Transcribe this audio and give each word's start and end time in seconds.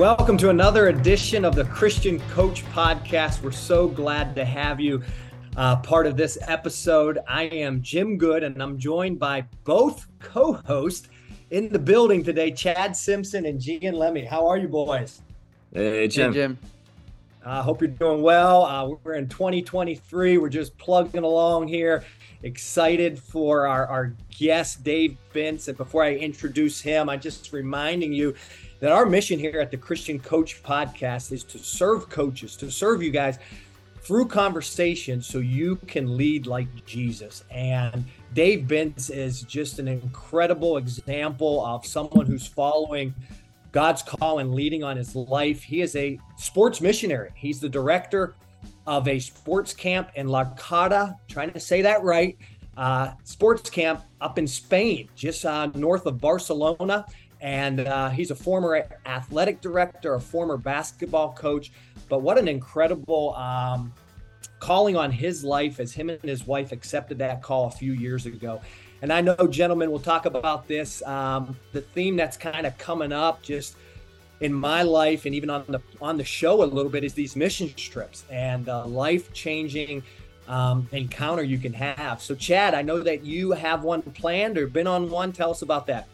Welcome 0.00 0.38
to 0.38 0.48
another 0.48 0.88
edition 0.88 1.44
of 1.44 1.54
the 1.54 1.66
Christian 1.66 2.20
Coach 2.30 2.64
Podcast. 2.68 3.42
We're 3.42 3.52
so 3.52 3.86
glad 3.86 4.34
to 4.34 4.46
have 4.46 4.80
you 4.80 5.02
uh, 5.58 5.76
part 5.76 6.06
of 6.06 6.16
this 6.16 6.38
episode. 6.48 7.18
I 7.28 7.42
am 7.42 7.82
Jim 7.82 8.16
Good, 8.16 8.42
and 8.42 8.62
I'm 8.62 8.78
joined 8.78 9.18
by 9.18 9.44
both 9.64 10.06
co 10.18 10.54
hosts 10.54 11.10
in 11.50 11.68
the 11.68 11.78
building 11.78 12.24
today 12.24 12.50
Chad 12.50 12.96
Simpson 12.96 13.44
and 13.44 13.60
Gian 13.60 13.92
Lemmy. 13.92 14.24
How 14.24 14.48
are 14.48 14.56
you, 14.56 14.68
boys? 14.68 15.20
Hey, 15.70 16.08
Jim. 16.08 16.32
Hey, 16.32 16.38
Jim. 16.38 16.58
I 17.44 17.58
uh, 17.58 17.62
hope 17.62 17.82
you're 17.82 17.88
doing 17.88 18.22
well. 18.22 18.64
Uh, 18.64 18.96
we're 19.04 19.16
in 19.16 19.28
2023. 19.28 20.38
We're 20.38 20.48
just 20.48 20.78
plugging 20.78 21.24
along 21.24 21.68
here. 21.68 22.04
Excited 22.42 23.18
for 23.18 23.66
our, 23.66 23.86
our 23.86 24.14
guest, 24.30 24.82
Dave 24.82 25.18
Bintz. 25.34 25.68
And 25.68 25.76
before 25.76 26.02
I 26.02 26.14
introduce 26.14 26.80
him, 26.80 27.10
I'm 27.10 27.20
just 27.20 27.52
reminding 27.52 28.14
you 28.14 28.34
that 28.80 28.92
our 28.92 29.06
mission 29.06 29.38
here 29.38 29.60
at 29.60 29.70
the 29.70 29.76
Christian 29.76 30.18
Coach 30.18 30.62
Podcast 30.62 31.32
is 31.32 31.44
to 31.44 31.58
serve 31.58 32.08
coaches, 32.08 32.56
to 32.56 32.70
serve 32.70 33.02
you 33.02 33.10
guys 33.10 33.38
through 34.02 34.26
conversation 34.26 35.20
so 35.20 35.38
you 35.38 35.76
can 35.86 36.16
lead 36.16 36.46
like 36.46 36.66
Jesus. 36.86 37.44
And 37.50 38.04
Dave 38.34 38.66
Bintz 38.66 39.10
is 39.10 39.42
just 39.42 39.78
an 39.78 39.88
incredible 39.88 40.78
example 40.78 41.64
of 41.64 41.84
someone 41.86 42.26
who's 42.26 42.46
following 42.46 43.14
God's 43.72 44.02
call 44.02 44.38
and 44.38 44.54
leading 44.54 44.82
on 44.82 44.96
his 44.96 45.14
life. 45.14 45.62
He 45.62 45.82
is 45.82 45.94
a 45.96 46.18
sports 46.36 46.80
missionary. 46.80 47.30
He's 47.34 47.60
the 47.60 47.68
director 47.68 48.34
of 48.86 49.06
a 49.06 49.18
sports 49.18 49.72
camp 49.72 50.10
in 50.16 50.28
La 50.28 50.44
Carta, 50.44 51.16
trying 51.28 51.52
to 51.52 51.60
say 51.60 51.82
that 51.82 52.02
right, 52.02 52.36
uh, 52.76 53.12
sports 53.24 53.68
camp 53.68 54.02
up 54.20 54.38
in 54.38 54.46
Spain, 54.46 55.08
just 55.14 55.44
uh, 55.44 55.66
north 55.74 56.06
of 56.06 56.20
Barcelona. 56.20 57.04
And 57.40 57.80
uh, 57.80 58.10
he's 58.10 58.30
a 58.30 58.34
former 58.34 58.86
athletic 59.06 59.60
director, 59.60 60.14
a 60.14 60.20
former 60.20 60.56
basketball 60.56 61.32
coach. 61.32 61.72
But 62.08 62.22
what 62.22 62.38
an 62.38 62.48
incredible 62.48 63.34
um, 63.34 63.92
calling 64.58 64.96
on 64.96 65.10
his 65.10 65.42
life 65.42 65.80
as 65.80 65.92
him 65.92 66.10
and 66.10 66.22
his 66.22 66.46
wife 66.46 66.72
accepted 66.72 67.18
that 67.18 67.42
call 67.42 67.66
a 67.66 67.70
few 67.70 67.92
years 67.92 68.26
ago. 68.26 68.60
And 69.02 69.12
I 69.12 69.22
know, 69.22 69.46
gentlemen, 69.48 69.90
we'll 69.90 70.00
talk 70.00 70.26
about 70.26 70.68
this. 70.68 71.02
Um, 71.02 71.56
the 71.72 71.80
theme 71.80 72.16
that's 72.16 72.36
kind 72.36 72.66
of 72.66 72.76
coming 72.76 73.12
up 73.12 73.42
just 73.42 73.76
in 74.40 74.52
my 74.52 74.82
life 74.82 75.26
and 75.26 75.34
even 75.34 75.50
on 75.50 75.64
the 75.68 75.80
on 76.00 76.16
the 76.16 76.24
show 76.24 76.62
a 76.62 76.64
little 76.64 76.90
bit 76.90 77.04
is 77.04 77.12
these 77.12 77.36
mission 77.36 77.72
trips 77.74 78.24
and 78.30 78.66
life 78.66 79.32
changing 79.32 80.02
um, 80.48 80.88
encounter 80.92 81.42
you 81.42 81.58
can 81.58 81.72
have. 81.72 82.20
So, 82.20 82.34
Chad, 82.34 82.74
I 82.74 82.82
know 82.82 83.00
that 83.00 83.24
you 83.24 83.52
have 83.52 83.84
one 83.84 84.02
planned 84.02 84.58
or 84.58 84.66
been 84.66 84.86
on 84.86 85.08
one. 85.08 85.32
Tell 85.32 85.50
us 85.50 85.62
about 85.62 85.86
that. 85.86 86.08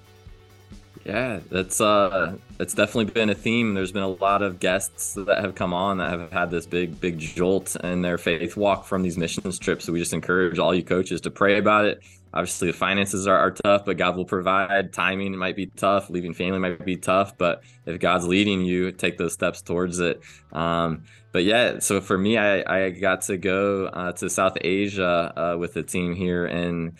Yeah, 1.06 1.38
that's 1.52 1.80
uh 1.80 2.36
that's 2.58 2.74
definitely 2.74 3.12
been 3.12 3.30
a 3.30 3.34
theme. 3.34 3.74
There's 3.74 3.92
been 3.92 4.02
a 4.02 4.08
lot 4.08 4.42
of 4.42 4.58
guests 4.58 5.14
that 5.14 5.38
have 5.38 5.54
come 5.54 5.72
on 5.72 5.98
that 5.98 6.10
have 6.10 6.32
had 6.32 6.50
this 6.50 6.66
big, 6.66 7.00
big 7.00 7.20
jolt 7.20 7.76
in 7.84 8.02
their 8.02 8.18
faith 8.18 8.56
walk 8.56 8.84
from 8.86 9.02
these 9.02 9.16
missions 9.16 9.56
trips. 9.60 9.84
So 9.84 9.92
we 9.92 10.00
just 10.00 10.12
encourage 10.12 10.58
all 10.58 10.74
you 10.74 10.82
coaches 10.82 11.20
to 11.20 11.30
pray 11.30 11.58
about 11.58 11.84
it. 11.84 12.02
Obviously, 12.34 12.72
the 12.72 12.76
finances 12.76 13.28
are, 13.28 13.38
are 13.38 13.52
tough, 13.52 13.84
but 13.84 13.96
God 13.96 14.16
will 14.16 14.24
provide. 14.24 14.92
Timing 14.92 15.36
might 15.36 15.54
be 15.54 15.66
tough. 15.66 16.10
Leaving 16.10 16.34
family 16.34 16.58
might 16.58 16.84
be 16.84 16.96
tough, 16.96 17.38
but 17.38 17.62
if 17.86 18.00
God's 18.00 18.26
leading 18.26 18.62
you, 18.62 18.90
take 18.90 19.16
those 19.16 19.32
steps 19.32 19.62
towards 19.62 20.00
it. 20.00 20.20
Um, 20.52 21.04
but 21.30 21.44
yeah, 21.44 21.78
so 21.78 22.00
for 22.00 22.18
me, 22.18 22.36
I, 22.36 22.86
I 22.86 22.90
got 22.90 23.22
to 23.22 23.36
go 23.36 23.86
uh, 23.86 24.12
to 24.12 24.28
South 24.28 24.58
Asia 24.60 25.32
uh, 25.36 25.56
with 25.56 25.72
the 25.74 25.84
team 25.84 26.16
here 26.16 26.46
in 26.46 26.96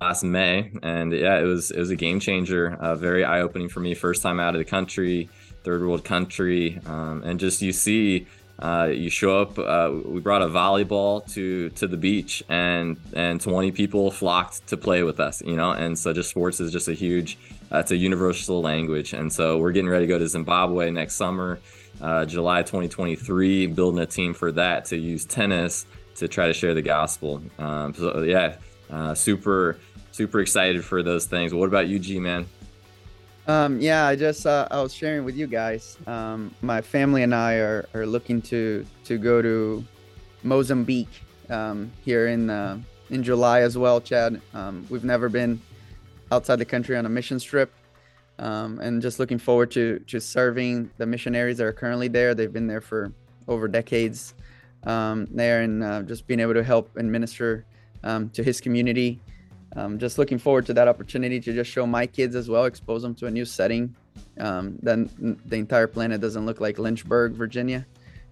last 0.00 0.24
May, 0.24 0.70
and 0.82 1.12
yeah, 1.12 1.38
it 1.38 1.44
was 1.44 1.70
it 1.70 1.78
was 1.78 1.90
a 1.90 1.96
game 1.96 2.20
changer, 2.20 2.74
uh, 2.80 2.94
very 2.94 3.24
eye 3.24 3.40
opening 3.40 3.68
for 3.68 3.80
me. 3.80 3.94
First 3.94 4.22
time 4.22 4.40
out 4.40 4.54
of 4.54 4.58
the 4.58 4.64
country, 4.64 5.28
third 5.62 5.82
world 5.82 6.04
country, 6.04 6.80
um, 6.86 7.22
and 7.24 7.38
just 7.38 7.62
you 7.62 7.72
see. 7.72 8.26
Uh, 8.58 8.90
you 8.92 9.08
show 9.08 9.40
up. 9.40 9.58
Uh, 9.58 9.90
we 10.04 10.20
brought 10.20 10.42
a 10.42 10.46
volleyball 10.46 11.26
to 11.32 11.70
to 11.70 11.86
the 11.86 11.96
beach, 11.96 12.42
and 12.50 12.98
and 13.14 13.40
20 13.40 13.72
people 13.72 14.10
flocked 14.10 14.66
to 14.66 14.76
play 14.76 15.02
with 15.02 15.18
us. 15.18 15.40
You 15.40 15.56
know, 15.56 15.70
and 15.70 15.98
so 15.98 16.12
just 16.12 16.28
sports 16.28 16.60
is 16.60 16.70
just 16.70 16.86
a 16.86 16.92
huge. 16.92 17.38
Uh, 17.72 17.78
it's 17.78 17.90
a 17.90 17.96
universal 17.96 18.60
language, 18.60 19.14
and 19.14 19.32
so 19.32 19.56
we're 19.56 19.72
getting 19.72 19.88
ready 19.88 20.04
to 20.04 20.12
go 20.12 20.18
to 20.18 20.28
Zimbabwe 20.28 20.90
next 20.90 21.14
summer, 21.14 21.58
uh, 22.02 22.26
July 22.26 22.60
2023, 22.60 23.66
building 23.68 23.98
a 23.98 24.04
team 24.04 24.34
for 24.34 24.52
that 24.52 24.84
to 24.86 24.98
use 24.98 25.24
tennis 25.24 25.86
to 26.16 26.28
try 26.28 26.46
to 26.46 26.52
share 26.52 26.74
the 26.74 26.82
gospel. 26.82 27.42
Um, 27.58 27.94
so 27.94 28.20
yeah, 28.20 28.56
uh, 28.90 29.14
super 29.14 29.78
super 30.20 30.40
excited 30.40 30.84
for 30.84 31.02
those 31.02 31.24
things. 31.24 31.54
What 31.54 31.66
about 31.66 31.88
you, 31.88 31.98
G 31.98 32.20
man? 32.20 32.46
Um, 33.46 33.80
yeah, 33.80 34.06
I 34.06 34.16
just 34.16 34.46
uh, 34.46 34.68
I 34.70 34.82
was 34.82 34.92
sharing 34.92 35.24
with 35.24 35.34
you 35.34 35.46
guys. 35.46 35.96
Um, 36.06 36.54
my 36.60 36.82
family 36.82 37.22
and 37.22 37.34
I 37.34 37.54
are, 37.54 37.88
are 37.94 38.04
looking 38.04 38.42
to 38.42 38.84
to 39.04 39.16
go 39.16 39.40
to 39.40 39.82
Mozambique 40.42 41.22
um, 41.48 41.90
here 42.04 42.28
in 42.28 42.50
uh, 42.50 42.78
in 43.08 43.22
July 43.22 43.62
as 43.62 43.78
well, 43.78 43.98
Chad. 43.98 44.42
Um, 44.52 44.86
we've 44.90 45.04
never 45.04 45.30
been 45.30 45.58
outside 46.30 46.56
the 46.56 46.66
country 46.66 46.98
on 46.98 47.06
a 47.06 47.08
mission 47.08 47.38
trip, 47.38 47.72
um, 48.38 48.78
and 48.80 49.00
just 49.00 49.18
looking 49.18 49.38
forward 49.38 49.70
to 49.70 50.00
to 50.00 50.20
serving 50.20 50.90
the 50.98 51.06
missionaries 51.06 51.56
that 51.56 51.64
are 51.64 51.72
currently 51.72 52.08
there. 52.08 52.34
They've 52.34 52.52
been 52.52 52.66
there 52.66 52.82
for 52.82 53.10
over 53.48 53.68
decades 53.68 54.34
um, 54.84 55.28
there, 55.30 55.62
and 55.62 55.82
uh, 55.82 56.02
just 56.02 56.26
being 56.26 56.40
able 56.40 56.54
to 56.60 56.62
help 56.62 56.94
and 56.98 57.10
minister 57.10 57.64
to 58.04 58.42
his 58.42 58.60
community 58.60 59.18
um, 59.76 59.98
just 59.98 60.18
looking 60.18 60.38
forward 60.38 60.66
to 60.66 60.74
that 60.74 60.88
opportunity 60.88 61.40
to 61.40 61.52
just 61.52 61.70
show 61.70 61.86
my 61.86 62.06
kids 62.06 62.34
as 62.34 62.48
well, 62.48 62.64
expose 62.64 63.02
them 63.02 63.14
to 63.16 63.26
a 63.26 63.30
new 63.30 63.44
setting. 63.44 63.94
Um, 64.38 64.78
then 64.82 65.38
the 65.44 65.56
entire 65.56 65.86
planet 65.86 66.20
doesn't 66.20 66.44
look 66.44 66.60
like 66.60 66.78
Lynchburg, 66.78 67.32
Virginia, 67.32 67.86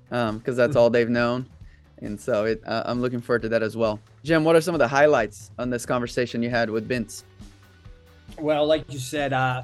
because 0.05 0.31
um, 0.31 0.43
that's 0.45 0.77
all 0.77 0.91
they've 0.91 1.09
known. 1.09 1.47
And 2.01 2.21
so 2.21 2.45
it, 2.45 2.63
uh, 2.67 2.85
I'm 2.87 3.01
looking 3.01 3.21
forward 3.21 3.43
to 3.43 3.49
that 3.51 3.63
as 3.63 3.77
well. 3.77 4.01
Jim, 4.25 4.45
what 4.45 4.57
are 4.57 4.61
some 4.61 4.75
of 4.75 4.79
the 4.79 4.89
highlights 4.89 5.51
on 5.59 5.71
this 5.71 5.85
conversation 5.87 6.43
you 6.43 6.51
had 6.51 6.71
with 6.71 6.89
Bintz? 6.89 7.25
Well, 8.39 8.67
like 8.67 8.93
you 8.93 8.99
said, 8.99 9.33
uh, 9.33 9.63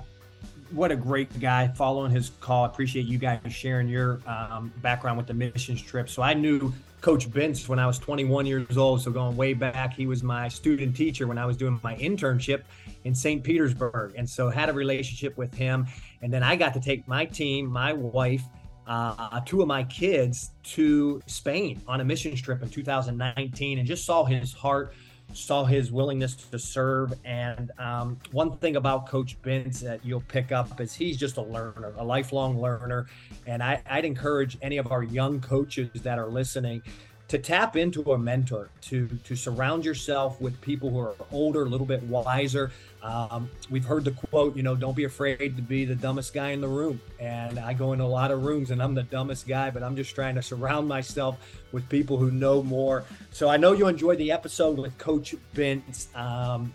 what 0.71 0.91
a 0.91 0.97
great 0.97 1.39
guy 1.39 1.69
following 1.69 2.11
his 2.11 2.31
call. 2.41 2.65
I 2.65 2.67
appreciate 2.67 3.07
you 3.07 3.19
guys 3.19 3.41
sharing 3.51 3.89
your 3.89 4.21
um, 4.27 4.73
background 4.83 5.17
with 5.17 5.27
the 5.27 5.35
missions 5.35 5.81
trip. 5.81 6.09
So 6.09 6.23
I 6.23 6.35
knew 6.35 6.73
Coach 7.05 7.29
Bintz 7.29 7.69
when 7.69 7.79
I 7.79 7.87
was 7.87 7.99
21 7.99 8.47
years 8.47 8.79
old. 8.79 9.03
So 9.03 9.11
going 9.11 9.37
way 9.37 9.53
back, 9.53 9.93
he 9.93 10.07
was 10.07 10.23
my 10.23 10.49
student 10.49 10.97
teacher 10.97 11.27
when 11.27 11.37
I 11.37 11.45
was 11.45 11.55
doing 11.55 11.79
my 11.83 11.95
internship 11.97 12.63
in 13.05 13.15
St. 13.15 13.45
Petersburg. 13.45 14.15
And 14.17 14.27
so 14.27 14.49
had 14.49 14.71
a 14.71 14.73
relationship 14.73 15.37
with 15.37 15.53
him. 15.53 15.87
And 16.23 16.33
then 16.33 16.43
I 16.43 16.57
got 16.57 16.73
to 16.73 16.81
take 16.81 17.07
my 17.07 17.27
team, 17.27 17.67
my 17.67 17.93
wife, 17.93 18.43
uh, 18.87 19.39
two 19.41 19.61
of 19.61 19.69
my 19.69 19.85
kids 19.85 20.53
to 20.63 21.21
Spain 21.27 21.79
on 21.87 22.01
a 22.01 22.05
mission 22.05 22.35
trip 22.37 22.63
in 22.63 22.71
2019 22.71 23.79
and 23.81 23.87
just 23.87 24.07
saw 24.07 24.25
his 24.25 24.55
heart 24.55 24.95
saw 25.33 25.65
his 25.65 25.91
willingness 25.91 26.35
to 26.35 26.59
serve. 26.59 27.15
And 27.25 27.71
um, 27.79 28.19
one 28.33 28.57
thing 28.59 28.77
about 28.77 29.09
Coach 29.09 29.41
Bintz 29.43 29.81
that 29.81 30.05
you'll 30.05 30.21
pick 30.23 30.53
up 30.53 30.81
is 30.81 30.95
he's 30.95 31.17
just 31.17 31.37
a 31.37 31.43
learner, 31.43 31.93
a 31.97 32.05
lifelong 32.05 32.61
learner. 32.61 33.07
And 33.47 33.63
I, 33.63 33.83
I'd 33.89 34.05
encourage 34.05 34.59
any 34.63 34.77
of 34.77 34.93
our 34.93 35.03
young 35.03 35.41
coaches 35.41 35.91
that 36.03 36.19
are 36.19 36.29
listening 36.29 36.83
to 37.29 37.39
tap 37.39 37.77
into 37.77 38.13
a 38.13 38.19
mentor, 38.19 38.69
to 38.83 39.09
to 39.25 39.35
surround 39.35 39.85
yourself 39.85 40.41
with 40.41 40.61
people 40.61 40.91
who 40.91 40.99
are 40.99 41.15
older, 41.33 41.63
a 41.63 41.69
little 41.69 41.87
bit 41.87 42.03
wiser. 42.05 42.71
Um, 43.03 43.51
we've 43.71 43.85
heard 43.85 44.05
the 44.05 44.13
quote, 44.13 44.57
you 44.57 44.63
know, 44.63 44.75
don't 44.75 44.97
be 44.97 45.05
afraid 45.05 45.57
to 45.57 45.63
be 45.63 45.85
the 45.85 45.95
dumbest 45.95 46.33
guy 46.33 46.51
in 46.51 46.63
the 46.63 46.69
room. 46.69 47.01
And 47.21 47.59
I 47.59 47.75
go 47.75 47.93
into 47.93 48.05
a 48.05 48.07
lot 48.07 48.31
of 48.31 48.45
rooms 48.45 48.71
and 48.71 48.83
I'm 48.83 48.95
the 48.95 49.03
dumbest 49.03 49.47
guy, 49.47 49.71
but 49.71 49.83
I'm 49.83 49.95
just 49.95 50.15
trying 50.15 50.35
to 50.37 50.43
surround 50.43 50.89
myself 50.89 51.37
with 51.71 51.87
people 51.91 52.17
who 52.17 52.31
know 52.31 52.63
more. 52.63 53.05
So 53.31 53.49
I 53.51 53.59
know 53.59 53.73
you 53.73 53.89
enjoyed 53.89 54.17
the 54.17 54.33
episode 54.33 54.79
with 54.79 54.97
Coach 54.97 55.35
Bintz. 55.55 56.15
Um, 56.17 56.73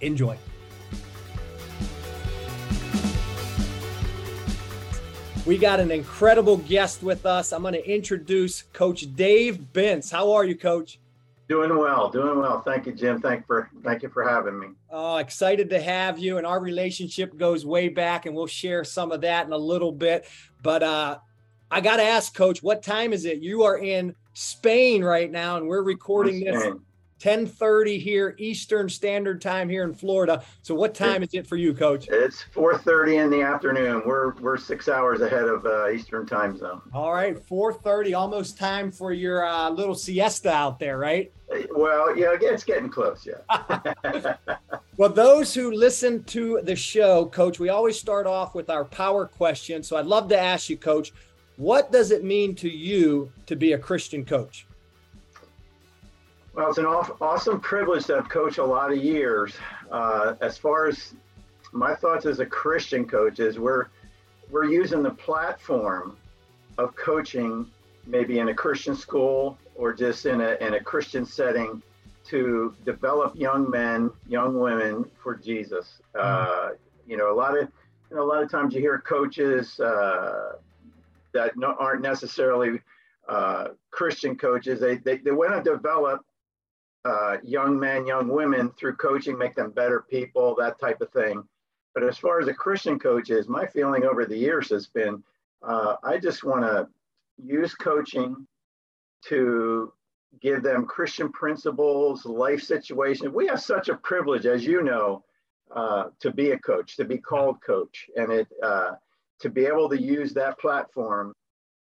enjoy. 0.00 0.38
We 5.46 5.56
got 5.56 5.78
an 5.78 5.92
incredible 5.92 6.56
guest 6.56 7.04
with 7.04 7.24
us. 7.24 7.52
I'm 7.52 7.62
going 7.62 7.74
to 7.74 7.88
introduce 7.88 8.62
Coach 8.72 9.14
Dave 9.14 9.60
Bintz. 9.72 10.10
How 10.10 10.32
are 10.32 10.44
you, 10.44 10.56
Coach? 10.56 10.98
Doing 11.48 11.78
well, 11.78 12.10
doing 12.10 12.40
well. 12.40 12.62
Thank 12.62 12.86
you, 12.86 12.92
Jim. 12.92 13.20
Thank 13.20 13.46
for 13.46 13.70
thank 13.84 14.02
you 14.02 14.08
for 14.08 14.28
having 14.28 14.58
me. 14.58 14.66
Oh, 14.90 15.18
excited 15.18 15.70
to 15.70 15.80
have 15.80 16.18
you. 16.18 16.38
And 16.38 16.46
our 16.48 16.58
relationship 16.58 17.36
goes 17.36 17.64
way 17.64 17.88
back, 17.88 18.26
and 18.26 18.34
we'll 18.34 18.48
share 18.48 18.82
some 18.82 19.12
of 19.12 19.20
that 19.20 19.46
in 19.46 19.52
a 19.52 19.56
little 19.56 19.92
bit. 19.92 20.26
But 20.64 20.82
uh, 20.82 21.18
I 21.70 21.80
got 21.80 21.98
to 21.98 22.02
ask, 22.02 22.34
Coach, 22.34 22.60
what 22.64 22.82
time 22.82 23.12
is 23.12 23.24
it? 23.24 23.38
You 23.38 23.62
are 23.62 23.78
in 23.78 24.16
Spain 24.32 25.04
right 25.04 25.30
now, 25.30 25.58
and 25.58 25.68
we're 25.68 25.84
recording 25.84 26.40
this 26.40 26.74
10:30 27.20 27.98
here 28.00 28.34
Eastern 28.38 28.88
Standard 28.88 29.40
Time 29.40 29.68
here 29.68 29.84
in 29.84 29.94
Florida. 29.94 30.42
So 30.62 30.74
what 30.74 30.94
time 30.94 31.22
is 31.22 31.30
it 31.32 31.46
for 31.46 31.56
you, 31.56 31.74
Coach? 31.74 32.08
It's 32.08 32.44
4:30 32.54 33.24
in 33.24 33.30
the 33.30 33.42
afternoon. 33.42 34.02
We're 34.04 34.34
we're 34.34 34.56
six 34.56 34.88
hours 34.88 35.20
ahead 35.20 35.44
of 35.44 35.64
uh, 35.66 35.90
Eastern 35.90 36.26
Time 36.26 36.56
Zone. 36.56 36.82
All 36.92 37.12
right, 37.12 37.36
4:30, 37.36 38.16
almost 38.16 38.58
time 38.58 38.90
for 38.90 39.12
your 39.12 39.46
uh, 39.46 39.70
little 39.70 39.94
siesta 39.94 40.50
out 40.50 40.78
there, 40.78 40.98
right? 40.98 41.32
Well, 41.70 42.16
yeah, 42.16 42.36
it's 42.40 42.64
getting 42.64 42.90
close. 42.90 43.26
Yeah. 43.26 44.36
Well, 44.98 45.10
those 45.10 45.52
who 45.52 45.72
listen 45.72 46.24
to 46.24 46.60
the 46.62 46.74
show, 46.74 47.26
Coach, 47.26 47.58
we 47.58 47.68
always 47.68 48.00
start 48.00 48.26
off 48.26 48.54
with 48.54 48.70
our 48.70 48.86
power 48.86 49.26
question. 49.26 49.82
So 49.82 49.98
I'd 49.98 50.06
love 50.06 50.30
to 50.30 50.38
ask 50.38 50.70
you, 50.70 50.78
Coach, 50.78 51.12
what 51.58 51.92
does 51.92 52.10
it 52.10 52.24
mean 52.24 52.54
to 52.56 52.68
you 52.70 53.30
to 53.44 53.56
be 53.56 53.74
a 53.74 53.78
Christian 53.78 54.24
coach? 54.24 54.66
Well, 56.56 56.70
it's 56.70 56.78
an 56.78 56.86
awesome 56.86 57.60
privilege 57.60 58.06
to 58.06 58.14
have 58.14 58.30
coached 58.30 58.56
a 58.56 58.64
lot 58.64 58.90
of 58.90 58.96
years. 58.96 59.52
Uh, 59.90 60.36
as 60.40 60.56
far 60.56 60.86
as 60.86 61.12
my 61.72 61.94
thoughts 61.94 62.24
as 62.24 62.40
a 62.40 62.46
Christian 62.46 63.06
coach 63.06 63.40
is 63.40 63.58
we're 63.58 63.88
we're 64.50 64.64
using 64.64 65.02
the 65.02 65.10
platform 65.10 66.16
of 66.78 66.96
coaching 66.96 67.70
maybe 68.06 68.38
in 68.38 68.48
a 68.48 68.54
Christian 68.54 68.96
school 68.96 69.58
or 69.74 69.92
just 69.92 70.24
in 70.24 70.40
a 70.40 70.56
in 70.62 70.72
a 70.72 70.80
Christian 70.82 71.26
setting 71.26 71.82
to 72.28 72.74
develop 72.86 73.36
young 73.36 73.68
men, 73.68 74.10
young 74.26 74.58
women 74.58 75.04
for 75.22 75.34
Jesus. 75.36 76.00
Mm-hmm. 76.14 76.20
Uh, 76.22 76.68
you 77.06 77.18
know, 77.18 77.30
a 77.30 77.36
lot 77.36 77.54
of 77.54 77.68
you 78.08 78.16
know, 78.16 78.22
a 78.22 78.24
lot 78.24 78.42
of 78.42 78.50
times 78.50 78.72
you 78.72 78.80
hear 78.80 78.98
coaches 79.00 79.78
uh, 79.78 80.52
that 81.34 81.54
no, 81.58 81.76
aren't 81.78 82.00
necessarily 82.00 82.80
uh, 83.28 83.68
Christian 83.90 84.38
coaches. 84.38 84.80
They 84.80 84.96
they, 84.96 85.18
they 85.18 85.32
want 85.32 85.52
to 85.62 85.70
develop 85.70 86.24
uh, 87.06 87.36
young 87.44 87.78
men, 87.78 88.06
young 88.06 88.28
women 88.28 88.70
through 88.78 88.96
coaching, 88.96 89.38
make 89.38 89.54
them 89.54 89.70
better 89.70 90.04
people, 90.10 90.56
that 90.56 90.80
type 90.80 91.00
of 91.00 91.10
thing. 91.12 91.42
But 91.94 92.02
as 92.02 92.18
far 92.18 92.40
as 92.40 92.48
a 92.48 92.54
Christian 92.54 92.98
coach 92.98 93.30
is, 93.30 93.48
my 93.48 93.66
feeling 93.66 94.04
over 94.04 94.26
the 94.26 94.36
years 94.36 94.68
has 94.70 94.86
been, 94.88 95.22
uh, 95.62 95.94
I 96.02 96.18
just 96.18 96.44
want 96.44 96.62
to 96.62 96.88
use 97.42 97.74
coaching 97.74 98.46
to 99.28 99.92
give 100.40 100.62
them 100.62 100.84
Christian 100.84 101.30
principles, 101.32 102.26
life 102.26 102.62
situations. 102.62 103.32
We 103.32 103.46
have 103.46 103.60
such 103.60 103.88
a 103.88 103.96
privilege, 103.96 104.46
as 104.46 104.64
you 104.64 104.82
know, 104.82 105.24
uh, 105.74 106.06
to 106.20 106.30
be 106.32 106.50
a 106.50 106.58
coach, 106.58 106.96
to 106.96 107.04
be 107.04 107.18
called 107.18 107.62
coach, 107.62 108.08
and 108.16 108.32
it 108.32 108.48
uh, 108.62 108.92
to 109.40 109.48
be 109.48 109.66
able 109.66 109.88
to 109.88 110.00
use 110.00 110.32
that 110.34 110.58
platform 110.58 111.34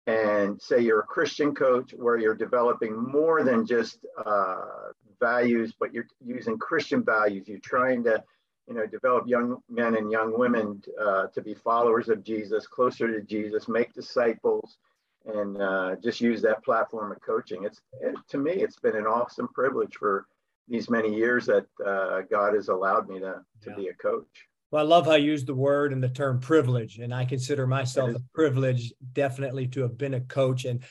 and 0.07 0.59
say 0.61 0.79
you're 0.79 1.01
a 1.01 1.03
Christian 1.15 1.53
coach 1.53 1.93
where 1.95 2.17
you're 2.17 2.35
developing 2.35 2.95
more 2.97 3.43
than 3.43 3.65
just 3.65 3.99
uh, 4.25 4.91
values, 5.19 5.73
but 5.79 5.93
you're 5.93 6.07
using 6.25 6.57
Christian 6.57 7.03
values. 7.03 7.47
You're 7.47 7.59
trying 7.59 8.03
to, 8.05 8.23
you 8.67 8.73
know, 8.73 8.85
develop 8.85 9.27
young 9.27 9.57
men 9.69 9.95
and 9.95 10.11
young 10.11 10.37
women 10.37 10.81
uh, 10.99 11.27
to 11.27 11.41
be 11.41 11.53
followers 11.53 12.09
of 12.09 12.23
Jesus, 12.23 12.67
closer 12.67 13.07
to 13.07 13.21
Jesus, 13.25 13.67
make 13.67 13.93
disciples, 13.93 14.77
and 15.25 15.61
uh, 15.61 15.95
just 16.03 16.21
use 16.21 16.41
that 16.41 16.63
platform 16.63 17.11
of 17.11 17.21
coaching. 17.21 17.63
It's 17.63 17.81
it, 18.01 18.15
to 18.29 18.37
me, 18.37 18.51
it's 18.51 18.79
been 18.79 18.95
an 18.95 19.05
awesome 19.05 19.47
privilege 19.49 19.95
for 19.95 20.25
these 20.67 20.89
many 20.89 21.13
years 21.13 21.45
that 21.47 21.65
uh, 21.85 22.21
God 22.29 22.53
has 22.53 22.69
allowed 22.69 23.09
me 23.09 23.19
to 23.19 23.41
to 23.63 23.69
yeah. 23.69 23.75
be 23.75 23.87
a 23.87 23.93
coach. 23.93 24.47
Well, 24.71 24.85
I 24.85 24.87
love 24.87 25.07
how 25.07 25.15
you 25.15 25.31
use 25.31 25.45
the 25.45 25.55
word 25.55 25.93
and 25.93 26.03
the 26.03 26.09
term 26.09 26.39
privilege, 26.39 26.99
and 26.99 27.13
I 27.13 27.25
consider 27.25 27.65
myself 27.65 28.15
a 28.15 28.21
privilege 28.35 28.93
definitely 29.13 29.67
to 29.69 29.81
have 29.81 29.97
been 29.97 30.13
a 30.13 30.21
coach. 30.21 30.65
And 30.65 30.83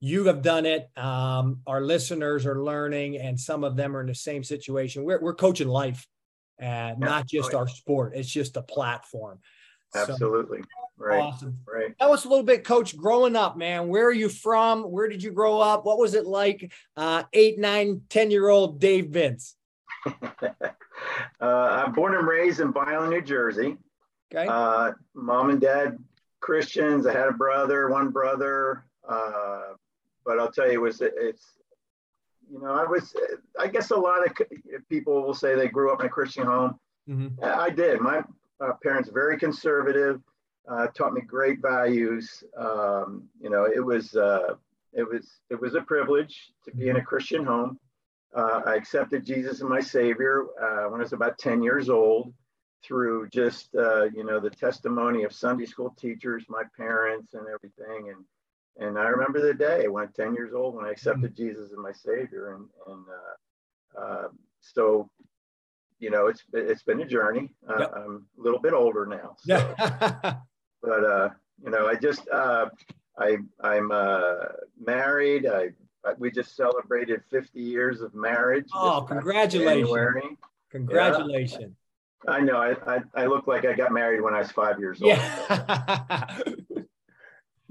you 0.00 0.24
have 0.24 0.42
done 0.42 0.66
it. 0.66 0.90
Um, 0.96 1.60
our 1.66 1.82
listeners 1.82 2.46
are 2.46 2.62
learning, 2.62 3.18
and 3.18 3.38
some 3.38 3.64
of 3.64 3.76
them 3.76 3.96
are 3.96 4.00
in 4.00 4.06
the 4.06 4.14
same 4.14 4.42
situation. 4.42 5.04
We're 5.04 5.20
we're 5.20 5.34
coaching 5.34 5.68
life, 5.68 6.06
and 6.58 6.98
not 6.98 7.26
just 7.26 7.54
our 7.54 7.68
sport. 7.68 8.12
It's 8.16 8.30
just 8.30 8.56
a 8.56 8.62
platform. 8.62 9.38
Absolutely. 9.94 10.60
So, 10.60 10.66
right. 10.98 11.20
Awesome. 11.20 11.58
Right. 11.66 11.98
Tell 11.98 12.12
us 12.12 12.24
a 12.24 12.28
little 12.28 12.44
bit, 12.44 12.64
Coach, 12.64 12.96
growing 12.96 13.36
up, 13.36 13.56
man. 13.56 13.88
Where 13.88 14.06
are 14.06 14.12
you 14.12 14.28
from? 14.28 14.84
Where 14.84 15.08
did 15.08 15.22
you 15.22 15.32
grow 15.32 15.60
up? 15.60 15.84
What 15.84 15.98
was 15.98 16.14
it 16.14 16.26
like? 16.26 16.72
Uh, 16.96 17.24
eight, 17.32 17.58
nine, 17.58 18.02
10 18.08 18.30
year 18.30 18.48
old 18.48 18.80
Dave 18.80 19.06
Bintz. 19.06 19.54
uh, 20.06 20.70
I'm 21.40 21.92
born 21.92 22.14
and 22.14 22.26
raised 22.26 22.60
in 22.60 22.70
Byron, 22.70 23.10
New 23.10 23.22
Jersey. 23.22 23.76
Okay. 24.32 24.46
Uh, 24.48 24.92
mom 25.14 25.50
and 25.50 25.60
dad 25.60 25.98
Christians. 26.40 27.06
I 27.06 27.12
had 27.12 27.28
a 27.28 27.32
brother, 27.32 27.90
one 27.90 28.10
brother. 28.10 28.84
Uh, 29.08 29.74
but 30.30 30.38
I'll 30.38 30.52
tell 30.52 30.70
you, 30.70 30.74
it 30.74 30.82
was 30.82 31.00
it's 31.00 31.44
you 32.48 32.60
know 32.60 32.72
I 32.72 32.84
was 32.84 33.16
I 33.58 33.66
guess 33.66 33.90
a 33.90 33.96
lot 33.96 34.24
of 34.24 34.32
people 34.88 35.22
will 35.22 35.34
say 35.34 35.56
they 35.56 35.66
grew 35.66 35.92
up 35.92 35.98
in 35.98 36.06
a 36.06 36.08
Christian 36.08 36.46
home. 36.46 36.78
Mm-hmm. 37.08 37.44
I 37.44 37.68
did. 37.68 38.00
My 38.00 38.22
uh, 38.60 38.74
parents 38.80 39.10
very 39.12 39.36
conservative, 39.36 40.20
uh, 40.70 40.86
taught 40.96 41.14
me 41.14 41.22
great 41.22 41.60
values. 41.60 42.44
Um, 42.56 43.24
you 43.40 43.50
know, 43.50 43.64
it 43.64 43.84
was 43.84 44.14
uh, 44.14 44.54
it 44.92 45.02
was 45.02 45.40
it 45.50 45.60
was 45.60 45.74
a 45.74 45.80
privilege 45.80 46.52
to 46.64 46.70
be 46.76 46.88
in 46.90 46.96
a 46.96 47.02
Christian 47.02 47.44
home. 47.44 47.80
Uh, 48.32 48.60
I 48.66 48.76
accepted 48.76 49.26
Jesus 49.26 49.54
as 49.54 49.62
my 49.64 49.80
Savior 49.80 50.44
uh, 50.62 50.88
when 50.90 51.00
I 51.00 51.02
was 51.02 51.12
about 51.12 51.38
10 51.38 51.60
years 51.64 51.90
old 51.90 52.32
through 52.84 53.28
just 53.30 53.74
uh, 53.74 54.04
you 54.04 54.22
know 54.22 54.38
the 54.38 54.50
testimony 54.50 55.24
of 55.24 55.32
Sunday 55.32 55.66
school 55.66 55.92
teachers, 55.98 56.44
my 56.48 56.62
parents, 56.76 57.34
and 57.34 57.48
everything. 57.52 58.10
And 58.10 58.24
and 58.78 58.98
I 58.98 59.04
remember 59.08 59.40
the 59.40 59.54
day 59.54 59.88
when 59.88 60.04
i 60.04 60.22
10 60.22 60.34
years 60.34 60.54
old 60.54 60.74
when 60.74 60.86
I 60.86 60.90
accepted 60.90 61.36
Jesus 61.36 61.70
as 61.70 61.76
my 61.76 61.92
Savior. 61.92 62.54
And 62.54 62.68
and 62.86 63.04
so 64.60 65.10
you 66.00 66.10
know, 66.10 66.26
it's 66.26 66.42
it's 66.52 66.82
been 66.82 67.00
a 67.02 67.06
journey. 67.06 67.50
Uh, 67.68 67.80
yep. 67.80 67.92
I'm 67.94 68.26
a 68.38 68.42
little 68.42 68.58
bit 68.58 68.72
older 68.72 69.06
now. 69.06 69.36
So. 70.82 70.88
but 70.88 71.04
uh, 71.04 71.28
you 71.62 71.70
know, 71.70 71.86
I 71.86 71.94
just 71.94 72.26
uh, 72.30 72.66
I 73.18 73.36
I'm 73.62 73.90
uh, 73.92 74.34
married. 74.82 75.46
I, 75.46 75.68
I, 76.02 76.14
we 76.18 76.30
just 76.30 76.56
celebrated 76.56 77.20
50 77.30 77.60
years 77.60 78.00
of 78.00 78.14
marriage. 78.14 78.68
Oh, 78.72 79.04
congratulations! 79.06 79.88
January. 79.88 80.38
Congratulations. 80.70 81.76
Yeah. 82.24 82.32
I 82.32 82.40
know. 82.40 82.56
I, 82.56 82.94
I 82.94 83.00
I 83.14 83.26
look 83.26 83.46
like 83.46 83.66
I 83.66 83.74
got 83.74 83.92
married 83.92 84.22
when 84.22 84.32
I 84.32 84.38
was 84.38 84.50
five 84.50 84.78
years 84.78 85.02
old. 85.02 85.12
Yeah. 85.12 86.38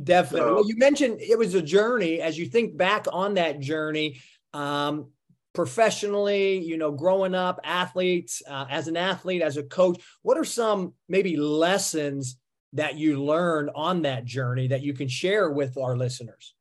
Definitely. 0.02 0.50
So, 0.50 0.56
well, 0.56 0.68
you 0.68 0.78
mentioned 0.78 1.20
it 1.20 1.38
was 1.38 1.56
a 1.56 1.62
journey. 1.62 2.22
As 2.22 2.38
you 2.38 2.46
think 2.46 2.78
back 2.78 3.06
on 3.12 3.34
that 3.34 3.60
journey, 3.60 4.22
um, 4.54 5.12
professionally, 5.54 6.60
you 6.60 6.78
know, 6.78 6.92
growing 6.92 7.36
up, 7.36 7.60
athletes, 7.64 8.42
uh, 8.48 8.66
as 8.70 8.88
an 8.88 8.96
athlete, 8.96 9.42
as 9.42 9.58
a 9.58 9.64
coach, 9.64 10.02
what 10.22 10.38
are 10.38 10.46
some 10.46 10.94
maybe 11.10 11.36
lessons 11.36 12.38
that 12.74 12.96
you 12.96 13.24
learned 13.24 13.72
on 13.76 14.04
that 14.04 14.26
journey 14.26 14.68
that 14.68 14.84
you 14.84 14.94
can 14.94 15.08
share 15.08 15.50
with 15.50 15.78
our 15.78 15.98
listeners? 15.98 16.56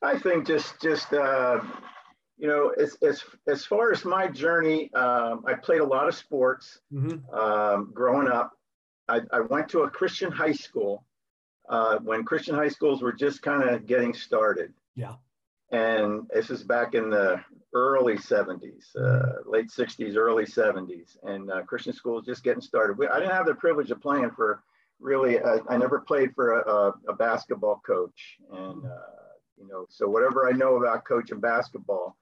I 0.00 0.18
think 0.18 0.46
just 0.46 0.80
just 0.80 1.12
uh, 1.12 1.60
you 2.38 2.46
know, 2.46 2.70
as 2.80 2.96
as 3.02 3.24
as 3.48 3.66
far 3.66 3.92
as 3.92 4.04
my 4.04 4.28
journey, 4.28 4.92
um, 4.94 5.44
I 5.46 5.54
played 5.54 5.80
a 5.80 5.84
lot 5.84 6.08
of 6.08 6.14
sports 6.14 6.78
mm-hmm. 6.92 7.34
um, 7.36 7.90
growing 7.92 8.28
up. 8.28 8.52
I, 9.08 9.20
I, 9.32 9.40
went 9.40 9.70
to 9.70 9.84
a 9.84 9.90
Christian 9.90 10.30
high 10.30 10.52
school 10.52 11.02
uh, 11.68 11.98
when 11.98 12.24
Christian 12.24 12.54
high 12.54 12.68
schools 12.68 13.02
were 13.02 13.12
just 13.12 13.42
kind 13.42 13.68
of 13.68 13.86
getting 13.86 14.14
started. 14.14 14.72
Yeah. 14.94 15.14
And 15.70 16.26
this 16.32 16.50
is 16.50 16.62
back 16.62 16.94
in 16.94 17.10
the 17.10 17.40
early 17.74 18.16
70s, 18.16 18.96
uh, 18.96 19.42
late 19.44 19.68
60s, 19.68 20.16
early 20.16 20.44
70s, 20.44 21.18
and 21.24 21.50
uh, 21.50 21.62
Christian 21.62 21.92
schools 21.92 22.24
just 22.24 22.42
getting 22.42 22.62
started. 22.62 22.96
We, 22.96 23.06
I 23.06 23.18
didn't 23.18 23.34
have 23.34 23.46
the 23.46 23.54
privilege 23.54 23.90
of 23.90 24.00
playing 24.00 24.30
for 24.30 24.62
really, 24.98 25.38
uh, 25.38 25.58
I 25.68 25.76
never 25.76 26.00
played 26.00 26.34
for 26.34 26.60
a, 26.60 26.70
a, 26.70 26.94
a 27.08 27.12
basketball 27.14 27.82
coach. 27.86 28.38
And, 28.50 28.84
uh, 28.86 29.28
you 29.58 29.68
know, 29.68 29.86
so 29.90 30.08
whatever 30.08 30.48
I 30.48 30.52
know 30.52 30.76
about 30.76 31.04
coaching 31.04 31.40
basketball, 31.40 32.16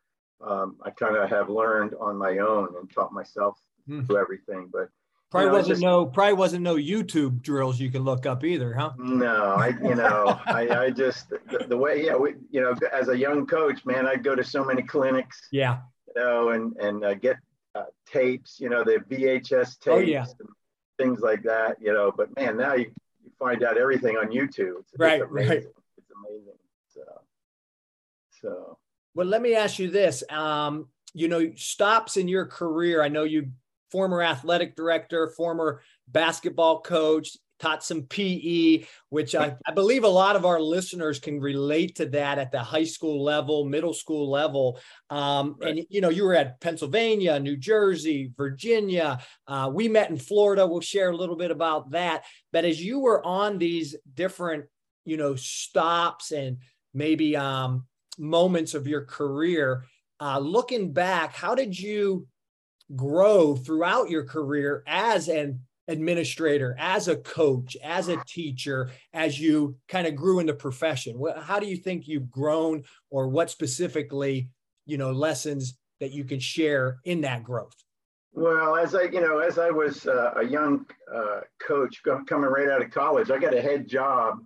um, 0.44 0.76
I 0.82 0.90
kind 0.90 1.16
of 1.16 1.30
have 1.30 1.48
learned 1.48 1.94
on 2.00 2.16
my 2.16 2.38
own 2.38 2.74
and 2.78 2.90
taught 2.92 3.12
myself 3.12 3.58
mm. 3.88 4.06
to 4.08 4.18
everything. 4.18 4.68
But 4.72 4.88
Probably 5.30 5.46
you 5.46 5.50
know, 5.50 5.56
wasn't 5.58 5.72
just, 5.72 5.82
no 5.82 6.06
probably 6.06 6.34
wasn't 6.34 6.62
no 6.62 6.76
YouTube 6.76 7.42
drills 7.42 7.80
you 7.80 7.90
can 7.90 8.04
look 8.04 8.26
up 8.26 8.44
either, 8.44 8.72
huh? 8.74 8.92
No, 8.96 9.54
I 9.54 9.68
you 9.82 9.96
know 9.96 10.40
I, 10.46 10.68
I 10.68 10.90
just 10.90 11.28
the, 11.30 11.66
the, 11.68 11.76
way 11.76 12.04
yeah 12.04 12.14
we 12.14 12.34
you 12.50 12.60
know 12.60 12.74
as 12.92 13.08
a 13.08 13.18
young 13.18 13.44
coach 13.46 13.84
man 13.84 14.06
I'd 14.06 14.22
go 14.22 14.36
to 14.36 14.44
so 14.44 14.64
many 14.64 14.82
clinics 14.82 15.48
yeah 15.50 15.78
you 16.06 16.22
know 16.22 16.50
and 16.50 16.76
and 16.76 17.04
uh, 17.04 17.14
get 17.14 17.36
uh, 17.74 17.84
tapes 18.06 18.60
you 18.60 18.68
know 18.68 18.84
the 18.84 18.98
VHS 19.10 19.78
tapes 19.80 19.88
oh, 19.88 19.98
yeah. 19.98 20.26
and 20.38 20.48
things 20.96 21.20
like 21.20 21.42
that 21.42 21.76
you 21.80 21.92
know 21.92 22.12
but 22.16 22.34
man 22.36 22.56
now 22.56 22.74
you, 22.74 22.92
you 23.24 23.30
find 23.36 23.64
out 23.64 23.76
everything 23.76 24.16
on 24.16 24.28
YouTube 24.28 24.78
it's, 24.80 24.92
right 24.96 25.20
it's 25.20 25.30
amazing. 25.30 25.50
right 25.50 25.64
it's 25.98 26.10
amazing 26.24 26.58
so 26.94 27.02
so 28.40 28.78
well 29.14 29.26
let 29.26 29.42
me 29.42 29.56
ask 29.56 29.80
you 29.80 29.90
this 29.90 30.22
um 30.30 30.86
you 31.14 31.26
know 31.26 31.50
stops 31.56 32.16
in 32.16 32.28
your 32.28 32.46
career 32.46 33.02
I 33.02 33.08
know 33.08 33.24
you 33.24 33.50
former 33.90 34.22
athletic 34.22 34.76
director, 34.76 35.28
former 35.28 35.80
basketball 36.08 36.80
coach, 36.80 37.36
taught 37.58 37.82
some 37.82 38.02
PE, 38.02 38.84
which 39.08 39.34
I, 39.34 39.56
I, 39.66 39.72
believe 39.72 40.04
a 40.04 40.08
lot 40.08 40.36
of 40.36 40.44
our 40.44 40.60
listeners 40.60 41.18
can 41.18 41.40
relate 41.40 41.96
to 41.96 42.06
that 42.06 42.38
at 42.38 42.52
the 42.52 42.58
high 42.58 42.84
school 42.84 43.22
level, 43.22 43.64
middle 43.64 43.94
school 43.94 44.30
level. 44.30 44.78
Um, 45.10 45.56
right. 45.60 45.78
And, 45.78 45.86
you 45.88 46.00
know, 46.00 46.10
you 46.10 46.24
were 46.24 46.34
at 46.34 46.60
Pennsylvania, 46.60 47.38
New 47.40 47.56
Jersey, 47.56 48.32
Virginia. 48.36 49.20
Uh, 49.46 49.70
we 49.72 49.88
met 49.88 50.10
in 50.10 50.18
Florida. 50.18 50.66
We'll 50.66 50.80
share 50.80 51.10
a 51.10 51.16
little 51.16 51.36
bit 51.36 51.50
about 51.50 51.90
that. 51.92 52.24
But 52.52 52.64
as 52.64 52.82
you 52.82 53.00
were 53.00 53.24
on 53.24 53.58
these 53.58 53.96
different, 54.14 54.66
you 55.04 55.16
know, 55.16 55.34
stops 55.34 56.32
and 56.32 56.58
maybe 56.92 57.36
um, 57.36 57.86
moments 58.18 58.74
of 58.74 58.86
your 58.86 59.04
career, 59.04 59.84
uh, 60.20 60.38
looking 60.38 60.92
back, 60.92 61.34
how 61.34 61.54
did 61.54 61.78
you 61.78 62.26
grow 62.94 63.56
throughout 63.56 64.10
your 64.10 64.24
career 64.24 64.82
as 64.86 65.28
an 65.28 65.60
administrator, 65.88 66.76
as 66.78 67.08
a 67.08 67.16
coach, 67.16 67.76
as 67.82 68.08
a 68.08 68.22
teacher, 68.26 68.90
as 69.12 69.38
you 69.38 69.76
kind 69.88 70.06
of 70.06 70.16
grew 70.16 70.38
in 70.38 70.46
the 70.46 70.54
profession? 70.54 71.20
How 71.42 71.58
do 71.58 71.66
you 71.66 71.76
think 71.76 72.06
you've 72.06 72.30
grown, 72.30 72.84
or 73.10 73.28
what 73.28 73.50
specifically, 73.50 74.48
you 74.84 74.98
know, 74.98 75.12
lessons 75.12 75.78
that 76.00 76.12
you 76.12 76.24
can 76.24 76.40
share 76.40 76.98
in 77.04 77.22
that 77.22 77.42
growth? 77.42 77.76
Well, 78.32 78.76
as 78.76 78.94
I, 78.94 79.04
you 79.04 79.20
know, 79.20 79.38
as 79.38 79.58
I 79.58 79.70
was 79.70 80.06
uh, 80.06 80.34
a 80.36 80.44
young 80.44 80.84
uh, 81.12 81.40
coach 81.58 82.02
coming 82.04 82.50
right 82.50 82.68
out 82.68 82.82
of 82.82 82.90
college, 82.90 83.30
I 83.30 83.38
got 83.38 83.54
a 83.54 83.62
head 83.62 83.88
job 83.88 84.40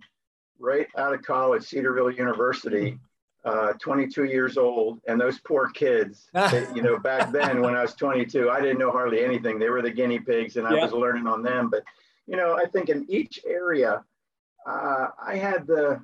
right 0.59 0.87
out 0.97 1.13
of 1.13 1.23
college, 1.23 1.63
Cedarville 1.63 2.11
University, 2.11 2.97
uh, 3.43 3.73
22 3.73 4.25
years 4.25 4.57
old, 4.57 4.99
and 5.07 5.19
those 5.19 5.39
poor 5.39 5.69
kids, 5.69 6.29
they, 6.33 6.67
you 6.75 6.81
know, 6.81 6.99
back 6.99 7.31
then 7.31 7.61
when 7.61 7.75
I 7.75 7.81
was 7.81 7.95
22, 7.95 8.49
I 8.49 8.61
didn't 8.61 8.79
know 8.79 8.91
hardly 8.91 9.23
anything. 9.23 9.59
They 9.59 9.69
were 9.69 9.81
the 9.81 9.91
guinea 9.91 10.19
pigs, 10.19 10.57
and 10.57 10.67
I 10.67 10.75
yeah. 10.75 10.83
was 10.83 10.93
learning 10.93 11.27
on 11.27 11.41
them. 11.41 11.69
But, 11.69 11.83
you 12.27 12.37
know, 12.37 12.55
I 12.55 12.65
think 12.65 12.89
in 12.89 13.05
each 13.09 13.39
area, 13.45 14.03
uh, 14.65 15.07
I 15.23 15.35
had 15.35 15.65
the 15.65 16.01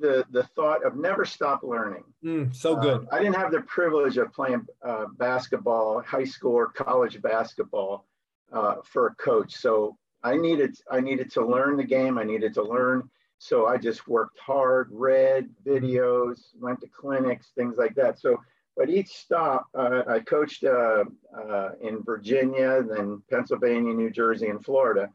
the 0.00 0.24
the 0.30 0.42
thought 0.54 0.84
of 0.84 0.96
never 0.96 1.24
stop 1.24 1.62
learning. 1.62 2.04
Mm, 2.24 2.54
so 2.54 2.76
good. 2.76 3.06
Uh, 3.10 3.14
I 3.14 3.18
didn't 3.18 3.36
have 3.36 3.52
the 3.52 3.62
privilege 3.62 4.18
of 4.18 4.32
playing 4.32 4.66
uh, 4.84 5.06
basketball, 5.16 6.02
high 6.02 6.24
school 6.24 6.54
or 6.54 6.68
college 6.68 7.20
basketball 7.22 8.06
uh, 8.52 8.76
for 8.84 9.08
a 9.08 9.14
coach. 9.14 9.54
So 9.54 9.96
I 10.22 10.36
needed 10.36 10.76
I 10.90 11.00
needed 11.00 11.30
to 11.32 11.44
learn 11.44 11.76
the 11.76 11.84
game. 11.84 12.18
I 12.18 12.24
needed 12.24 12.54
to 12.54 12.62
learn 12.62 13.08
so 13.38 13.66
I 13.66 13.76
just 13.78 14.08
worked 14.08 14.38
hard, 14.38 14.88
read 14.92 15.48
videos, 15.64 16.40
went 16.60 16.80
to 16.80 16.88
clinics, 16.88 17.52
things 17.54 17.76
like 17.78 17.94
that. 17.94 18.18
So, 18.18 18.40
but 18.76 18.90
each 18.90 19.08
stop, 19.08 19.66
uh, 19.74 20.02
I 20.08 20.20
coached 20.20 20.64
uh, 20.64 21.04
uh, 21.36 21.70
in 21.80 22.02
Virginia, 22.02 22.82
then 22.82 23.22
Pennsylvania, 23.30 23.94
New 23.94 24.10
Jersey, 24.10 24.48
and 24.48 24.64
Florida, 24.64 25.08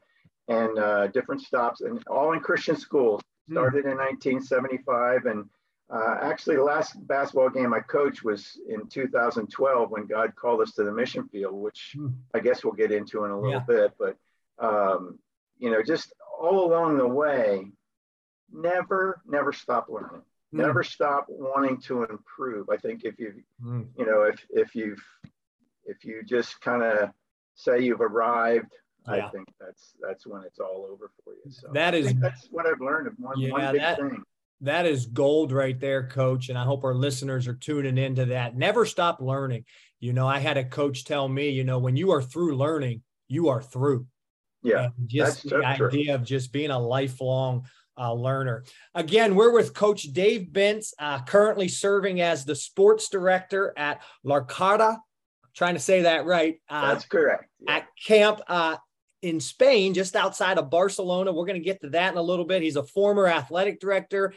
and 0.47 0.77
uh, 0.79 1.07
different 1.07 1.41
stops, 1.41 1.81
and 1.81 2.01
all 2.07 2.33
in 2.33 2.39
Christian 2.39 2.75
schools. 2.75 3.21
Hmm. 3.47 3.55
Started 3.55 3.85
in 3.85 3.97
1975, 3.97 5.25
and 5.25 5.49
uh, 5.93 6.17
actually, 6.21 6.55
the 6.55 6.63
last 6.63 6.95
basketball 7.07 7.49
game 7.49 7.73
I 7.73 7.81
coached 7.81 8.23
was 8.23 8.57
in 8.69 8.87
2012 8.87 9.91
when 9.91 10.07
God 10.07 10.33
called 10.35 10.61
us 10.61 10.71
to 10.73 10.83
the 10.83 10.91
mission 10.91 11.27
field, 11.27 11.53
which 11.53 11.95
mm. 11.97 12.13
I 12.33 12.39
guess 12.39 12.63
we'll 12.63 12.73
get 12.73 12.91
into 12.91 13.25
in 13.25 13.31
a 13.31 13.39
little 13.39 13.51
yeah. 13.51 13.65
bit. 13.67 13.91
But 13.99 14.17
um, 14.59 15.19
you 15.59 15.69
know, 15.69 15.83
just 15.83 16.13
all 16.39 16.65
along 16.65 16.97
the 16.97 17.07
way, 17.07 17.67
never, 18.53 19.21
never 19.25 19.51
stop 19.51 19.87
learning. 19.89 20.21
Mm. 20.53 20.59
Never 20.59 20.83
stop 20.83 21.25
wanting 21.27 21.81
to 21.81 22.03
improve. 22.03 22.69
I 22.69 22.77
think 22.77 23.03
if 23.03 23.19
you, 23.19 23.33
mm. 23.63 23.87
you 23.97 24.05
know, 24.05 24.23
if 24.23 24.45
if 24.49 24.75
you've 24.75 25.03
if 25.85 26.05
you 26.05 26.23
just 26.23 26.61
kind 26.61 26.83
of 26.83 27.09
say 27.55 27.81
you've 27.81 28.01
arrived, 28.01 28.71
yeah. 29.07 29.27
I 29.27 29.29
think 29.29 29.47
that's 29.59 29.93
that's 29.99 30.25
when 30.27 30.43
it's 30.43 30.59
all 30.59 30.87
over 30.89 31.11
for 31.23 31.33
you. 31.33 31.51
So 31.51 31.69
that 31.73 31.93
is 31.93 32.13
that's 32.15 32.47
what 32.51 32.65
I've 32.65 32.81
learned. 32.81 33.09
One, 33.17 33.39
yeah, 33.39 33.51
one 33.51 33.71
big 33.71 33.81
that, 33.81 33.97
thing. 33.97 34.23
That 34.61 34.85
is 34.85 35.07
gold 35.07 35.51
right 35.51 35.77
there, 35.77 36.07
coach. 36.07 36.49
And 36.49 36.57
I 36.57 36.63
hope 36.63 36.83
our 36.85 36.95
listeners 36.95 37.47
are 37.47 37.55
tuning 37.55 37.97
into 37.97 38.25
that. 38.27 38.55
Never 38.55 38.85
stop 38.85 39.19
learning. 39.19 39.65
You 39.99 40.13
know, 40.13 40.27
I 40.27 40.39
had 40.39 40.57
a 40.57 40.63
coach 40.63 41.03
tell 41.03 41.27
me, 41.27 41.49
you 41.49 41.63
know, 41.63 41.79
when 41.79 41.97
you 41.97 42.11
are 42.11 42.21
through 42.21 42.55
learning, 42.55 43.01
you 43.27 43.49
are 43.49 43.61
through. 43.61 44.07
Yeah. 44.61 44.89
And 44.97 45.09
just 45.09 45.49
the 45.49 45.57
idea 45.65 46.05
true. 46.05 46.13
of 46.13 46.23
just 46.23 46.53
being 46.53 46.71
a 46.71 46.79
lifelong 46.79 47.65
uh, 47.97 48.13
learner. 48.13 48.63
Again, 48.95 49.35
we're 49.35 49.53
with 49.53 49.73
Coach 49.73 50.03
Dave 50.03 50.49
Bintz, 50.51 50.93
uh, 50.99 51.21
currently 51.23 51.67
serving 51.67 52.21
as 52.21 52.45
the 52.45 52.55
sports 52.55 53.09
director 53.09 53.73
at 53.77 54.01
Larcada. 54.25 54.97
Trying 55.55 55.75
to 55.75 55.79
say 55.79 56.01
that 56.01 56.25
right. 56.25 56.59
Uh, 56.67 56.93
That's 56.93 57.05
correct. 57.05 57.45
Yeah. 57.59 57.75
At 57.75 57.87
camp 58.03 58.41
uh, 58.47 58.77
in 59.21 59.39
Spain, 59.39 59.93
just 59.93 60.15
outside 60.15 60.57
of 60.57 60.69
Barcelona. 60.69 61.31
We're 61.31 61.45
going 61.45 61.61
to 61.61 61.65
get 61.65 61.81
to 61.81 61.89
that 61.91 62.11
in 62.11 62.17
a 62.17 62.23
little 62.23 62.45
bit. 62.45 62.63
He's 62.63 62.75
a 62.75 62.83
former 62.83 63.27
athletic 63.27 63.79
director, 63.79 64.33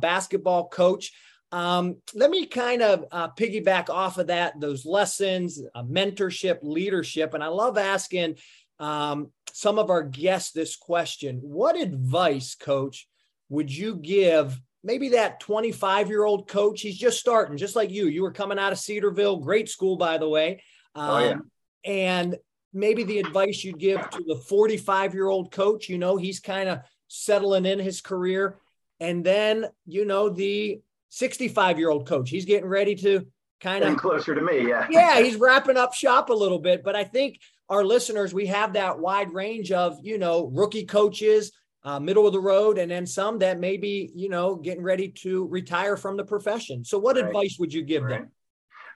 basketball 0.00 0.68
coach. 0.68 1.12
Um, 1.52 1.96
let 2.14 2.30
me 2.30 2.46
kind 2.46 2.82
of 2.82 3.04
uh, 3.12 3.28
piggyback 3.30 3.88
off 3.88 4.18
of 4.18 4.26
that, 4.26 4.60
those 4.60 4.84
lessons, 4.84 5.62
uh, 5.74 5.82
mentorship, 5.84 6.58
leadership. 6.62 7.34
And 7.34 7.42
I 7.42 7.48
love 7.48 7.78
asking 7.78 8.36
um, 8.78 9.32
some 9.52 9.78
of 9.78 9.90
our 9.90 10.02
guests 10.02 10.52
this 10.52 10.76
question. 10.76 11.38
What 11.42 11.80
advice, 11.80 12.54
coach, 12.54 13.08
would 13.48 13.74
you 13.74 13.96
give 13.96 14.60
maybe 14.84 15.10
that 15.10 15.40
25 15.40 16.08
year 16.08 16.24
old 16.24 16.48
coach? 16.48 16.82
He's 16.82 16.98
just 16.98 17.18
starting, 17.18 17.56
just 17.56 17.76
like 17.76 17.90
you. 17.90 18.06
You 18.06 18.22
were 18.22 18.32
coming 18.32 18.58
out 18.58 18.72
of 18.72 18.78
Cedarville, 18.78 19.38
great 19.38 19.68
school, 19.68 19.96
by 19.96 20.18
the 20.18 20.28
way. 20.28 20.62
Um, 20.94 21.10
oh, 21.10 21.18
yeah. 21.18 21.30
Um, 21.32 21.50
and 21.84 22.36
maybe 22.72 23.04
the 23.04 23.18
advice 23.18 23.64
you'd 23.64 23.78
give 23.78 24.08
to 24.10 24.24
the 24.26 24.36
45 24.36 25.14
year 25.14 25.28
old 25.28 25.50
coach, 25.50 25.88
you 25.88 25.98
know, 25.98 26.16
he's 26.16 26.40
kind 26.40 26.68
of 26.68 26.80
settling 27.08 27.64
in 27.64 27.78
his 27.78 28.00
career. 28.00 28.58
And 29.00 29.24
then, 29.24 29.66
you 29.86 30.04
know, 30.04 30.28
the 30.28 30.80
65 31.08 31.78
year 31.78 31.90
old 31.90 32.06
coach, 32.06 32.30
he's 32.30 32.44
getting 32.44 32.68
ready 32.68 32.94
to 32.96 33.26
kind 33.60 33.84
of 33.84 33.96
closer 33.96 34.34
to 34.34 34.40
me. 34.40 34.68
Yeah. 34.68 34.86
Yeah. 34.90 35.20
He's 35.20 35.36
wrapping 35.36 35.76
up 35.76 35.94
shop 35.94 36.28
a 36.28 36.34
little 36.34 36.58
bit. 36.58 36.84
But 36.84 36.96
I 36.96 37.04
think 37.04 37.40
our 37.68 37.84
listeners, 37.84 38.32
we 38.32 38.46
have 38.46 38.72
that 38.74 38.98
wide 38.98 39.32
range 39.32 39.72
of, 39.72 39.98
you 40.02 40.18
know, 40.18 40.46
rookie 40.46 40.84
coaches, 40.84 41.52
uh, 41.84 42.00
middle 42.00 42.26
of 42.26 42.32
the 42.32 42.40
road, 42.40 42.78
and 42.78 42.90
then 42.90 43.06
some 43.06 43.38
that 43.38 43.58
may 43.58 43.76
be, 43.76 44.10
you 44.14 44.28
know, 44.28 44.56
getting 44.56 44.82
ready 44.82 45.08
to 45.08 45.46
retire 45.46 45.96
from 45.96 46.16
the 46.16 46.24
profession. 46.24 46.84
So, 46.84 46.98
what 46.98 47.16
right. 47.16 47.26
advice 47.26 47.56
would 47.58 47.72
you 47.72 47.82
give 47.82 48.04
right. 48.04 48.20
them? 48.22 48.30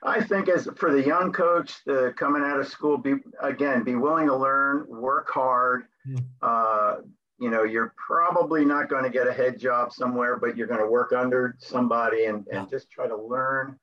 I 0.03 0.21
think 0.21 0.49
as 0.49 0.67
for 0.77 0.91
the 0.91 1.05
young 1.05 1.31
coach 1.31 1.75
the 1.85 2.13
coming 2.17 2.41
out 2.43 2.59
of 2.59 2.67
school, 2.67 2.97
be 2.97 3.15
again, 3.41 3.83
be 3.83 3.95
willing 3.95 4.27
to 4.27 4.35
learn, 4.35 4.85
work 4.87 5.29
hard. 5.29 5.83
Mm. 6.07 6.23
Uh, 6.41 7.01
you 7.39 7.49
know, 7.49 7.63
you're 7.63 7.93
probably 7.97 8.63
not 8.65 8.89
going 8.89 9.03
to 9.03 9.09
get 9.09 9.27
a 9.27 9.33
head 9.33 9.59
job 9.59 9.91
somewhere, 9.91 10.37
but 10.37 10.55
you're 10.55 10.67
going 10.67 10.79
to 10.79 10.87
work 10.87 11.11
under 11.11 11.55
somebody 11.59 12.25
and, 12.25 12.45
and 12.51 12.69
just 12.69 12.91
try 12.91 13.07
to 13.07 13.17
learn 13.17 13.79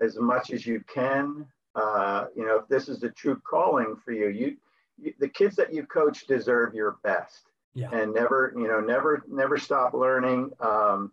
as 0.00 0.16
much 0.18 0.50
as 0.50 0.66
you 0.66 0.82
can. 0.92 1.46
Uh, 1.78 2.26
you 2.34 2.44
know, 2.44 2.56
if 2.56 2.68
this 2.68 2.88
is 2.88 3.00
the 3.00 3.10
true 3.10 3.40
calling 3.48 3.96
for 4.04 4.12
you, 4.12 4.28
you, 4.28 4.56
you, 4.96 5.14
the 5.20 5.28
kids 5.28 5.54
that 5.56 5.72
you 5.72 5.86
coach 5.86 6.26
deserve 6.26 6.74
your 6.74 6.98
best. 7.04 7.50
Yeah. 7.74 7.90
And 7.92 8.12
never, 8.12 8.52
you 8.56 8.66
know, 8.66 8.80
never, 8.80 9.22
never 9.28 9.58
stop 9.58 9.94
learning. 9.94 10.50
Um, 10.58 11.12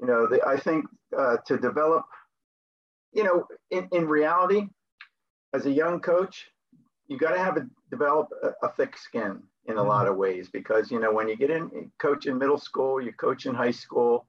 you 0.00 0.06
know, 0.06 0.26
the, 0.26 0.40
I 0.46 0.56
think 0.56 0.86
uh, 1.16 1.36
to 1.46 1.58
develop, 1.58 2.04
you 3.12 3.24
know, 3.24 3.46
in, 3.70 3.88
in 3.92 4.06
reality, 4.06 4.68
as 5.52 5.66
a 5.66 5.70
young 5.70 6.00
coach, 6.00 6.46
you 7.08 7.18
got 7.18 7.32
to 7.32 7.38
have 7.38 7.56
a 7.58 7.66
develop 7.90 8.28
a, 8.42 8.66
a, 8.66 8.72
thick 8.72 8.96
skin 8.96 9.42
in 9.66 9.76
a 9.76 9.80
mm-hmm. 9.80 9.88
lot 9.88 10.06
of 10.06 10.16
ways 10.16 10.48
because 10.48 10.92
you 10.92 11.00
know 11.00 11.12
when 11.12 11.28
you 11.28 11.36
get 11.36 11.50
in 11.50 11.90
coach 11.98 12.26
in 12.26 12.38
middle 12.38 12.56
school, 12.56 13.02
you 13.02 13.12
coach 13.12 13.46
in 13.46 13.54
high 13.54 13.72
school. 13.72 14.26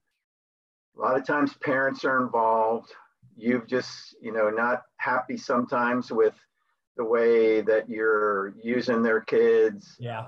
A 0.98 1.00
lot 1.00 1.16
of 1.16 1.26
times 1.26 1.54
parents 1.62 2.04
are 2.04 2.22
involved 2.22 2.92
you've 3.38 3.68
just 3.68 4.16
you 4.22 4.32
know 4.32 4.50
not 4.50 4.84
happy 4.98 5.38
sometimes 5.38 6.12
with 6.12 6.36
the 6.98 7.04
way 7.04 7.62
that 7.62 7.90
you're 7.90 8.54
using 8.62 9.02
their 9.02 9.22
kids 9.22 9.96
yeah. 10.00 10.20
uh, 10.22 10.28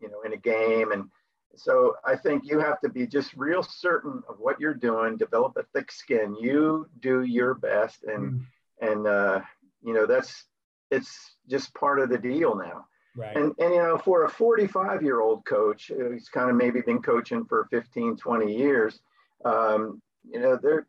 you 0.00 0.10
know 0.10 0.22
in 0.22 0.32
a 0.32 0.36
game. 0.36 0.92
And 0.92 1.04
so 1.54 1.96
i 2.06 2.16
think 2.16 2.44
you 2.46 2.58
have 2.58 2.80
to 2.80 2.88
be 2.88 3.06
just 3.06 3.34
real 3.34 3.62
certain 3.62 4.22
of 4.28 4.36
what 4.38 4.60
you're 4.60 4.74
doing. 4.74 5.16
Develop 5.16 5.56
a 5.56 5.64
thick 5.74 5.92
skin. 5.92 6.34
You 6.40 6.88
do 7.00 7.22
your 7.22 7.54
best. 7.54 8.04
And 8.04 8.32
mm. 8.32 8.44
and 8.80 9.06
uh, 9.06 9.40
you 9.82 9.92
know 9.92 10.06
that's 10.06 10.44
it's 10.90 11.36
just 11.48 11.74
part 11.74 12.00
of 12.00 12.08
the 12.08 12.18
deal 12.18 12.56
now. 12.56 12.86
Right. 13.14 13.36
And 13.36 13.54
and 13.58 13.74
you 13.74 13.82
know 13.82 13.98
for 13.98 14.24
a 14.24 14.30
45 14.30 15.02
year 15.02 15.20
old 15.20 15.44
coach 15.44 15.88
who's 15.94 16.28
kind 16.28 16.48
of 16.48 16.56
maybe 16.56 16.80
been 16.80 17.02
coaching 17.02 17.44
for 17.44 17.68
15 17.70 18.16
20 18.16 18.56
years 18.56 19.00
um, 19.44 20.00
you 20.24 20.40
know 20.40 20.58
there 20.60 20.86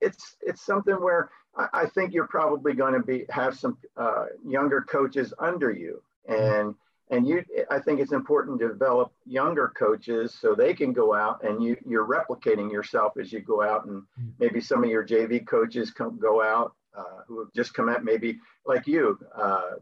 it's 0.00 0.36
it's 0.40 0.64
something 0.64 0.94
where 0.94 1.30
I, 1.56 1.68
I 1.72 1.86
think 1.86 2.12
you're 2.12 2.26
probably 2.26 2.74
going 2.74 2.94
to 2.94 3.02
be 3.02 3.24
have 3.30 3.58
some 3.58 3.78
uh, 3.96 4.26
younger 4.44 4.82
coaches 4.82 5.32
under 5.38 5.70
you, 5.70 6.02
and 6.28 6.74
and 7.10 7.26
you 7.26 7.44
I 7.70 7.78
think 7.78 8.00
it's 8.00 8.12
important 8.12 8.60
to 8.60 8.68
develop 8.68 9.12
younger 9.26 9.72
coaches 9.76 10.36
so 10.40 10.54
they 10.54 10.74
can 10.74 10.92
go 10.92 11.14
out 11.14 11.42
and 11.44 11.62
you 11.62 11.76
you're 11.86 12.06
replicating 12.06 12.70
yourself 12.70 13.14
as 13.18 13.32
you 13.32 13.40
go 13.40 13.62
out, 13.62 13.86
and 13.86 14.02
maybe 14.38 14.60
some 14.60 14.84
of 14.84 14.90
your 14.90 15.06
JV 15.06 15.46
coaches 15.46 15.90
come 15.90 16.18
go 16.18 16.42
out 16.42 16.74
uh, 16.96 17.22
who 17.26 17.40
have 17.40 17.52
just 17.54 17.74
come 17.74 17.88
out 17.88 18.04
maybe 18.04 18.38
like 18.66 18.86
you 18.86 19.18
uh, 19.36 19.72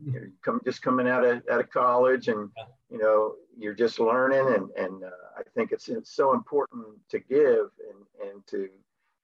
come 0.44 0.60
just 0.64 0.82
coming 0.82 1.08
out 1.08 1.24
of, 1.24 1.42
out 1.50 1.60
of 1.60 1.70
college 1.70 2.28
and 2.28 2.50
you 2.90 2.98
know 2.98 3.34
you're 3.58 3.74
just 3.74 3.98
learning 3.98 4.54
and 4.54 4.70
and 4.76 5.04
uh, 5.04 5.10
I 5.36 5.42
think 5.54 5.72
it's 5.72 5.88
it's 5.88 6.14
so 6.14 6.34
important 6.34 6.84
to 7.10 7.18
give 7.18 7.70
and 7.88 8.30
and 8.30 8.46
to 8.48 8.68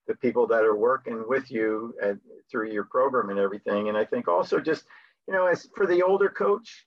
the 0.06 0.14
people 0.16 0.46
that 0.49 0.64
are 0.64 0.76
working 0.76 1.25
with 1.26 1.50
you 1.50 1.94
at, 2.02 2.16
through 2.50 2.70
your 2.70 2.84
program 2.84 3.30
and 3.30 3.38
everything. 3.38 3.88
And 3.88 3.96
I 3.96 4.04
think 4.04 4.28
also 4.28 4.61
just, 4.61 4.84
you 5.26 5.34
know, 5.34 5.46
as 5.46 5.68
for 5.76 5.87
the 5.87 6.02
older 6.02 6.28
coach, 6.28 6.87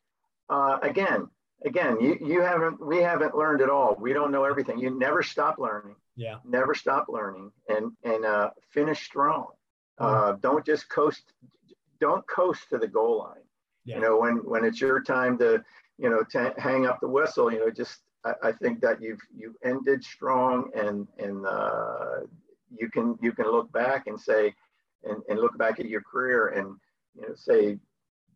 uh, 0.50 0.78
again, 0.82 1.28
again, 1.66 2.00
you, 2.00 2.18
you 2.22 2.42
haven't, 2.42 2.86
we 2.86 2.98
haven't 2.98 3.36
learned 3.36 3.62
it 3.62 3.70
all. 3.70 3.96
We 4.00 4.14
don't 4.14 4.32
know 4.32 4.44
everything. 4.44 4.80
You 4.80 4.92
never 4.92 5.24
stop 5.24 5.58
learning. 5.58 5.96
Yeah. 6.16 6.36
Never 6.46 6.74
stop 6.76 7.08
learning 7.10 7.52
and, 7.68 7.92
and 8.04 8.26
uh, 8.26 8.52
finish 8.72 9.04
strong. 9.04 9.48
Uh, 10.00 10.34
don't 10.42 10.64
just 10.64 10.90
coast, 10.90 11.24
don't 12.00 12.28
coast 12.28 12.70
to 12.70 12.78
the 12.78 12.88
goal 12.88 13.18
line. 13.20 13.42
Yeah. 13.84 13.96
You 13.96 14.02
know, 14.02 14.20
when 14.20 14.36
when 14.44 14.66
it's 14.66 14.82
your 14.82 15.02
time 15.02 15.38
to, 15.40 15.64
you 15.98 16.10
know, 16.10 16.22
to 16.32 16.54
hang 16.58 16.86
up 16.86 17.00
the 17.00 17.08
whistle, 17.08 17.52
you 17.52 17.60
know, 17.60 17.72
just 17.72 18.02
I, 18.26 18.34
I 18.44 18.52
think 18.52 18.82
that 18.82 19.02
you've 19.02 19.22
you 19.36 19.56
ended 19.64 20.04
strong 20.04 20.70
and 20.76 21.08
and 21.18 21.46
uh, 21.48 22.20
you 22.76 22.90
can 22.90 23.18
you 23.22 23.32
can 23.32 23.46
look 23.46 23.72
back 23.72 24.08
and 24.08 24.20
say 24.20 24.54
and, 25.04 25.22
and 25.30 25.40
look 25.40 25.58
back 25.58 25.80
at 25.80 25.88
your 25.88 26.02
career 26.02 26.48
and 26.50 26.76
you 27.16 27.22
know 27.28 27.36
say 27.36 27.78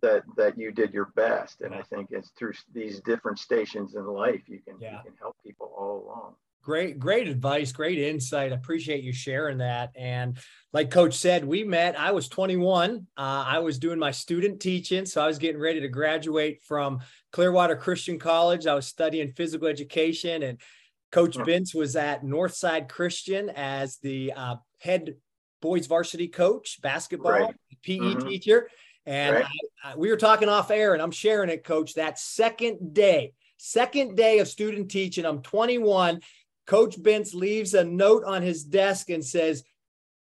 that 0.02 0.24
that 0.38 0.58
you 0.58 0.72
did 0.72 0.94
your 0.94 1.12
best 1.16 1.62
and 1.62 1.74
i 1.74 1.82
think 1.84 2.08
it's 2.12 2.30
through 2.38 2.54
these 2.74 3.00
different 3.02 3.38
stations 3.40 3.96
in 3.96 4.06
life 4.06 4.42
you 4.48 4.60
can 4.66 4.76
Yeah. 4.80 4.98
you 4.98 5.10
can 5.10 5.18
help 5.20 5.36
people 5.44 5.72
all 5.78 6.04
along 6.06 6.36
Great, 6.64 7.00
great 7.00 7.28
advice, 7.28 7.72
great 7.72 7.98
insight. 7.98 8.52
I 8.52 8.56
appreciate 8.56 9.04
you 9.04 9.12
sharing 9.14 9.58
that. 9.58 9.90
And 9.96 10.38
like 10.74 10.92
Coach 10.92 11.16
said, 11.16 11.44
we 11.44 11.64
met. 11.64 12.00
I 12.00 12.12
was 12.12 12.30
21. 12.30 13.08
Uh, 13.18 13.22
I 13.48 13.58
was 13.58 13.80
doing 13.80 13.98
my 13.98 14.12
student 14.12 14.60
teaching, 14.60 15.08
so 15.08 15.24
I 15.24 15.26
was 15.26 15.40
getting 15.40 15.60
ready 15.60 15.80
to 15.80 15.88
graduate 15.88 16.62
from 16.62 17.00
Clearwater 17.32 17.76
Christian 17.76 18.20
College. 18.20 18.68
I 18.68 18.76
was 18.76 18.86
studying 18.86 19.32
physical 19.32 19.68
education, 19.68 20.44
and 20.44 20.60
Coach. 21.12 21.38
Bintz 21.38 21.76
was 21.76 21.96
at 21.96 22.24
Northside 22.24 22.88
Christian 22.90 23.50
as 23.50 23.98
the 23.98 24.34
uh, 24.36 24.56
head 24.80 25.16
boys 25.62 25.86
varsity 25.88 26.28
coach, 26.28 26.82
basketball, 26.82 27.32
Right. 27.32 27.56
PE 27.84 28.16
Mhm. 28.16 28.24
teacher. 28.24 28.70
And 29.06 29.36
Right. 29.36 29.46
I, 29.84 29.92
I, 29.92 29.96
we 29.96 30.10
were 30.10 30.18
talking 30.18 30.48
off 30.50 30.72
air, 30.72 30.94
and 30.94 31.02
I'm 31.02 31.12
sharing 31.12 31.50
it, 31.50 31.64
Coach. 31.64 31.96
That 31.96 32.18
second 32.20 32.94
day, 32.94 33.34
second 33.58 34.16
day 34.16 34.40
of 34.40 34.48
student 34.48 34.90
teaching, 34.90 35.26
I'm 35.26 35.42
21. 35.42 36.22
Coach 36.66 36.98
Bintz 36.98 37.34
leaves 37.34 37.74
a 37.74 37.84
note 37.84 38.24
on 38.24 38.42
his 38.42 38.64
desk 38.64 39.10
and 39.10 39.26
says, 39.26 39.64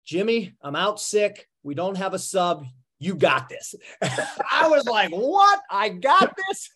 Jimmy, 0.04 0.54
I'm 0.62 0.76
out 0.76 1.00
sick. 1.00 1.49
We 1.62 1.75
don't 1.75 1.97
have 1.97 2.14
a 2.14 2.18
sub. 2.18 2.64
You 2.99 3.14
got 3.14 3.49
this. 3.49 3.75
I 4.02 4.68
was 4.68 4.87
like, 4.87 5.11
what? 5.11 5.61
I 5.71 5.90
got 5.90 6.35
this? 6.49 6.71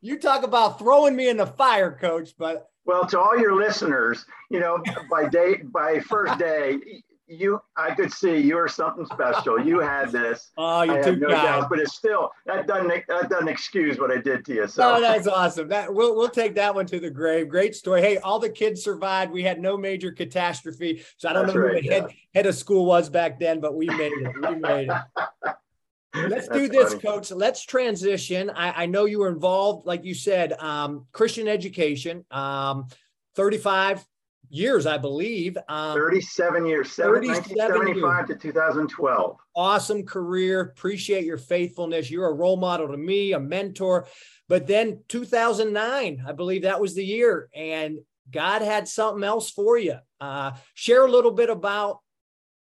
You 0.00 0.18
talk 0.18 0.42
about 0.42 0.78
throwing 0.78 1.14
me 1.14 1.28
in 1.28 1.36
the 1.36 1.46
fire, 1.46 1.96
coach. 1.98 2.30
But 2.36 2.66
well 2.84 3.06
to 3.06 3.18
all 3.18 3.38
your 3.38 3.54
listeners 3.54 4.26
you 4.50 4.60
know 4.60 4.82
by 5.10 5.28
day 5.28 5.56
by 5.64 6.00
first 6.00 6.38
day 6.38 6.78
you 7.26 7.60
i 7.76 7.94
could 7.94 8.12
see 8.12 8.36
you 8.36 8.56
were 8.56 8.68
something 8.68 9.06
special 9.06 9.58
you 9.58 9.78
had 9.78 10.12
this 10.12 10.50
oh, 10.58 10.82
you're 10.82 11.02
too 11.02 11.16
no 11.16 11.28
doubt, 11.28 11.70
but 11.70 11.78
it's 11.78 11.94
still 11.94 12.30
that 12.46 12.66
doesn't 12.66 12.88
that 13.08 13.30
doesn't 13.30 13.48
excuse 13.48 13.98
what 13.98 14.10
I 14.10 14.18
did 14.18 14.44
to 14.46 14.54
you. 14.54 14.68
So 14.68 14.96
Oh, 14.96 15.00
that's 15.00 15.26
awesome. 15.26 15.68
That 15.68 15.92
we'll 15.92 16.16
we'll 16.16 16.28
take 16.28 16.54
that 16.56 16.74
one 16.74 16.86
to 16.86 17.00
the 17.00 17.10
grave. 17.10 17.48
Great 17.48 17.74
story. 17.74 18.02
Hey, 18.02 18.18
all 18.18 18.38
the 18.38 18.50
kids 18.50 18.82
survived. 18.82 19.32
We 19.32 19.42
had 19.42 19.60
no 19.60 19.76
major 19.76 20.10
catastrophe. 20.12 21.02
So 21.16 21.28
I 21.28 21.32
don't 21.32 21.46
That's 21.46 21.54
know 21.54 21.60
who 21.62 21.66
right, 21.68 21.82
the 21.82 21.88
head, 21.88 22.06
head 22.34 22.46
of 22.46 22.54
school 22.54 22.84
was 22.84 23.08
back 23.08 23.38
then, 23.38 23.60
but 23.60 23.74
we 23.74 23.86
made 23.86 24.12
it. 24.12 24.50
We 24.50 24.56
made 24.56 24.88
it. 24.88 25.54
Let's 26.14 26.48
do 26.48 26.68
this, 26.68 26.90
funny. 26.90 27.00
coach. 27.02 27.30
Let's 27.30 27.64
transition. 27.64 28.50
I, 28.50 28.82
I 28.82 28.86
know 28.86 29.06
you 29.06 29.20
were 29.20 29.28
involved, 29.30 29.86
like 29.86 30.04
you 30.04 30.14
said, 30.14 30.52
um, 30.54 31.06
Christian 31.12 31.48
education, 31.48 32.24
um, 32.30 32.88
35 33.36 34.04
years, 34.50 34.84
I 34.84 34.98
believe. 34.98 35.56
Um, 35.68 35.94
37 35.94 36.66
years, 36.66 36.92
seven- 36.92 37.14
37 37.22 37.46
1975 37.46 38.26
to 38.28 38.34
2012. 38.36 39.36
awesome 39.56 40.04
career. 40.04 40.60
Appreciate 40.60 41.24
your 41.24 41.38
faithfulness. 41.38 42.10
You're 42.10 42.28
a 42.28 42.34
role 42.34 42.58
model 42.58 42.88
to 42.88 42.96
me, 42.96 43.32
a 43.32 43.40
mentor. 43.40 44.06
But 44.48 44.66
then 44.66 45.02
2009, 45.08 46.24
I 46.26 46.32
believe 46.32 46.62
that 46.62 46.80
was 46.80 46.94
the 46.94 47.04
year, 47.04 47.48
and 47.54 47.98
God 48.30 48.60
had 48.60 48.86
something 48.86 49.24
else 49.24 49.50
for 49.50 49.78
you. 49.78 49.96
Uh, 50.20 50.52
share 50.74 51.06
a 51.06 51.10
little 51.10 51.30
bit 51.30 51.48
about 51.48 52.00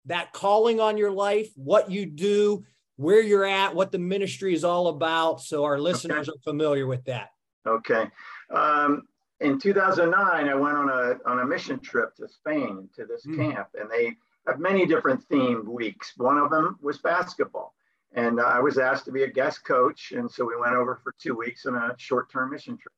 that 0.06 0.32
calling 0.32 0.80
on 0.80 0.98
your 0.98 1.10
life, 1.10 1.48
what 1.56 1.90
you 1.90 2.04
do, 2.06 2.64
where 3.00 3.22
you're 3.22 3.46
at, 3.46 3.74
what 3.74 3.90
the 3.92 3.98
ministry 3.98 4.52
is 4.52 4.62
all 4.62 4.88
about, 4.88 5.40
so 5.40 5.64
our 5.64 5.78
listeners 5.78 6.28
are 6.28 6.38
familiar 6.44 6.86
with 6.86 7.02
that. 7.06 7.30
Okay. 7.66 8.04
Um, 8.50 9.04
in 9.40 9.58
2009, 9.58 10.48
I 10.48 10.54
went 10.54 10.76
on 10.76 10.90
a 10.90 11.14
on 11.24 11.38
a 11.38 11.46
mission 11.46 11.80
trip 11.80 12.14
to 12.16 12.28
Spain 12.28 12.90
to 12.96 13.06
this 13.06 13.24
Mm. 13.24 13.36
camp, 13.54 13.68
and 13.72 13.90
they 13.90 14.18
have 14.46 14.58
many 14.58 14.84
different 14.84 15.26
themed 15.30 15.64
weeks. 15.64 16.12
One 16.18 16.36
of 16.36 16.50
them 16.50 16.78
was 16.82 16.98
basketball, 16.98 17.74
and 18.12 18.38
I 18.38 18.60
was 18.60 18.76
asked 18.76 19.06
to 19.06 19.12
be 19.12 19.22
a 19.22 19.28
guest 19.32 19.64
coach, 19.64 20.12
and 20.12 20.30
so 20.30 20.44
we 20.44 20.56
went 20.58 20.74
over 20.74 20.96
for 21.02 21.14
two 21.18 21.34
weeks 21.34 21.64
on 21.64 21.76
a 21.76 21.94
short-term 21.96 22.50
mission 22.50 22.76
trip. 22.76 22.92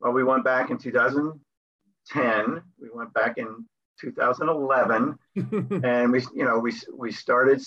Well, 0.00 0.12
we 0.12 0.22
went 0.22 0.44
back 0.44 0.68
in 0.70 0.76
2010. 0.76 2.62
We 2.78 2.90
went 2.92 3.14
back 3.14 3.38
in 3.38 3.64
2011 4.00 5.18
and 5.84 6.12
we 6.12 6.20
you 6.34 6.44
know 6.44 6.58
we 6.58 6.72
we 6.96 7.12
started 7.12 7.62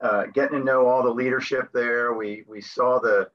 uh, 0.00 0.26
getting 0.26 0.58
to 0.58 0.64
know 0.64 0.86
all 0.86 1.02
the 1.02 1.10
leadership 1.10 1.68
there. 1.72 2.14
We 2.14 2.44
we 2.46 2.60
saw 2.60 2.98
the 2.98 3.28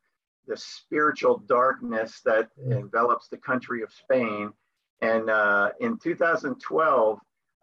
the 0.48 0.58
spiritual 0.58 1.38
darkness 1.48 2.22
that 2.26 2.50
envelops 2.70 3.28
the 3.30 3.38
country 3.38 3.82
of 3.82 3.92
spain. 3.92 4.52
And 5.02 5.30
uh, 5.30 5.70
in 5.80 5.98
2012 5.98 7.20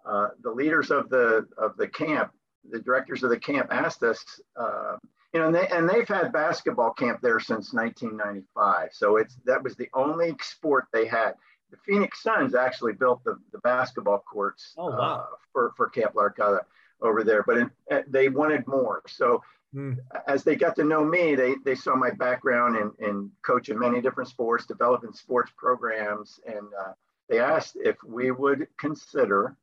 uh, 0.07 0.29
the 0.43 0.51
leaders 0.51 0.91
of 0.91 1.09
the 1.11 1.47
of 1.59 1.77
the 1.77 1.89
camp 1.89 2.33
the 2.71 2.81
directors 2.81 3.23
of 3.23 3.31
the 3.31 3.39
camp 3.39 3.69
asked 3.71 4.03
us 4.03 4.25
uh, 4.57 4.97
you 5.33 5.41
know 5.41 5.47
and, 5.47 5.55
they, 5.55 5.67
and 5.69 5.89
they've 5.89 6.09
had 6.09 6.33
basketball 6.33 6.93
camp 6.93 7.21
there 7.23 7.41
since 7.41 7.73
1995 7.73 8.89
so 8.93 9.17
it's 9.17 9.37
that 9.45 9.63
was 9.63 9.77
the 9.77 9.89
only 9.95 10.35
sport 10.41 10.87
they 10.93 11.07
had 11.07 11.35
the 11.71 11.77
Phoenix 11.87 12.23
Suns 12.23 12.55
actually 12.55 12.93
built 12.95 13.23
the, 13.25 13.39
the 13.53 13.59
basketball 13.59 14.19
courts 14.31 14.75
Oh, 14.77 14.91
wow. 14.91 14.97
uh, 14.99 15.27
for, 15.53 15.73
for 15.77 15.89
Camp 15.89 16.15
Larcada 16.15 16.61
over 17.01 17.25
there, 17.25 17.43
but 17.47 17.59
in, 17.59 17.71
uh, 17.91 18.03
they 18.09 18.29
wanted 18.29 18.67
more. 18.67 19.03
So 19.09 19.43
Hmm. 19.73 19.93
as 20.27 20.43
they 20.43 20.57
got 20.57 20.75
to 20.77 20.85
know 20.85 21.05
me, 21.05 21.37
they, 21.37 21.55
they 21.65 21.77
saw 21.77 21.95
my 21.95 22.11
background 22.11 22.77
in, 22.77 22.91
in 23.09 23.31
coaching 23.47 23.79
many 23.79 24.01
different 24.01 24.29
sports, 24.29 24.67
developing 24.67 25.13
sports 25.13 25.53
programs, 25.57 26.41
and 26.45 26.67
uh, 26.77 26.93
they 27.29 27.39
asked 27.39 27.77
if 27.77 27.97
we 28.05 28.33
would 28.33 28.67
consider 28.81 29.57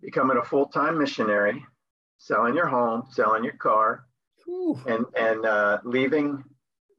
becoming 0.00 0.36
a 0.36 0.44
full-time 0.44 0.96
missionary, 0.96 1.64
selling 2.18 2.54
your 2.54 2.68
home, 2.68 3.02
selling 3.10 3.42
your 3.42 3.54
car, 3.56 4.06
Whew. 4.44 4.80
and 4.86 5.04
and 5.16 5.44
uh, 5.44 5.78
leaving 5.84 6.44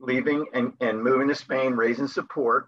leaving 0.02 0.48
and, 0.54 0.74
and 0.82 1.02
moving 1.02 1.30
to 1.30 1.36
Spain, 1.36 1.74
raising 1.74 2.08
support. 2.08 2.68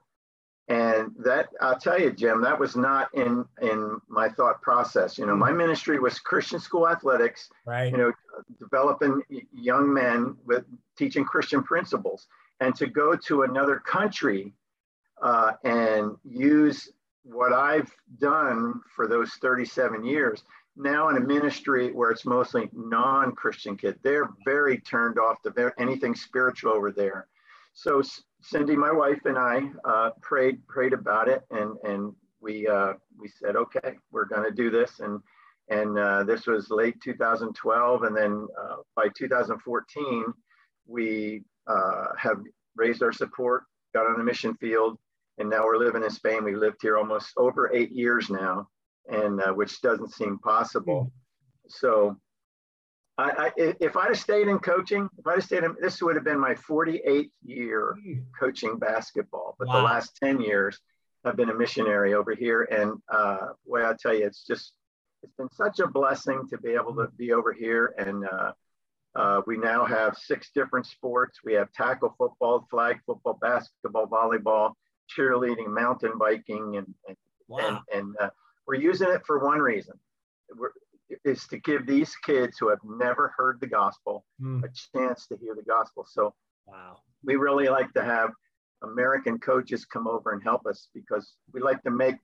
And 0.69 1.11
that 1.19 1.47
I'll 1.61 1.79
tell 1.79 1.99
you, 1.99 2.11
Jim, 2.11 2.41
that 2.41 2.59
was 2.59 2.75
not 2.75 3.13
in 3.13 3.45
in 3.61 4.01
my 4.09 4.27
thought 4.27 4.61
process. 4.61 5.17
You 5.17 5.25
know, 5.25 5.35
my 5.35 5.51
ministry 5.51 5.97
was 5.99 6.19
Christian 6.19 6.59
school 6.59 6.87
athletics, 6.87 7.49
Right. 7.65 7.89
you 7.91 7.97
know, 7.97 8.11
developing 8.59 9.21
young 9.53 9.93
men 9.93 10.35
with 10.45 10.65
teaching 10.97 11.23
Christian 11.23 11.63
principles. 11.63 12.27
And 12.59 12.75
to 12.75 12.87
go 12.87 13.15
to 13.15 13.43
another 13.43 13.79
country 13.79 14.51
uh, 15.21 15.53
and 15.63 16.17
use 16.25 16.89
what 17.23 17.53
I've 17.53 17.91
done 18.19 18.81
for 18.95 19.07
those 19.07 19.31
37 19.35 20.03
years 20.03 20.43
now 20.77 21.09
in 21.09 21.17
a 21.17 21.19
ministry 21.19 21.91
where 21.91 22.11
it's 22.11 22.25
mostly 22.25 22.69
non-Christian 22.73 23.75
kids, 23.75 23.97
they're 24.03 24.29
very 24.45 24.79
turned 24.79 25.17
off 25.17 25.41
to 25.41 25.73
anything 25.77 26.15
spiritual 26.15 26.71
over 26.71 26.91
there. 26.91 27.27
So 27.73 28.01
Cindy, 28.41 28.75
my 28.75 28.91
wife, 28.91 29.25
and 29.25 29.37
I 29.37 29.63
uh, 29.83 30.11
prayed 30.21 30.65
prayed 30.67 30.93
about 30.93 31.27
it, 31.27 31.43
and 31.51 31.77
and 31.83 32.13
we 32.39 32.67
uh, 32.67 32.93
we 33.19 33.27
said, 33.27 33.55
okay, 33.55 33.95
we're 34.11 34.25
going 34.25 34.43
to 34.43 34.51
do 34.55 34.69
this, 34.69 34.99
and 34.99 35.19
and 35.69 35.97
uh, 35.97 36.23
this 36.23 36.47
was 36.47 36.69
late 36.69 37.01
2012, 37.01 38.03
and 38.03 38.15
then 38.15 38.47
uh, 38.61 38.77
by 38.95 39.07
2014, 39.17 40.25
we 40.85 41.43
uh, 41.67 42.05
have 42.17 42.37
raised 42.75 43.03
our 43.03 43.11
support, 43.11 43.63
got 43.93 44.07
on 44.07 44.17
the 44.17 44.23
mission 44.23 44.55
field, 44.55 44.97
and 45.39 45.49
now 45.49 45.65
we're 45.65 45.77
living 45.77 46.03
in 46.03 46.09
Spain. 46.09 46.43
We 46.43 46.55
lived 46.55 46.77
here 46.81 46.97
almost 46.97 47.33
over 47.37 47.71
eight 47.73 47.91
years 47.91 48.29
now, 48.29 48.69
and 49.07 49.41
uh, 49.41 49.51
which 49.53 49.81
doesn't 49.81 50.13
seem 50.13 50.39
possible. 50.39 51.11
So, 51.67 52.15
I, 53.17 53.51
I, 53.57 53.73
if 53.79 53.97
I'd 53.97 54.09
have 54.09 54.19
stayed 54.19 54.47
in 54.47 54.59
coaching, 54.59 55.09
if 55.17 55.25
I'd 55.25 55.35
have 55.35 55.43
stayed 55.43 55.63
in, 55.63 55.75
this 55.81 56.01
would 56.01 56.15
have 56.15 56.23
been 56.23 56.39
my 56.39 56.53
48th 56.53 57.29
year 57.43 57.95
coaching 58.39 58.77
basketball. 58.77 59.55
But 59.57 59.67
the 59.69 59.81
last 59.81 60.15
10 60.17 60.39
years, 60.41 60.79
I've 61.25 61.35
been 61.35 61.49
a 61.49 61.53
missionary 61.55 62.13
over 62.13 62.35
here, 62.35 62.63
and 62.63 63.01
uh, 63.11 63.53
boy, 63.67 63.85
I 63.87 63.93
tell 63.99 64.13
you, 64.13 64.25
it's 64.25 64.45
just 64.45 64.73
it's 65.23 65.33
been 65.33 65.49
such 65.51 65.79
a 65.79 65.87
blessing 65.87 66.47
to 66.51 66.57
be 66.59 66.71
able 66.73 66.95
to 66.95 67.07
be 67.17 67.33
over 67.33 67.53
here 67.53 67.93
and. 67.97 68.25
Uh, 68.25 68.51
uh, 69.15 69.41
we 69.47 69.57
now 69.57 69.83
have 69.83 70.15
six 70.15 70.51
different 70.53 70.85
sports. 70.85 71.39
We 71.43 71.53
have 71.53 71.71
tackle 71.71 72.13
football, 72.19 72.67
flag 72.69 72.99
football, 73.03 73.39
basketball, 73.41 74.05
volleyball, 74.05 74.73
cheerleading, 75.17 75.69
mountain 75.69 76.19
biking, 76.19 76.77
and 76.77 76.93
and, 77.07 77.17
Wow. 77.47 77.81
and, 77.91 77.99
and 77.99 78.15
uh, 78.19 78.29
we're 78.67 78.75
using 78.75 79.09
it 79.09 79.25
for 79.25 79.39
one 79.43 79.57
reason. 79.59 79.95
We're, 80.55 80.69
is 81.23 81.47
to 81.47 81.57
give 81.59 81.85
these 81.87 82.15
kids 82.17 82.57
who 82.57 82.69
have 82.69 82.79
never 82.83 83.33
heard 83.37 83.59
the 83.61 83.67
gospel 83.67 84.25
Hmm. 84.39 84.63
a 84.63 84.69
chance 84.69 85.27
to 85.27 85.37
hear 85.37 85.55
the 85.55 85.63
gospel. 85.63 86.05
So 86.05 86.33
Wow. 86.65 87.01
we 87.23 87.35
really 87.35 87.67
like 87.69 87.93
to 87.93 88.03
have 88.03 88.31
American 88.81 89.39
coaches 89.39 89.85
come 89.85 90.07
over 90.07 90.31
and 90.33 90.43
help 90.43 90.65
us 90.65 90.89
because 90.93 91.35
we 91.53 91.61
like 91.61 91.81
to 91.83 91.91
make, 91.91 92.15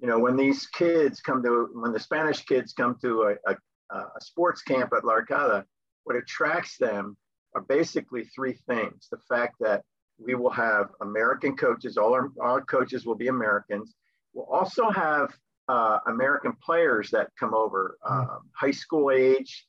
you 0.00 0.06
know, 0.08 0.18
when 0.18 0.36
these 0.36 0.66
kids 0.66 1.20
come 1.20 1.42
to, 1.44 1.68
when 1.74 1.92
the 1.92 2.00
Spanish 2.00 2.44
kids 2.44 2.72
come 2.72 2.96
to 3.02 3.22
a, 3.46 3.52
a, 3.52 3.96
a 3.98 4.20
sports 4.20 4.62
camp 4.62 4.92
at 4.96 5.02
Larcada, 5.04 5.64
what 6.04 6.16
attracts 6.16 6.76
them 6.78 7.16
are 7.54 7.62
basically 7.62 8.24
three 8.24 8.54
things. 8.66 9.08
The 9.10 9.18
fact 9.28 9.56
that 9.60 9.84
we 10.18 10.34
will 10.34 10.50
have 10.50 10.90
American 11.00 11.56
coaches, 11.56 11.96
all 11.96 12.12
our, 12.12 12.28
our 12.40 12.60
coaches 12.62 13.06
will 13.06 13.14
be 13.14 13.28
Americans. 13.28 13.94
We'll 14.34 14.46
also 14.46 14.90
have 14.90 15.32
uh, 15.68 15.98
American 16.06 16.54
players 16.64 17.10
that 17.10 17.28
come 17.38 17.54
over, 17.54 17.98
um, 18.08 18.40
high 18.54 18.70
school 18.70 19.10
age 19.10 19.66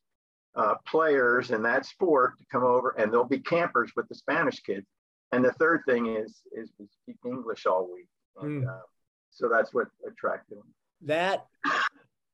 uh, 0.56 0.76
players 0.88 1.52
in 1.52 1.62
that 1.64 1.86
sport 1.86 2.38
to 2.40 2.46
come 2.52 2.64
over, 2.64 2.96
and 2.98 3.12
they'll 3.12 3.24
be 3.24 3.40
campers 3.40 3.92
with 3.96 4.08
the 4.08 4.16
Spanish 4.16 4.60
kids. 4.60 4.86
And 5.32 5.46
the 5.46 5.52
third 5.54 5.82
thing 5.88 6.16
is 6.16 6.42
is 6.52 6.72
we 6.80 6.88
speak 7.04 7.18
English 7.26 7.66
all 7.66 7.90
week, 7.94 8.08
and 8.42 8.64
mm. 8.64 8.70
uh, 8.70 8.82
so 9.30 9.48
that's 9.48 9.74
what 9.74 9.88
attracted 10.08 10.58
them. 10.58 10.74
That 11.02 11.46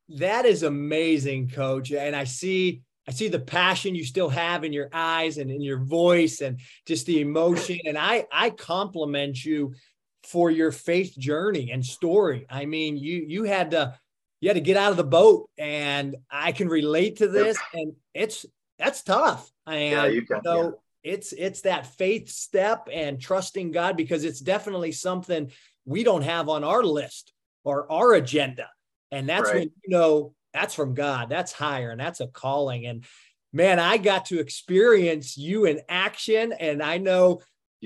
that 0.09 0.45
is 0.45 0.63
amazing, 0.63 1.49
Coach. 1.49 1.91
And 1.91 2.15
I 2.15 2.23
see 2.23 2.83
I 3.07 3.11
see 3.11 3.27
the 3.27 3.39
passion 3.39 3.95
you 3.95 4.05
still 4.05 4.29
have 4.29 4.63
in 4.63 4.71
your 4.71 4.89
eyes 4.93 5.37
and 5.37 5.51
in 5.51 5.61
your 5.61 5.79
voice, 5.79 6.39
and 6.39 6.59
just 6.85 7.05
the 7.05 7.19
emotion. 7.19 7.79
And 7.85 7.97
I 7.97 8.25
I 8.31 8.49
compliment 8.49 9.43
you 9.43 9.73
for 10.25 10.49
your 10.49 10.71
faith 10.71 11.17
journey 11.17 11.71
and 11.71 11.85
story. 11.85 12.45
I 12.49 12.65
mean, 12.65 12.97
you 12.97 13.25
you 13.27 13.43
had 13.43 13.71
to 13.71 13.97
you 14.41 14.49
had 14.49 14.55
to 14.55 14.61
get 14.61 14.77
out 14.77 14.91
of 14.91 14.97
the 14.97 15.03
boat, 15.03 15.49
and 15.57 16.17
I 16.29 16.51
can 16.51 16.67
relate 16.67 17.17
to 17.17 17.27
this, 17.27 17.57
and 17.73 17.93
it's 18.13 18.45
that's 18.77 19.03
tough. 19.03 19.49
And 19.65 19.91
yeah, 19.91 20.05
you 20.05 20.25
can. 20.25 20.41
Know, 20.43 20.79
yeah. 21.03 21.13
it's 21.13 21.33
it's 21.33 21.61
that 21.61 21.87
faith 21.87 22.29
step 22.29 22.89
and 22.91 23.19
trusting 23.19 23.71
God 23.71 23.97
because 23.97 24.23
it's 24.23 24.39
definitely 24.39 24.91
something 24.91 25.51
we 25.85 26.03
don't 26.03 26.23
have 26.23 26.49
on 26.49 26.63
our 26.63 26.83
list 26.83 27.33
or 27.63 27.91
our 27.91 28.13
agenda, 28.13 28.69
and 29.11 29.29
that's 29.29 29.49
right. 29.49 29.55
when 29.55 29.71
you 29.83 29.89
know 29.89 30.33
that's 30.53 30.73
from 30.73 30.93
God. 30.93 31.29
That's 31.29 31.51
higher, 31.51 31.91
and 31.91 31.99
that's 31.99 32.19
a 32.19 32.27
calling. 32.27 32.85
And 32.85 33.05
man, 33.53 33.79
I 33.79 33.97
got 33.97 34.25
to 34.25 34.39
experience 34.39 35.37
you 35.37 35.65
in 35.65 35.81
action, 35.87 36.53
and 36.53 36.83
I 36.83 36.97
know 36.97 37.41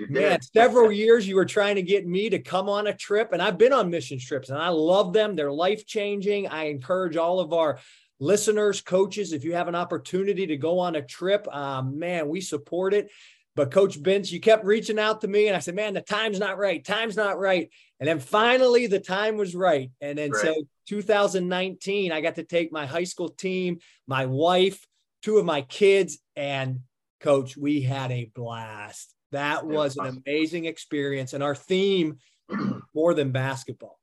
Man, 0.08 0.42
several 0.42 0.92
years 0.92 1.28
you 1.28 1.36
were 1.36 1.46
trying 1.46 1.76
to 1.76 1.82
get 1.82 2.08
me 2.08 2.30
to 2.30 2.40
come 2.40 2.70
on 2.70 2.88
a 2.88 2.94
trip, 2.94 3.34
and 3.34 3.42
I've 3.42 3.58
been 3.58 3.74
on 3.74 3.90
mission 3.90 4.20
trips 4.20 4.50
and 4.50 4.58
I 4.58 4.70
love 4.70 5.14
them. 5.14 5.36
They're 5.36 5.52
life 5.52 5.86
changing. 5.86 6.48
I 6.48 6.66
encourage 6.66 7.18
all 7.18 7.40
of 7.40 7.54
our 7.54 7.80
listeners, 8.20 8.82
coaches, 8.82 9.34
if 9.34 9.44
you 9.44 9.54
have 9.54 9.68
an 9.68 9.76
opportunity 9.76 10.48
to 10.48 10.58
go 10.58 10.80
on 10.80 10.96
a 10.96 11.02
trip, 11.02 11.48
um, 11.54 11.98
man, 11.98 12.28
we 12.28 12.42
support 12.42 12.94
it. 12.94 13.10
But 13.56 13.72
Coach 13.72 14.02
Bintz, 14.02 14.32
you 14.32 14.40
kept 14.40 14.64
reaching 14.64 15.00
out 15.00 15.22
to 15.22 15.28
me, 15.28 15.48
and 15.48 15.56
I 15.56 15.60
said, 15.60 15.76
man, 15.76 15.94
the 15.94 16.02
time's 16.02 16.40
not 16.40 16.58
right. 16.58 16.84
Time's 16.84 17.18
not 17.18 17.40
right. 17.40 17.70
And 18.00 18.08
then 18.08 18.20
finally, 18.20 18.88
the 18.88 19.00
time 19.00 19.38
was 19.38 19.56
right. 19.56 19.92
And 20.00 20.18
then 20.18 20.32
right. 20.32 20.42
so 20.42 20.56
2019, 20.88 22.12
I 22.12 22.22
got 22.22 22.36
to 22.36 22.44
take 22.44 22.72
my 22.72 22.86
high 22.86 23.04
school 23.04 23.30
team, 23.30 23.80
my 24.08 24.28
wife, 24.28 24.86
two 25.24 25.38
of 25.38 25.46
my 25.46 25.62
kids, 25.62 26.20
and 26.36 26.82
Coach, 27.20 27.58
we 27.58 27.82
had 27.82 28.12
a 28.12 28.32
blast. 28.34 29.14
That 29.32 29.66
was 29.66 29.98
an 29.98 30.22
amazing 30.26 30.66
experience. 30.66 31.34
And 31.34 31.44
our 31.44 31.56
theme, 31.56 32.18
more 32.96 33.14
than 33.14 33.32
basketball. 33.32 34.00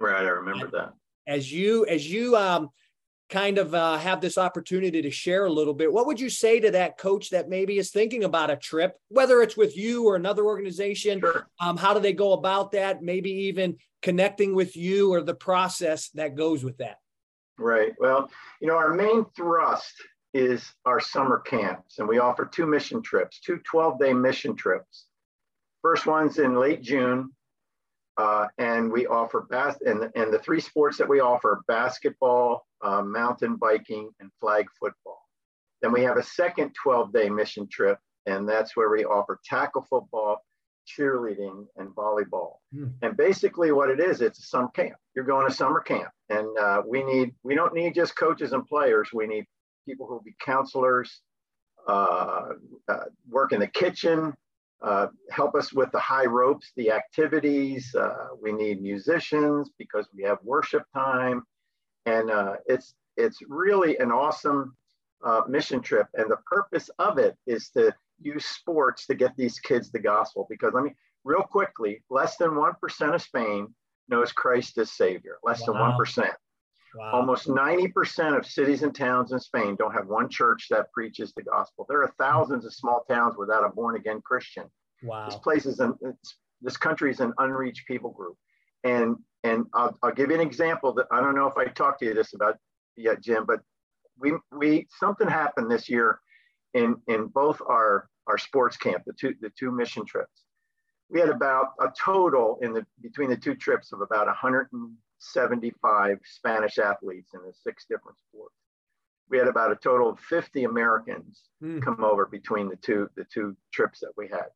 Right. 0.00 0.24
I 0.24 0.28
remember 0.28 0.66
and 0.66 0.74
that. 0.74 0.92
As 1.26 1.52
you, 1.52 1.84
as 1.86 2.10
you, 2.10 2.36
um, 2.36 2.70
kind 3.28 3.58
of 3.58 3.74
uh, 3.74 3.98
have 3.98 4.20
this 4.20 4.38
opportunity 4.38 5.02
to 5.02 5.10
share 5.10 5.44
a 5.44 5.52
little 5.52 5.74
bit, 5.74 5.92
what 5.92 6.06
would 6.06 6.18
you 6.18 6.30
say 6.30 6.60
to 6.60 6.70
that 6.70 6.96
coach 6.96 7.30
that 7.30 7.48
maybe 7.48 7.78
is 7.78 7.90
thinking 7.90 8.24
about 8.24 8.50
a 8.50 8.56
trip, 8.56 8.96
whether 9.08 9.42
it's 9.42 9.56
with 9.56 9.76
you 9.76 10.06
or 10.06 10.16
another 10.16 10.44
organization? 10.44 11.20
Sure. 11.20 11.46
Um, 11.60 11.76
how 11.76 11.94
do 11.94 12.00
they 12.00 12.12
go 12.12 12.32
about 12.32 12.72
that? 12.72 13.02
Maybe 13.02 13.30
even 13.30 13.76
connecting 14.02 14.54
with 14.54 14.76
you 14.76 15.12
or 15.12 15.20
the 15.20 15.34
process 15.34 16.08
that 16.10 16.36
goes 16.36 16.64
with 16.64 16.78
that. 16.78 16.98
Right. 17.58 17.92
Well, 17.98 18.30
you 18.60 18.68
know, 18.68 18.76
our 18.76 18.94
main 18.94 19.26
thrust 19.36 19.94
is 20.38 20.72
our 20.84 21.00
summer 21.00 21.40
camps, 21.40 21.98
and 21.98 22.08
we 22.08 22.20
offer 22.20 22.44
two 22.44 22.64
mission 22.64 23.02
trips, 23.02 23.40
two 23.40 23.58
12 23.58 23.98
day 23.98 24.12
mission 24.12 24.54
trips. 24.54 25.06
First 25.82 26.06
one's 26.06 26.38
in 26.38 26.54
late 26.54 26.80
June, 26.80 27.32
uh, 28.16 28.46
and 28.56 28.90
we 28.90 29.06
offer 29.06 29.46
bas- 29.50 29.80
and, 29.84 30.10
and 30.14 30.32
the 30.32 30.38
three 30.38 30.60
sports 30.60 30.96
that 30.98 31.08
we 31.08 31.18
offer 31.20 31.62
basketball, 31.66 32.66
uh, 32.82 33.02
mountain 33.02 33.56
biking, 33.56 34.10
and 34.20 34.30
flag 34.40 34.66
football. 34.78 35.20
Then 35.82 35.92
we 35.92 36.02
have 36.02 36.16
a 36.16 36.22
second 36.22 36.72
12 36.80 37.12
day 37.12 37.28
mission 37.28 37.68
trip, 37.68 37.98
and 38.26 38.48
that's 38.48 38.76
where 38.76 38.90
we 38.90 39.04
offer 39.04 39.40
tackle 39.44 39.86
football, 39.90 40.44
cheerleading, 40.86 41.66
and 41.76 41.88
volleyball. 41.96 42.56
Hmm. 42.72 42.88
And 43.02 43.16
basically, 43.16 43.72
what 43.72 43.90
it 43.90 43.98
is, 43.98 44.20
it's 44.20 44.38
a 44.38 44.42
summer 44.46 44.70
camp. 44.74 44.96
You're 45.16 45.24
going 45.24 45.48
to 45.48 45.54
summer 45.54 45.80
camp, 45.80 46.10
and 46.28 46.46
uh, 46.58 46.82
we 46.86 47.02
need 47.02 47.34
we 47.42 47.56
don't 47.56 47.74
need 47.74 47.94
just 47.94 48.16
coaches 48.16 48.52
and 48.52 48.64
players. 48.66 49.10
We 49.12 49.26
need 49.26 49.46
people 49.88 50.06
who 50.06 50.14
will 50.14 50.22
be 50.22 50.36
counselors, 50.44 51.22
uh, 51.88 52.50
uh, 52.88 53.04
work 53.28 53.52
in 53.52 53.60
the 53.60 53.66
kitchen, 53.66 54.34
uh, 54.82 55.08
help 55.30 55.54
us 55.54 55.72
with 55.72 55.90
the 55.90 55.98
high 55.98 56.26
ropes, 56.26 56.72
the 56.76 56.90
activities. 56.92 57.94
Uh, 57.94 58.28
we 58.40 58.52
need 58.52 58.80
musicians 58.80 59.70
because 59.78 60.06
we 60.14 60.22
have 60.22 60.38
worship 60.44 60.84
time, 60.94 61.42
and 62.06 62.30
uh, 62.30 62.56
it's 62.66 62.94
it's 63.16 63.38
really 63.48 63.98
an 63.98 64.12
awesome 64.12 64.76
uh, 65.24 65.42
mission 65.48 65.80
trip. 65.80 66.06
And 66.14 66.30
the 66.30 66.38
purpose 66.46 66.90
of 67.00 67.18
it 67.18 67.36
is 67.46 67.70
to 67.70 67.92
use 68.20 68.44
sports 68.44 69.06
to 69.06 69.14
get 69.14 69.36
these 69.36 69.58
kids 69.58 69.90
the 69.90 69.98
gospel. 69.98 70.46
Because 70.48 70.74
I 70.76 70.82
mean, 70.82 70.94
real 71.24 71.42
quickly, 71.42 72.02
less 72.08 72.36
than 72.36 72.54
one 72.54 72.74
percent 72.80 73.14
of 73.14 73.22
Spain 73.22 73.74
knows 74.08 74.30
Christ 74.30 74.78
as 74.78 74.92
Savior. 74.92 75.38
Less 75.42 75.60
wow. 75.62 75.72
than 75.72 75.80
one 75.80 75.96
percent. 75.96 76.34
Wow. 76.94 77.10
Almost 77.12 77.48
90% 77.48 78.36
of 78.36 78.46
cities 78.46 78.82
and 78.82 78.94
towns 78.94 79.32
in 79.32 79.40
Spain 79.40 79.76
don't 79.76 79.92
have 79.92 80.06
one 80.06 80.28
church 80.28 80.66
that 80.70 80.90
preaches 80.92 81.32
the 81.34 81.42
gospel. 81.42 81.84
There 81.88 82.02
are 82.02 82.12
thousands 82.18 82.64
of 82.64 82.72
small 82.72 83.04
towns 83.08 83.36
without 83.36 83.64
a 83.64 83.68
born 83.68 83.96
again 83.96 84.20
Christian. 84.24 84.64
Wow. 85.02 85.26
This 85.26 85.36
place 85.36 85.66
is 85.66 85.80
an, 85.80 85.94
this 86.62 86.76
country 86.76 87.10
is 87.10 87.20
an 87.20 87.32
unreached 87.38 87.86
people 87.86 88.10
group. 88.10 88.36
And 88.84 89.16
and 89.44 89.66
I'll, 89.74 89.96
I'll 90.02 90.12
give 90.12 90.30
you 90.30 90.34
an 90.34 90.40
example 90.40 90.92
that 90.94 91.06
I 91.12 91.20
don't 91.20 91.34
know 91.34 91.46
if 91.46 91.56
I 91.56 91.66
talked 91.66 92.00
to 92.00 92.06
you 92.06 92.14
this 92.14 92.34
about 92.34 92.56
yet, 92.96 93.22
Jim, 93.22 93.44
but 93.46 93.60
we 94.18 94.32
we 94.52 94.86
something 94.98 95.28
happened 95.28 95.70
this 95.70 95.88
year 95.88 96.20
in 96.74 96.96
in 97.06 97.26
both 97.26 97.60
our 97.68 98.08
our 98.26 98.38
sports 98.38 98.76
camp, 98.76 99.04
the 99.06 99.12
two 99.12 99.34
the 99.40 99.50
two 99.58 99.70
mission 99.70 100.04
trips. 100.04 100.44
We 101.10 101.20
had 101.20 101.28
about 101.28 101.68
a 101.80 101.88
total 101.98 102.58
in 102.62 102.72
the 102.72 102.84
between 103.00 103.30
the 103.30 103.36
two 103.36 103.54
trips 103.54 103.92
of 103.92 104.00
about 104.00 104.26
100 104.26 104.68
and 104.72 104.92
75 105.18 106.18
Spanish 106.24 106.78
athletes 106.78 107.30
in 107.34 107.40
the 107.40 107.52
six 107.62 107.86
different 107.88 108.18
sports. 108.18 108.54
We 109.30 109.38
had 109.38 109.48
about 109.48 109.72
a 109.72 109.76
total 109.76 110.10
of 110.10 110.20
50 110.20 110.64
Americans 110.64 111.42
mm. 111.62 111.82
come 111.82 112.02
over 112.02 112.26
between 112.26 112.68
the 112.68 112.76
two 112.76 113.08
the 113.16 113.26
two 113.32 113.56
trips 113.72 114.00
that 114.00 114.12
we 114.16 114.28
had. 114.28 114.46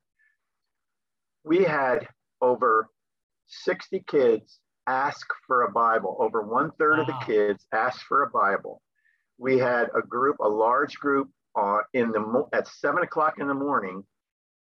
We 1.45 1.65
had 1.65 2.07
over 2.41 2.89
60 3.47 4.05
kids 4.07 4.59
ask 4.87 5.27
for 5.47 5.63
a 5.63 5.71
Bible. 5.71 6.17
Over 6.19 6.43
one 6.43 6.71
third 6.79 6.99
wow. 6.99 7.03
of 7.03 7.07
the 7.07 7.27
kids 7.27 7.67
asked 7.73 8.03
for 8.05 8.23
a 8.23 8.31
Bible. 8.31 8.81
We 9.39 9.59
had 9.59 9.89
a 9.97 10.07
group, 10.07 10.39
a 10.41 10.49
large 10.49 10.97
group, 10.97 11.31
uh, 11.55 11.79
in 11.93 12.13
the 12.13 12.47
at 12.53 12.67
seven 12.67 13.03
o'clock 13.03 13.35
in 13.39 13.49
the 13.49 13.55
morning, 13.55 14.05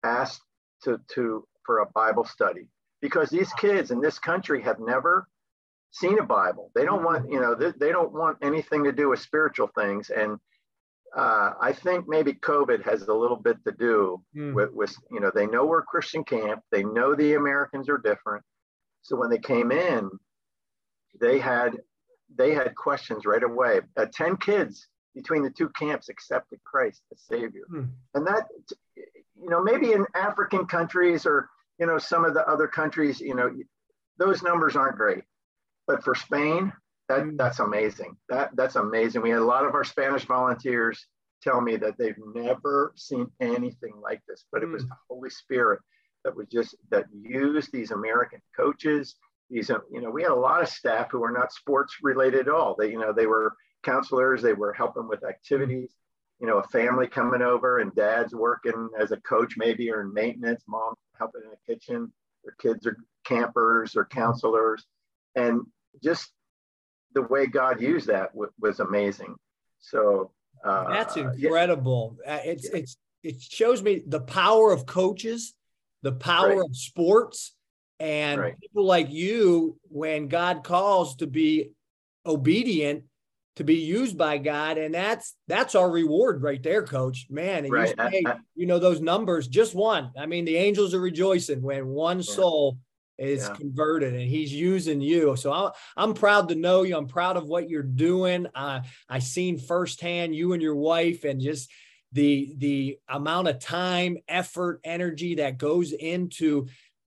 asked 0.04 0.42
to 0.84 1.00
to 1.14 1.48
for 1.66 1.80
a 1.80 1.86
Bible 1.86 2.26
study 2.26 2.68
because 3.02 3.30
these 3.30 3.52
kids 3.54 3.92
in 3.92 4.02
this 4.02 4.20
country 4.20 4.62
have 4.62 4.80
never 4.80 5.28
seen 5.94 6.20
a 6.20 6.24
Bible. 6.24 6.72
They 6.76 6.86
don't 6.86 7.04
want, 7.04 7.32
you 7.32 7.40
know, 7.40 7.56
they, 7.56 7.72
they 7.80 7.92
don't 7.92 8.12
want 8.12 8.40
anything 8.42 8.84
to 8.84 8.92
do 8.92 9.10
with 9.10 9.20
spiritual 9.20 9.70
things. 9.78 10.10
And 10.10 10.38
uh, 11.16 11.52
I 11.62 11.72
think 11.72 12.08
maybe 12.08 12.34
COVID 12.34 12.84
has 12.84 13.04
a 13.04 13.14
little 13.14 13.38
bit 13.38 13.58
to 13.66 13.72
do 13.72 14.22
mm. 14.36 14.54
with, 14.54 14.72
with, 14.74 14.96
you 15.12 15.20
know, 15.20 15.32
they 15.34 15.46
know 15.46 15.66
we're 15.66 15.84
Christian 15.84 16.24
camp. 16.24 16.62
They 16.72 16.84
know 16.84 17.14
the 17.14 17.36
Americans 17.36 17.88
are 17.90 18.00
different. 18.00 18.44
So 19.04 19.16
when 19.16 19.30
they 19.30 19.38
came 19.38 19.72
in, 19.72 20.10
they 21.22 21.38
had 21.38 21.78
they 22.36 22.56
had 22.56 22.74
questions 22.74 23.26
right 23.26 23.44
away. 23.44 23.82
Uh, 23.96 24.08
Ten 24.12 24.38
kids 24.38 24.88
between 25.14 25.44
the 25.44 25.52
two 25.52 25.70
camps 25.70 26.10
accepted 26.10 26.60
Christ 26.64 27.02
as 27.12 27.22
Savior, 27.22 27.66
mm. 27.72 27.90
and 28.16 28.26
that 28.26 28.48
you 28.96 29.50
know 29.50 29.62
maybe 29.62 29.92
in 29.92 30.06
African 30.16 30.66
countries 30.66 31.28
or 31.28 31.50
you 31.78 31.86
know 31.86 32.00
some 32.00 32.26
of 32.26 32.34
the 32.34 32.48
other 32.48 32.68
countries, 32.68 33.20
you 33.20 33.36
know, 33.36 33.52
those 34.18 34.42
numbers 34.42 34.76
aren't 34.76 34.98
great. 34.98 35.24
But 35.88 36.04
for 36.04 36.16
Spain, 36.16 36.72
that, 37.10 37.22
mm. 37.22 37.38
that's 37.38 37.60
amazing. 37.60 38.16
That 38.30 38.52
that's 38.56 38.76
amazing. 38.76 39.22
We 39.22 39.30
had 39.30 39.40
a 39.40 39.46
lot 39.46 39.66
of 39.66 39.74
our 39.74 39.84
Spanish 39.84 40.26
volunteers 40.26 41.06
tell 41.42 41.62
me 41.62 41.76
that 41.78 41.98
they've 41.98 42.18
never 42.34 42.94
seen 42.96 43.28
anything 43.42 43.94
like 44.02 44.22
this, 44.28 44.46
but 44.52 44.64
it 44.64 44.68
was 44.68 44.84
mm. 44.84 44.90
the 44.90 44.96
Holy 45.10 45.30
Spirit 45.30 45.80
that 46.24 46.36
was 46.36 46.48
just 46.48 46.76
that 46.90 47.06
used 47.12 47.72
these 47.72 47.92
American 47.92 48.42
coaches. 48.56 49.16
These, 49.50 49.70
uh, 49.70 49.80
you 49.92 50.02
know, 50.02 50.10
we 50.10 50.24
had 50.24 50.32
a 50.32 50.36
lot 50.36 50.62
of 50.62 50.70
staff 50.70 51.12
who 51.12 51.20
were 51.20 51.32
not 51.32 51.52
sports 51.52 51.98
related 52.02 52.48
at 52.48 52.54
all. 52.54 52.76
They, 52.78 52.90
you 52.90 52.98
know, 52.98 53.12
they 53.12 53.28
were 53.28 53.54
counselors. 53.84 54.42
They 54.42 54.54
were 54.54 54.74
helping 54.74 55.08
with 55.08 55.26
activities. 55.26 55.94
You 56.40 56.48
know, 56.48 56.60
a 56.60 56.68
family 56.70 57.08
coming 57.08 57.42
over 57.42 57.80
and 57.80 57.94
dad's 57.94 58.34
working 58.34 58.90
as 59.00 59.12
a 59.12 59.18
coach 59.18 59.56
maybe 59.58 59.92
or 59.92 60.02
in 60.02 60.14
maintenance. 60.14 60.64
Mom 60.68 60.94
helping 61.20 61.42
in 61.44 61.50
the 61.50 61.74
kitchen. 61.74 62.12
Their 62.44 62.56
kids 62.60 62.88
are 62.88 62.98
campers 63.26 63.96
or 63.96 64.06
counselors 64.06 64.86
and 65.36 65.62
just 66.04 66.32
the 67.14 67.22
way 67.22 67.46
God 67.48 67.82
used 67.82 68.08
that 68.08 68.32
w- 68.34 68.52
was 68.60 68.80
amazing. 68.80 69.36
So 69.80 70.32
Uh, 70.64 70.88
That's 70.88 71.18
incredible. 71.18 72.16
Uh, 72.26 72.40
It's 72.46 72.64
it's 72.70 72.98
it 73.22 73.42
shows 73.42 73.84
me 73.84 74.02
the 74.08 74.22
power 74.22 74.72
of 74.72 74.86
coaches, 74.86 75.54
the 76.04 76.14
power 76.14 76.60
Right. 76.60 76.70
of 76.70 76.74
sports, 76.76 77.54
and 78.00 78.40
Right. 78.40 78.60
people 78.62 78.86
like 78.86 79.10
you. 79.12 79.78
When 79.90 80.30
God 80.30 80.64
calls 80.64 81.18
to 81.18 81.28
be 81.28 81.72
obedient, 82.26 83.04
to 83.58 83.66
be 83.66 83.76
used 83.76 84.18
by 84.18 84.38
God, 84.38 84.78
and 84.78 84.94
that's 84.96 85.36
that's 85.48 85.76
our 85.76 85.92
reward 85.92 86.42
right 86.44 86.64
there, 86.64 86.84
Coach. 86.84 87.28
Man, 87.30 87.66
and 87.66 87.74
Right. 87.74 87.90
you, 87.90 88.10
say, 88.10 88.24
I- 88.26 88.40
you 88.56 88.66
know 88.66 88.80
those 88.80 89.02
numbers, 89.02 89.50
just 89.50 89.76
one. 89.76 90.12
I 90.18 90.26
mean, 90.28 90.46
the 90.46 90.56
angels 90.56 90.94
are 90.94 91.02
rejoicing 91.02 91.62
when 91.62 91.90
one 91.90 92.24
soul 92.24 92.78
is 93.18 93.44
Yeah. 93.48 93.56
converted, 93.56 94.14
and 94.14 94.30
He's 94.30 94.54
using 94.54 95.02
you. 95.02 95.36
So 95.36 95.52
I'm 95.52 95.72
I'm 95.96 96.14
proud 96.14 96.50
to 96.50 96.56
know 96.56 96.84
you. 96.84 96.98
I'm 96.98 97.08
proud 97.08 97.38
of 97.38 97.48
what 97.48 97.70
you're 97.70 97.84
doing. 97.84 98.48
i 98.56 98.82
I 99.10 99.20
seen 99.20 99.58
firsthand 99.60 100.36
you 100.36 100.54
and 100.54 100.62
your 100.62 100.76
wife, 100.76 101.24
and 101.24 101.40
just 101.42 101.70
the 102.12 102.54
the 102.58 102.98
amount 103.08 103.48
of 103.48 103.60
time, 103.60 104.18
effort, 104.28 104.80
energy 104.84 105.36
that 105.36 105.58
goes 105.58 105.92
into 105.92 106.68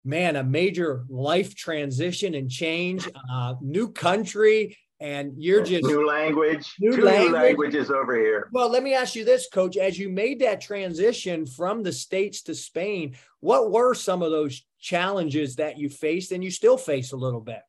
man 0.05 0.37
a 0.37 0.43
major 0.45 1.05
life 1.09 1.55
transition 1.55 2.35
and 2.35 2.51
change, 2.51 3.09
uh, 3.31 3.55
new 3.61 3.93
country, 3.93 4.77
and 5.01 5.33
you're 5.37 5.63
just 5.63 5.85
new 5.85 6.07
language, 6.07 6.75
New 6.81 6.97
two 6.97 7.03
language. 7.03 7.31
new 7.31 7.37
languages 7.37 7.91
over 7.91 8.17
here. 8.19 8.49
well, 8.53 8.71
let 8.71 8.83
me 8.83 8.95
ask 8.95 9.15
you 9.15 9.25
this, 9.25 9.49
coach. 9.53 9.77
As 9.77 9.99
you 9.99 10.09
made 10.09 10.41
that 10.41 10.61
transition 10.61 11.47
from 11.47 11.83
the 11.83 11.93
States 11.93 12.43
to 12.45 12.55
Spain, 12.55 13.17
what 13.41 13.71
were 13.71 13.95
some 13.95 14.23
of 14.23 14.31
those 14.31 14.65
challenges 14.79 15.57
that 15.57 15.79
you 15.79 15.89
faced 15.89 16.33
and 16.33 16.43
you 16.43 16.51
still 16.51 16.77
face 16.77 17.13
a 17.13 17.17
little 17.17 17.41
bit? 17.41 17.63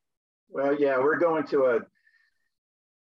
Well, 0.48 0.78
yeah, 0.78 0.98
we're 0.98 1.18
going 1.18 1.46
to 1.48 1.64
a 1.66 1.80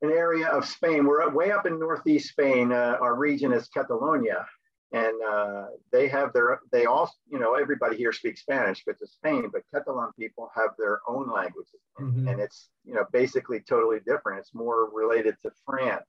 an 0.04 0.12
area 0.12 0.48
of 0.48 0.64
Spain. 0.68 1.06
We're 1.06 1.28
way 1.32 1.52
up 1.52 1.66
in 1.66 1.80
northeast 1.80 2.30
Spain. 2.30 2.72
Uh, 2.72 2.98
our 3.02 3.16
region 3.16 3.52
is 3.52 3.68
Catalonia, 3.70 4.46
and 4.92 5.14
uh, 5.28 5.66
they 5.92 6.08
have 6.08 6.34
their. 6.34 6.60
They 6.72 6.86
all, 6.86 7.12
you 7.32 7.40
know, 7.40 7.56
everybody 7.56 7.98
here 7.98 8.12
speaks 8.14 8.42
Spanish, 8.42 8.84
but 8.86 9.00
to 9.00 9.08
Spain, 9.08 9.50
but 9.52 9.64
Catalan 9.74 10.12
people 10.20 10.52
have 10.56 10.72
their 10.78 11.00
own 11.08 11.32
languages, 11.32 11.82
Mhm. 12.00 12.30
and 12.30 12.40
it's 12.40 12.70
you 12.84 12.94
know 12.94 13.06
basically 13.12 13.60
totally 13.62 14.00
different. 14.06 14.40
It's 14.40 14.54
more 14.54 14.90
related 14.92 15.36
to 15.44 15.52
France 15.66 16.06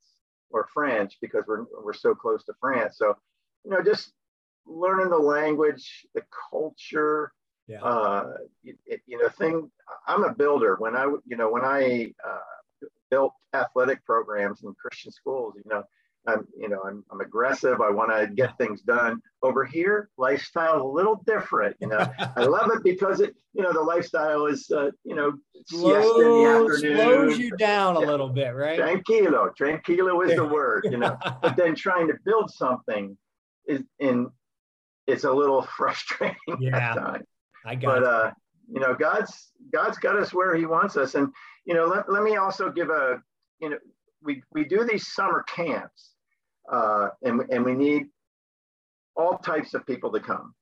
or 0.50 0.68
French 0.74 1.16
because 1.22 1.44
we're 1.46 1.64
we're 1.82 1.94
so 1.94 2.14
close 2.14 2.44
to 2.44 2.52
France. 2.61 2.98
So, 2.98 3.16
you 3.64 3.70
know, 3.70 3.82
just 3.82 4.12
learning 4.66 5.08
the 5.08 5.18
language, 5.18 6.06
the 6.14 6.24
culture, 6.50 7.32
Yeah. 7.68 7.83
uh, 7.83 8.35
you, 8.62 8.74
it- 8.87 9.02
you 9.07 9.18
know, 9.22 9.28
thing. 9.28 9.70
I'm 10.07 10.24
a 10.24 10.33
builder. 10.35 10.76
When 10.78 10.96
I, 10.96 11.04
you 11.26 11.37
know, 11.37 11.50
when 11.50 11.64
I 11.64 12.12
uh, 12.26 12.87
built 13.11 13.33
athletic 13.54 14.04
programs 14.04 14.62
in 14.62 14.74
Christian 14.74 15.12
schools, 15.12 15.54
you 15.57 15.62
know, 15.70 15.83
I'm, 16.26 16.46
you 16.59 16.68
know, 16.68 16.83
I'm, 16.87 17.04
I'm 17.11 17.20
aggressive. 17.20 17.81
I 17.81 17.90
want 17.90 18.11
to 18.11 18.26
get 18.26 18.57
things 18.59 18.83
done. 18.83 19.20
Over 19.42 19.64
here, 19.64 20.11
lifestyle 20.18 20.83
a 20.83 20.87
little 20.90 21.22
different. 21.26 21.76
You 21.81 21.88
know, 21.88 22.07
I 22.37 22.44
love 22.57 22.70
it 22.74 22.83
because 22.85 23.20
it, 23.20 23.35
you 23.54 23.62
know, 23.62 23.72
the 23.72 23.81
lifestyle 23.81 24.46
is, 24.46 24.70
uh, 24.70 24.90
you 25.04 25.14
know, 25.14 25.33
siesta 25.66 26.20
in 26.20 26.42
the 26.42 26.66
slows, 26.68 26.81
slows 26.81 27.38
you 27.38 27.50
down 27.57 27.96
a 27.96 28.00
little 28.00 28.28
bit, 28.28 28.54
right? 28.54 28.78
Tranquilo, 28.78 29.50
tranquilo 29.59 30.26
is 30.28 30.37
the 30.37 30.44
word. 30.44 30.87
You 30.90 30.98
know, 30.98 31.16
but 31.42 31.57
then 31.57 31.74
trying 31.74 32.09
to 32.09 32.14
build 32.24 32.50
something 32.50 33.16
is 33.66 33.83
in, 33.98 34.28
it's 35.07 35.24
a 35.24 35.33
little 35.33 35.62
frustrating 35.76 36.37
Yeah. 36.59 36.76
at 36.76 36.94
times 36.94 37.26
I 37.64 37.75
got 37.75 37.87
but 37.87 38.03
it. 38.03 38.05
uh 38.05 38.31
you 38.73 38.81
know 38.81 38.94
god's 38.94 39.53
god's 39.73 39.99
got 39.99 40.16
us 40.16 40.33
where 40.33 40.55
he 40.55 40.66
wants 40.66 40.97
us 40.97 41.14
and 41.14 41.33
you 41.64 41.75
know 41.75 41.87
let, 41.87 42.11
let 42.11 42.23
me 42.23 42.37
also 42.37 42.71
give 42.71 42.90
a 42.90 43.23
you 43.61 43.71
know 43.71 43.79
we 44.23 44.42
we 44.53 44.64
do 44.64 44.85
these 44.85 45.07
summer 45.14 45.44
camps 45.44 46.14
uh 46.71 47.09
and, 47.23 47.42
and 47.51 47.64
we 47.64 47.75
need 47.75 48.05
all 49.16 49.38
types 49.38 49.75
of 49.75 49.85
people 49.87 50.11
to 50.12 50.21
come 50.21 50.55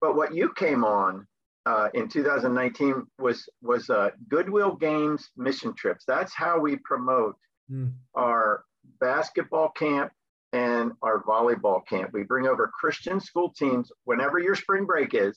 but 0.00 0.14
what 0.16 0.34
you 0.34 0.52
came 0.54 0.84
on 0.84 1.26
uh, 1.66 1.88
in 1.94 2.08
2019 2.08 3.04
was 3.18 3.48
was 3.62 3.90
uh, 3.90 4.10
goodwill 4.28 4.76
games 4.76 5.30
mission 5.36 5.74
trips 5.74 6.04
that's 6.06 6.34
how 6.34 6.58
we 6.58 6.76
promote 6.76 7.36
Hmm. 7.68 7.88
our 8.14 8.62
basketball 9.00 9.70
camp 9.70 10.12
and 10.52 10.92
our 11.02 11.24
volleyball 11.24 11.84
camp. 11.88 12.10
We 12.12 12.22
bring 12.22 12.46
over 12.46 12.70
Christian 12.72 13.18
school 13.18 13.50
teams 13.58 13.90
whenever 14.04 14.38
your 14.38 14.54
spring 14.54 14.84
break 14.86 15.14
is. 15.14 15.36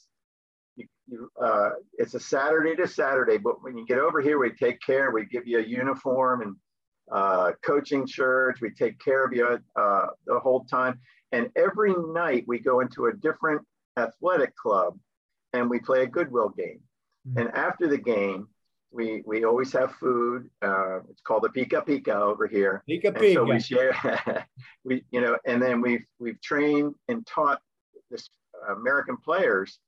You, 1.10 1.32
uh, 1.42 1.72
it's 1.98 2.14
a 2.14 2.20
Saturday 2.20 2.76
to 2.76 2.88
Saturday, 2.88 3.38
but 3.38 3.64
when 3.64 3.78
you 3.78 3.86
get 3.86 4.00
over 4.00 4.22
here, 4.22 4.40
we 4.40 4.52
take 4.52 4.80
care. 4.82 5.12
We 5.12 5.26
give 5.26 5.48
you 5.48 5.60
a 5.60 5.64
uniform 5.64 6.42
and 6.42 6.56
uh, 7.12 7.52
coaching 7.64 8.06
shirts. 8.06 8.62
We 8.62 8.72
take 8.72 9.00
care 9.00 9.26
of 9.26 9.34
you 9.34 9.60
uh, 9.76 10.06
the 10.26 10.40
whole 10.40 10.66
time. 10.66 11.00
And 11.32 11.50
every 11.56 11.94
night 12.14 12.44
we 12.48 12.60
go 12.60 12.82
into 12.82 13.08
a 13.08 13.14
different 13.14 13.62
athletic 13.98 14.56
club 14.56 14.98
and 15.54 15.70
we 15.70 15.80
play 15.80 16.04
a 16.04 16.08
goodwill 16.08 16.50
game. 16.50 16.82
Mhm. 17.28 17.42
And 17.42 17.56
after 17.56 17.88
the 17.88 17.98
game, 17.98 18.48
we 18.92 19.22
we 19.26 19.44
always 19.44 19.72
have 19.74 19.94
food. 19.96 20.50
Uh, 20.62 21.00
it's 21.10 21.22
called 21.22 21.44
the 21.44 21.50
Pika 21.50 21.86
Pika 21.86 22.16
over 22.16 22.48
here. 22.48 22.84
Pika 22.90 23.16
And 23.16 23.34
so 23.34 23.44
we 23.44 23.60
share, 23.60 23.94
we 24.84 25.04
you 25.12 25.22
know, 25.22 25.38
and 25.46 25.62
then 25.62 25.82
we've 25.82 26.06
we've 26.18 26.42
trained 26.42 26.96
and 27.08 27.26
taught 27.28 27.62
this 28.10 28.30
American 28.70 29.18
players 29.18 29.80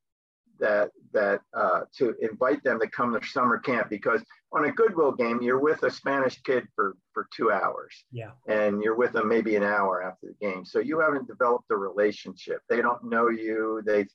that 0.61 0.91
that 1.11 1.41
uh, 1.53 1.81
to 1.97 2.15
invite 2.21 2.63
them 2.63 2.79
to 2.79 2.87
come 2.87 3.19
to 3.19 3.27
summer 3.27 3.57
camp 3.57 3.89
because 3.89 4.23
on 4.53 4.65
a 4.65 4.71
Goodwill 4.71 5.11
game 5.11 5.41
you're 5.41 5.59
with 5.59 5.83
a 5.83 5.91
Spanish 5.91 6.39
kid 6.43 6.65
for 6.75 6.95
for 7.13 7.27
two 7.35 7.51
hours 7.51 7.93
Yeah. 8.11 8.31
and 8.47 8.81
you're 8.81 8.95
with 8.95 9.11
them 9.11 9.27
maybe 9.27 9.55
an 9.57 9.63
hour 9.63 10.01
after 10.01 10.27
the 10.27 10.35
game, 10.45 10.63
so 10.63 10.79
you 10.79 10.99
haven't 10.99 11.27
developed 11.27 11.65
a 11.71 11.75
relationship. 11.75 12.61
They 12.69 12.81
don't 12.81 13.03
know 13.03 13.27
you. 13.29 13.81
They 13.85 14.05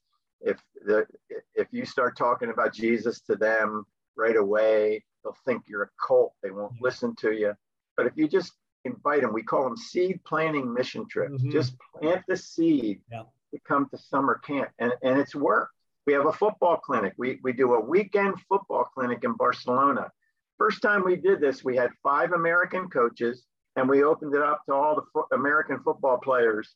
if 0.41 0.59
the 0.85 1.07
if 1.55 1.67
you 1.73 1.85
start 1.85 2.17
talking 2.17 2.51
about 2.51 2.73
Jesus 2.73 3.21
to 3.23 3.37
them 3.37 3.85
right 4.17 4.37
away, 4.37 5.05
they'll 5.25 5.37
think 5.45 5.65
you're 5.67 5.83
a 5.83 5.91
cult. 6.07 6.33
They 6.43 6.51
won't 6.51 6.73
Yeah. 6.77 6.81
listen 6.83 7.15
to 7.17 7.33
you. 7.33 7.55
But 7.97 8.07
if 8.07 8.13
you 8.17 8.29
just 8.29 8.53
invite 8.85 9.23
them, 9.23 9.33
we 9.33 9.43
call 9.43 9.65
them 9.65 9.77
seed 9.77 10.21
planting 10.25 10.73
mission 10.73 11.09
trips. 11.09 11.43
Mhm. 11.43 11.51
Just 11.51 11.77
plant 11.93 12.23
the 12.29 12.37
seed 12.37 13.03
Yeah. 13.11 13.25
to 13.53 13.59
come 13.67 13.89
to 13.91 13.99
summer 13.99 14.39
camp, 14.39 14.71
and 14.79 14.93
and 15.03 15.19
it's 15.19 15.35
worked. 15.35 15.73
We 16.07 16.13
have 16.13 16.27
a 16.27 16.33
football 16.33 16.77
clinic. 16.77 17.15
We 17.19 17.41
we 17.43 17.53
do 17.53 17.75
a 17.75 17.81
weekend 17.81 18.41
football 18.49 18.85
clinic 18.85 19.25
in 19.25 19.33
Barcelona. 19.33 20.11
First 20.57 20.81
time 20.81 21.05
we 21.05 21.17
did 21.17 21.41
this, 21.41 21.65
we 21.65 21.77
had 21.77 21.91
five 22.03 22.33
American 22.33 22.89
coaches, 22.89 23.45
and 23.75 23.89
we 23.89 24.05
opened 24.05 24.35
it 24.35 24.41
up 24.41 24.63
to 24.67 24.75
all 24.75 24.95
the 24.95 25.03
fo- 25.13 25.29
American 25.33 25.81
football 25.81 26.19
players, 26.19 26.75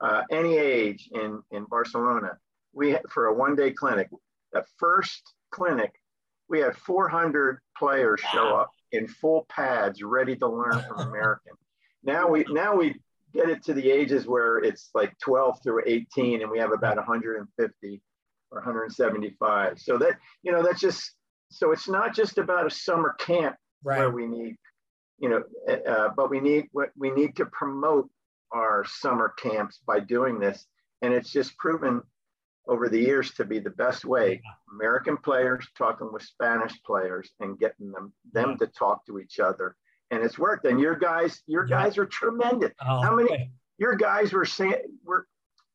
uh, 0.00 0.22
any 0.30 0.58
age 0.58 1.08
in 1.12 1.40
in 1.52 1.64
Barcelona. 1.64 2.36
We 2.74 2.90
had, 2.92 3.02
for 3.08 3.26
a 3.26 3.34
one 3.34 3.54
day 3.54 3.70
clinic. 3.70 4.08
The 4.52 4.64
first 4.78 5.22
clinic, 5.50 5.92
we 6.48 6.58
had 6.58 6.76
400 6.76 7.60
players 7.78 8.20
show 8.32 8.56
up 8.56 8.70
in 8.90 9.06
full 9.06 9.46
pads, 9.48 10.02
ready 10.02 10.36
to 10.36 10.48
learn 10.48 10.82
from 10.88 10.98
American. 11.08 11.52
Now 12.02 12.28
we 12.28 12.44
now 12.48 12.74
we 12.74 13.00
get 13.32 13.48
it 13.48 13.62
to 13.64 13.74
the 13.74 13.90
ages 13.90 14.26
where 14.26 14.58
it's 14.58 14.90
like 14.92 15.16
12 15.20 15.62
through 15.62 15.84
18, 15.86 16.42
and 16.42 16.50
we 16.50 16.58
have 16.58 16.72
about 16.72 16.96
150 16.96 18.02
or 18.52 18.58
175. 18.60 19.78
So 19.80 19.98
that 19.98 20.18
you 20.42 20.52
know 20.52 20.62
that's 20.62 20.80
just 20.80 21.12
so 21.50 21.72
it's 21.72 21.88
not 21.88 22.14
just 22.14 22.38
about 22.38 22.66
a 22.66 22.70
summer 22.70 23.14
camp 23.18 23.56
where 23.82 24.06
Right. 24.06 24.14
we 24.14 24.26
need 24.26 24.56
you 25.18 25.28
know 25.28 25.42
uh, 25.86 26.08
but 26.16 26.30
we 26.30 26.40
need 26.40 26.66
what 26.72 26.90
we 26.96 27.10
need 27.10 27.36
to 27.36 27.46
promote 27.46 28.08
our 28.52 28.84
summer 28.86 29.34
camps 29.38 29.80
by 29.86 29.98
doing 30.00 30.38
this 30.38 30.66
and 31.02 31.12
it's 31.12 31.30
just 31.30 31.56
proven 31.58 32.00
over 32.68 32.88
the 32.88 32.98
years 33.00 33.32
to 33.34 33.44
be 33.44 33.58
the 33.58 33.70
best 33.70 34.04
way 34.04 34.40
american 34.72 35.16
players 35.16 35.66
talking 35.76 36.10
with 36.12 36.22
spanish 36.22 36.72
players 36.84 37.30
and 37.40 37.58
getting 37.58 37.90
them 37.90 38.12
them 38.32 38.50
Yeah. 38.52 38.56
to 38.58 38.66
talk 38.68 39.04
to 39.06 39.18
each 39.18 39.40
other 39.40 39.76
and 40.10 40.22
it's 40.22 40.38
worked 40.38 40.64
and 40.64 40.78
your 40.80 40.94
guys 40.96 41.42
your 41.46 41.66
Yeah. 41.66 41.82
guys 41.82 41.98
are 41.98 42.06
tremendous 42.06 42.72
Oh, 42.80 43.02
how 43.02 43.14
many- 43.16 43.30
okay. 43.32 43.50
your 43.78 43.94
guys 43.96 44.32
were 44.32 44.44
saying 44.46 44.98
were 45.04 45.26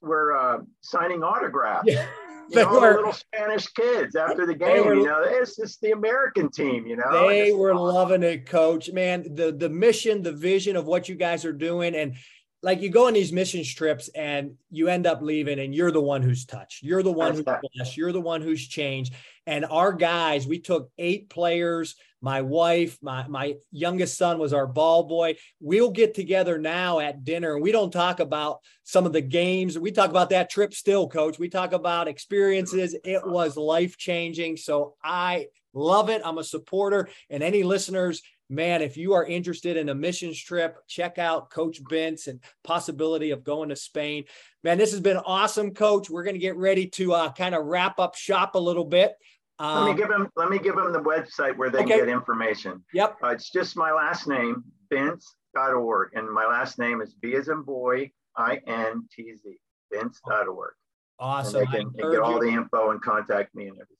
were 0.02 0.36
uh, 0.38 0.60
signing 0.82 1.24
autographs 1.24 1.88
Yeah. 1.88 2.08
You 2.50 2.56
They 2.56 2.64
know, 2.64 2.80
were- 2.80 2.96
little 2.96 3.14
Spanish 3.14 3.68
kids 3.68 4.16
after 4.16 4.46
the 4.46 4.56
game. 4.56 4.86
were- 4.86 4.96
you 4.96 5.06
know, 5.06 5.24
it's 5.24 5.56
just 5.56 5.82
the 5.82 5.92
American 5.92 6.50
team. 6.52 6.86
You 6.88 6.98
know, 6.98 7.28
They 7.28 7.52
were 7.52 7.74
awesome. 7.74 7.96
loving 7.96 8.24
it, 8.24 8.46
coach. 8.46 8.92
Man, 8.92 9.26
the 9.36 9.52
the 9.52 9.70
mission, 9.70 10.22
the 10.24 10.32
vision 10.34 10.76
of 10.76 10.86
what 10.86 11.08
you 11.10 11.16
guys 11.16 11.46
are 11.46 11.54
doing, 11.54 11.96
and 11.96 12.16
like 12.64 12.82
you 12.82 12.90
go 12.90 13.06
on 13.08 13.14
these 13.14 13.32
mission 13.32 13.64
trips 13.64 14.10
and 14.16 14.56
you 14.72 14.88
end 14.88 15.06
up 15.06 15.22
leaving, 15.22 15.60
and 15.60 15.76
you're 15.76 15.92
the 15.92 16.02
one 16.02 16.24
who's 16.24 16.46
touched. 16.46 16.82
You're 16.84 17.04
the 17.04 17.12
one 17.12 17.28
That's 17.28 17.38
who's 17.40 17.46
that. 17.46 17.62
blessed. 17.76 17.98
You're 17.98 18.12
the 18.12 18.22
one 18.22 18.42
who's 18.42 18.68
changed. 18.68 19.14
And 19.46 19.64
our 19.66 19.94
guys, 19.94 20.48
we 20.48 20.60
took 20.60 20.90
eight 20.98 21.30
players. 21.30 21.96
My 22.22 22.42
wife, 22.42 22.98
my 23.02 23.28
my 23.28 23.56
youngest 23.72 24.18
son 24.18 24.40
was 24.40 24.54
our 24.54 24.68
ball 24.68 25.04
boy. 25.04 25.36
We'll 25.60 25.92
get 25.92 26.14
together 26.14 26.58
now 26.58 27.00
at 27.00 27.24
dinner 27.24 27.54
and 27.54 27.64
we 27.64 27.72
don't 27.72 27.92
talk 27.92 28.20
about 28.20 28.60
some 28.84 29.06
of 29.06 29.14
the 29.14 29.22
games. 29.22 29.78
We 29.78 29.92
talk 29.92 30.10
about 30.10 30.32
that 30.32 30.50
trip 30.50 30.74
still, 30.74 31.08
coach. 31.08 31.38
We 31.38 31.50
talk 31.50 31.74
about 31.74 32.08
experiences. 32.08 32.96
It 33.04 33.26
was 33.26 33.56
life 33.56 33.98
changing. 33.98 34.58
So 34.58 34.96
I 35.04 35.48
love 35.74 36.10
it. 36.10 36.22
I'm 36.26 36.40
a 36.40 36.44
supporter. 36.44 37.10
And 37.30 37.44
any 37.44 37.64
listeners, 37.64 38.22
man, 38.50 38.82
if 38.82 38.98
you 38.98 39.14
are 39.14 39.26
interested 39.26 39.78
in 39.78 39.90
a 39.90 39.96
missions 39.96 40.42
trip, 40.42 40.78
check 40.88 41.18
out 41.18 41.50
Coach 41.50 41.84
Bintz 41.84 42.28
and 42.28 42.42
possibility 42.64 43.32
of 43.32 43.44
going 43.44 43.70
to 43.70 43.76
Spain. 43.76 44.24
Man, 44.64 44.78
this 44.78 44.92
has 44.92 45.02
been 45.02 45.18
awesome, 45.18 45.74
Coach. 45.74 46.10
We're 46.10 46.24
going 46.24 46.36
to 46.36 46.40
get 46.40 46.58
ready 46.58 46.88
to 46.88 47.14
uh, 47.14 47.32
kind 47.34 47.56
of 47.56 47.66
wrap 47.66 48.00
up 48.00 48.16
shop 48.16 48.56
a 48.56 48.60
little 48.60 48.86
bit. 48.86 49.14
Um, 49.60 49.86
let 49.86 49.92
me 49.92 50.02
give 50.02 50.10
them. 50.10 50.30
Let 50.36 50.50
me 50.50 50.60
give 50.60 50.76
them 50.76 50.92
the 50.92 51.00
website 51.00 51.58
where 51.58 51.70
they 51.70 51.80
okay. 51.80 51.98
get 51.98 52.10
information. 52.10 52.84
Yep. 52.94 53.18
Uh, 53.24 53.30
it's 53.30 53.50
just 53.50 53.76
my 53.76 53.92
last 53.92 54.28
name, 54.28 54.64
Bintz.org, 54.92 56.10
and 56.14 56.30
my 56.32 56.46
last 56.46 56.78
name 56.78 57.02
is 57.02 57.16
B 57.16 57.36
as 57.36 57.48
in 57.48 57.64
boy, 57.64 58.12
I 58.36 58.60
N 58.68 59.08
T 59.12 59.34
Z, 59.36 59.58
Bintz.org. 59.94 60.74
Awesome. 61.20 61.62
And 61.62 61.72
they 61.72 62.02
can, 62.02 62.12
get 62.12 62.22
all 62.22 62.40
the 62.40 62.48
info 62.48 62.92
and 62.92 63.02
contact 63.02 63.56
me 63.56 63.64
and 63.64 63.74
everything. 63.74 63.98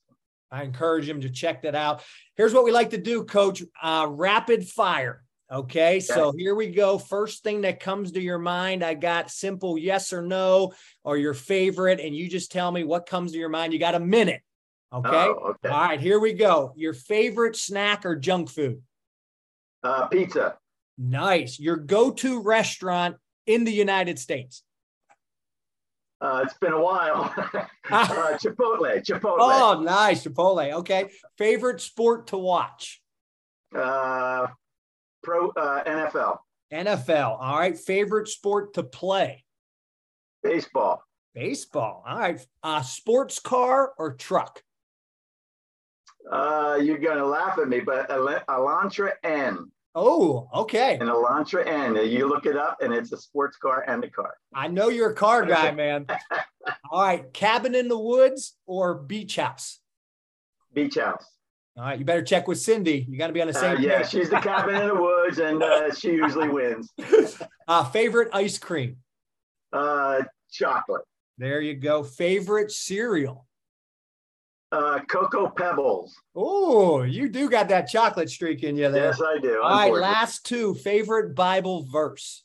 I 0.50 0.62
encourage 0.62 1.06
them 1.06 1.20
to 1.22 1.30
check 1.30 1.62
that 1.62 1.74
out. 1.74 2.02
Here's 2.36 2.54
what 2.54 2.64
we 2.64 2.70
like 2.70 2.90
to 2.90 2.98
do, 2.98 3.24
Coach. 3.24 3.62
Uh, 3.82 4.06
rapid 4.08 4.66
fire. 4.66 5.24
Okay, 5.50 5.94
yes. 5.94 6.06
so 6.06 6.32
here 6.36 6.54
we 6.54 6.68
go. 6.68 6.98
First 6.98 7.42
thing 7.42 7.62
that 7.62 7.80
comes 7.80 8.12
to 8.12 8.20
your 8.20 8.38
mind, 8.38 8.84
I 8.84 8.92
got 8.94 9.30
simple 9.30 9.78
yes 9.78 10.12
or 10.12 10.20
no, 10.20 10.72
or 11.04 11.16
your 11.16 11.32
favorite, 11.32 12.00
and 12.00 12.14
you 12.14 12.28
just 12.28 12.52
tell 12.52 12.70
me 12.70 12.84
what 12.84 13.06
comes 13.06 13.32
to 13.32 13.38
your 13.38 13.48
mind. 13.48 13.72
You 13.72 13.78
got 13.78 13.94
a 13.94 14.00
minute. 14.00 14.42
Okay. 14.92 15.10
Oh, 15.10 15.50
okay. 15.50 15.68
All 15.68 15.80
right, 15.80 16.00
here 16.00 16.18
we 16.18 16.32
go. 16.32 16.72
Your 16.76 16.94
favorite 16.94 17.56
snack 17.56 18.06
or 18.06 18.16
junk 18.16 18.48
food? 18.48 18.82
Uh, 19.82 20.06
pizza. 20.06 20.56
Nice. 20.96 21.60
Your 21.60 21.76
go 21.76 22.10
to 22.10 22.42
restaurant 22.42 23.16
in 23.46 23.64
the 23.64 23.72
United 23.72 24.18
States? 24.18 24.62
Uh, 26.20 26.40
it's 26.44 26.54
been 26.54 26.72
a 26.72 26.80
while. 26.80 27.32
uh, 27.36 27.64
Chipotle, 28.38 29.04
Chipotle. 29.04 29.36
Oh, 29.38 29.80
nice. 29.84 30.24
Chipotle. 30.24 30.72
Okay. 30.72 31.10
Favorite 31.36 31.80
sport 31.80 32.28
to 32.28 32.38
watch? 32.38 33.00
Uh, 33.74 34.48
pro 35.22 35.50
uh, 35.50 35.84
NFL. 35.84 36.38
NFL. 36.72 37.38
All 37.40 37.58
right. 37.58 37.78
Favorite 37.78 38.28
sport 38.28 38.74
to 38.74 38.82
play? 38.82 39.44
Baseball. 40.42 41.02
Baseball. 41.34 42.02
All 42.06 42.18
right. 42.18 42.44
Uh, 42.62 42.82
sports 42.82 43.38
car 43.38 43.92
or 43.96 44.14
truck? 44.14 44.62
Uh, 46.30 46.78
you're 46.82 46.98
gonna 46.98 47.24
laugh 47.24 47.58
at 47.58 47.68
me, 47.68 47.80
but 47.80 48.08
Elantra 48.10 49.12
N. 49.24 49.70
Oh, 49.94 50.48
okay. 50.54 50.94
An 51.00 51.08
Elantra 51.08 51.66
N. 51.66 51.96
You 52.08 52.28
look 52.28 52.46
it 52.46 52.56
up, 52.56 52.78
and 52.82 52.92
it's 52.92 53.12
a 53.12 53.16
sports 53.16 53.56
car 53.56 53.84
and 53.88 54.04
a 54.04 54.10
car. 54.10 54.34
I 54.54 54.68
know 54.68 54.88
you're 54.90 55.10
a 55.10 55.14
car 55.14 55.44
guy, 55.44 55.70
man. 55.72 56.06
All 56.90 57.02
right, 57.02 57.32
cabin 57.32 57.74
in 57.74 57.88
the 57.88 57.98
woods 57.98 58.54
or 58.66 58.94
beach 58.94 59.36
house? 59.36 59.80
Beach 60.74 60.96
house. 60.96 61.24
All 61.76 61.84
right, 61.84 61.98
you 61.98 62.04
better 62.04 62.22
check 62.22 62.46
with 62.46 62.58
Cindy. 62.58 63.06
You 63.08 63.16
got 63.18 63.28
to 63.28 63.32
be 63.32 63.40
on 63.40 63.46
the 63.46 63.54
same. 63.54 63.78
Uh, 63.78 63.80
yeah, 63.80 63.98
page. 64.02 64.10
she's 64.10 64.28
the 64.30 64.40
cabin 64.40 64.74
in 64.74 64.88
the 64.88 64.94
woods, 65.00 65.38
and 65.38 65.62
uh, 65.62 65.94
she 65.94 66.08
usually 66.12 66.48
wins. 66.48 66.92
Uh, 67.68 67.84
favorite 67.84 68.30
ice 68.32 68.56
cream? 68.58 68.96
Uh, 69.74 70.22
chocolate. 70.50 71.02
There 71.36 71.60
you 71.60 71.74
go. 71.74 72.02
Favorite 72.02 72.70
cereal? 72.70 73.46
Uh, 74.70 74.98
Cocoa 75.08 75.48
Pebbles. 75.48 76.14
Oh, 76.36 77.02
you 77.02 77.28
do 77.28 77.48
got 77.48 77.68
that 77.70 77.88
chocolate 77.88 78.28
streak 78.28 78.62
in 78.62 78.76
you 78.76 78.90
there. 78.90 79.06
Yes, 79.06 79.20
I 79.22 79.38
do. 79.38 79.62
All 79.62 79.70
right, 79.70 79.92
last 79.92 80.44
two. 80.44 80.74
Favorite 80.74 81.34
Bible 81.34 81.86
verse? 81.90 82.44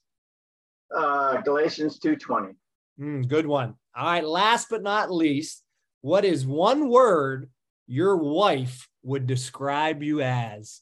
Uh, 0.95 1.41
Galatians 1.41 1.99
2.20. 1.99 2.55
Mm, 2.99 3.27
good 3.27 3.45
one. 3.45 3.75
All 3.95 4.05
right, 4.05 4.23
last 4.23 4.69
but 4.69 4.83
not 4.83 5.11
least, 5.11 5.63
what 6.01 6.23
is 6.23 6.45
one 6.45 6.89
word 6.89 7.49
your 7.87 8.15
wife 8.15 8.87
would 9.03 9.27
describe 9.27 10.01
you 10.01 10.21
as? 10.21 10.81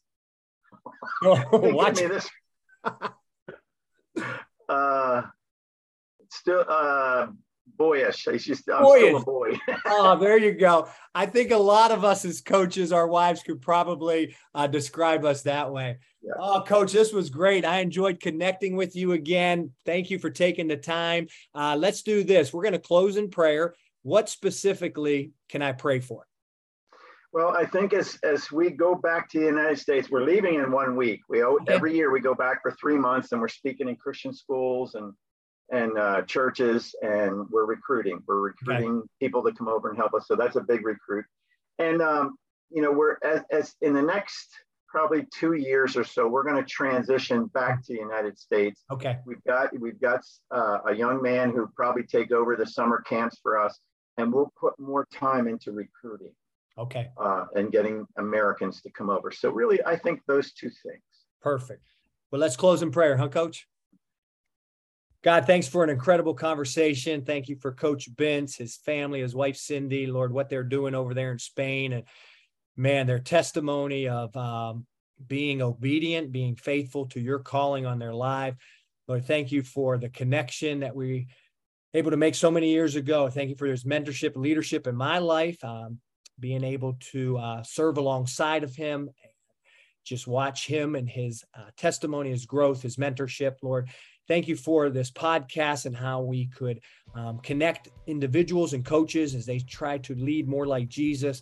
Watch 1.23 1.99
me 1.99 2.07
this. 2.07 2.29
uh, 4.69 5.21
still, 6.29 6.65
uh, 6.67 7.27
boyish. 7.81 8.27
She's 8.39 8.63
I'm 8.71 8.83
boyish. 8.83 9.05
still 9.05 9.17
a 9.17 9.23
boy. 9.23 9.59
oh, 9.85 10.17
there 10.19 10.37
you 10.37 10.53
go. 10.53 10.87
I 11.15 11.25
think 11.25 11.51
a 11.51 11.57
lot 11.57 11.91
of 11.91 12.03
us 12.03 12.23
as 12.25 12.41
coaches, 12.41 12.91
our 12.91 13.07
wives 13.07 13.41
could 13.41 13.61
probably 13.61 14.35
uh, 14.53 14.67
describe 14.67 15.25
us 15.25 15.41
that 15.43 15.71
way. 15.71 15.97
Yeah. 16.21 16.33
Oh, 16.39 16.63
coach, 16.65 16.91
this 16.91 17.11
was 17.11 17.29
great. 17.29 17.65
I 17.65 17.79
enjoyed 17.79 18.19
connecting 18.19 18.75
with 18.75 18.95
you 18.95 19.13
again. 19.13 19.71
Thank 19.85 20.11
you 20.11 20.19
for 20.19 20.29
taking 20.29 20.67
the 20.67 20.77
time. 20.77 21.27
Uh, 21.55 21.75
let's 21.77 22.03
do 22.03 22.23
this. 22.23 22.53
We're 22.53 22.63
going 22.63 22.73
to 22.73 22.79
close 22.79 23.17
in 23.17 23.29
prayer. 23.29 23.73
What 24.03 24.29
specifically 24.29 25.31
can 25.49 25.61
I 25.61 25.71
pray 25.71 25.99
for? 25.99 26.27
Well, 27.33 27.55
I 27.57 27.65
think 27.65 27.93
as 27.93 28.19
as 28.23 28.51
we 28.51 28.71
go 28.71 28.93
back 28.93 29.29
to 29.29 29.39
the 29.39 29.45
United 29.45 29.79
States, 29.79 30.09
we're 30.11 30.25
leaving 30.25 30.55
in 30.55 30.69
one 30.69 30.97
week. 30.97 31.21
We 31.29 31.41
okay. 31.43 31.73
every 31.73 31.95
year 31.95 32.11
we 32.11 32.19
go 32.19 32.35
back 32.35 32.61
for 32.61 32.71
three 32.71 32.97
months, 32.97 33.31
and 33.31 33.39
we're 33.39 33.47
speaking 33.47 33.87
in 33.87 33.95
Christian 33.95 34.33
schools 34.33 34.95
and 34.95 35.13
and 35.71 35.97
uh, 35.97 36.21
churches, 36.23 36.93
and 37.01 37.49
we're 37.49 37.65
recruiting. 37.65 38.21
We're 38.27 38.41
recruiting 38.41 38.97
okay. 38.97 39.07
people 39.19 39.41
to 39.43 39.51
come 39.53 39.67
over 39.67 39.89
and 39.89 39.97
help 39.97 40.13
us. 40.13 40.27
So 40.27 40.35
that's 40.35 40.57
a 40.57 40.61
big 40.61 40.85
recruit. 40.85 41.25
And 41.79 42.01
um, 42.01 42.35
you 42.69 42.81
know, 42.81 42.91
we're 42.91 43.17
as, 43.23 43.41
as 43.51 43.75
in 43.81 43.93
the 43.93 44.01
next 44.01 44.49
probably 44.87 45.25
two 45.33 45.53
years 45.53 45.95
or 45.95 46.03
so, 46.03 46.27
we're 46.27 46.43
going 46.43 46.61
to 46.61 46.69
transition 46.69 47.45
back 47.45 47.83
to 47.85 47.93
the 47.93 47.99
United 47.99 48.37
States. 48.37 48.83
Okay. 48.91 49.17
We've 49.25 49.43
got 49.45 49.69
we've 49.79 49.99
got 49.99 50.21
uh, 50.53 50.79
a 50.87 50.93
young 50.93 51.21
man 51.21 51.51
who 51.51 51.67
probably 51.75 52.03
take 52.03 52.31
over 52.31 52.55
the 52.55 52.65
summer 52.65 53.01
camps 53.01 53.39
for 53.41 53.59
us, 53.59 53.79
and 54.17 54.31
we'll 54.31 54.51
put 54.59 54.77
more 54.79 55.07
time 55.13 55.47
into 55.47 55.71
recruiting. 55.71 56.33
Okay. 56.77 57.09
Uh, 57.17 57.45
and 57.55 57.71
getting 57.71 58.05
Americans 58.17 58.81
to 58.81 58.89
come 58.91 59.09
over. 59.09 59.31
So 59.31 59.51
really, 59.51 59.83
I 59.85 59.95
think 59.97 60.21
those 60.27 60.53
two 60.53 60.69
things. 60.69 61.03
Perfect. 61.41 61.83
Well, 62.31 62.39
let's 62.39 62.55
close 62.55 62.81
in 62.81 62.91
prayer, 62.91 63.17
huh, 63.17 63.27
Coach? 63.27 63.67
God, 65.23 65.45
thanks 65.45 65.67
for 65.67 65.83
an 65.83 65.91
incredible 65.91 66.33
conversation. 66.33 67.23
Thank 67.23 67.47
you 67.47 67.55
for 67.55 67.71
Coach 67.71 68.09
Bintz, 68.15 68.57
his 68.57 68.77
family, 68.77 69.21
his 69.21 69.35
wife 69.35 69.55
Cindy, 69.55 70.07
Lord, 70.07 70.33
what 70.33 70.49
they're 70.49 70.63
doing 70.63 70.95
over 70.95 71.13
there 71.13 71.31
in 71.31 71.37
Spain, 71.37 71.93
and 71.93 72.03
man, 72.75 73.05
their 73.05 73.19
testimony 73.19 74.07
of 74.07 74.35
um, 74.35 74.87
being 75.27 75.61
obedient, 75.61 76.31
being 76.31 76.55
faithful 76.55 77.05
to 77.09 77.19
your 77.19 77.37
calling 77.37 77.85
on 77.85 77.99
their 77.99 78.15
life. 78.15 78.55
Lord, 79.07 79.25
thank 79.25 79.51
you 79.51 79.61
for 79.61 79.99
the 79.99 80.09
connection 80.09 80.79
that 80.79 80.95
we 80.95 81.27
able 81.93 82.09
to 82.09 82.17
make 82.17 82.33
so 82.33 82.49
many 82.49 82.71
years 82.71 82.95
ago. 82.95 83.29
Thank 83.29 83.49
you 83.49 83.55
for 83.55 83.67
his 83.67 83.83
mentorship, 83.83 84.35
leadership 84.35 84.87
in 84.87 84.95
my 84.95 85.19
life, 85.19 85.63
um, 85.63 85.99
being 86.39 86.63
able 86.63 86.97
to 87.11 87.37
uh, 87.37 87.61
serve 87.61 87.99
alongside 87.99 88.63
of 88.63 88.75
him. 88.75 89.11
Just 90.03 90.25
watch 90.25 90.65
him 90.65 90.95
and 90.95 91.07
his 91.07 91.43
uh, 91.55 91.69
testimony, 91.77 92.31
his 92.31 92.47
growth, 92.47 92.81
his 92.81 92.95
mentorship, 92.95 93.57
Lord 93.61 93.87
thank 94.31 94.47
you 94.47 94.55
for 94.55 94.89
this 94.89 95.11
podcast 95.11 95.85
and 95.85 95.93
how 95.93 96.21
we 96.21 96.45
could 96.45 96.79
um, 97.15 97.37
connect 97.39 97.89
individuals 98.07 98.71
and 98.71 98.85
coaches 98.85 99.35
as 99.35 99.45
they 99.45 99.59
try 99.59 99.97
to 99.97 100.15
lead 100.15 100.47
more 100.47 100.65
like 100.65 100.87
Jesus. 100.87 101.41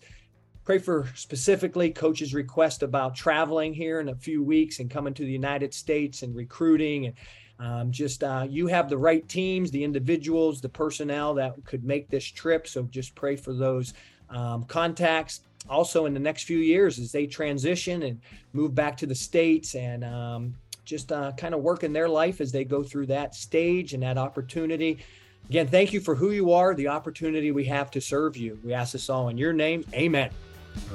Pray 0.63 0.80
for 0.80 1.08
specifically 1.13 1.91
coaches' 1.91 2.34
request 2.34 2.82
about 2.82 3.13
traveling 3.13 3.75
here 3.75 3.99
in 3.99 4.10
a 4.10 4.15
few 4.15 4.43
weeks 4.43 4.80
and 4.80 4.89
coming 4.89 5.13
to 5.13 5.21
the 5.21 5.32
United 5.32 5.71
States 5.71 6.23
and 6.23 6.36
recruiting 6.36 7.06
and 7.06 7.15
um, 7.60 7.91
just 7.91 8.23
uh, 8.23 8.47
you 8.49 8.65
have 8.65 8.89
the 8.89 8.97
right 8.97 9.28
teams, 9.30 9.69
the 9.69 9.84
individuals, 9.84 10.60
the 10.60 10.69
personnel 10.69 11.36
that 11.36 11.54
could 11.65 11.84
make 11.84 12.10
this 12.10 12.25
trip. 12.25 12.67
So 12.67 12.82
just 12.89 13.13
pray 13.13 13.36
for 13.36 13.54
those 13.54 13.93
um, 14.32 14.63
contacts. 14.63 15.41
Also, 15.69 16.08
in 16.08 16.15
the 16.15 16.19
next 16.19 16.45
few 16.45 16.58
years, 16.58 16.97
as 16.97 17.12
they 17.12 17.28
transition 17.28 18.02
and 18.02 18.19
move 18.54 18.73
back 18.73 18.97
to 18.97 19.06
the 19.06 19.13
states 19.13 19.75
and 19.75 20.04
um, 20.04 20.56
just 20.89 21.12
uh, 21.12 21.32
kind 21.34 21.54
of 21.54 21.62
work 21.62 21.84
in 21.84 21.93
their 21.93 22.10
life 22.10 22.41
as 22.41 22.52
they 22.52 22.63
go 22.63 22.82
through 22.82 23.06
that 23.06 23.36
stage 23.36 23.93
and 23.93 24.02
that 24.02 24.17
opportunity. 24.17 24.99
Again, 25.47 25.67
thank 25.67 25.93
you 25.93 25.99
for 25.99 26.15
who 26.15 26.32
you 26.32 26.52
are, 26.52 26.73
the 26.73 26.88
opportunity 26.88 27.52
we 27.52 27.65
have 27.65 27.91
to 27.91 28.02
serve 28.02 28.36
you. 28.36 28.60
We 28.63 28.73
ask 28.73 28.93
this 28.93 29.10
all 29.10 29.30
in 29.30 29.38
your 29.38 29.54
name. 29.54 29.86
Amen. 29.93 30.32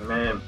Amen. 0.00 0.40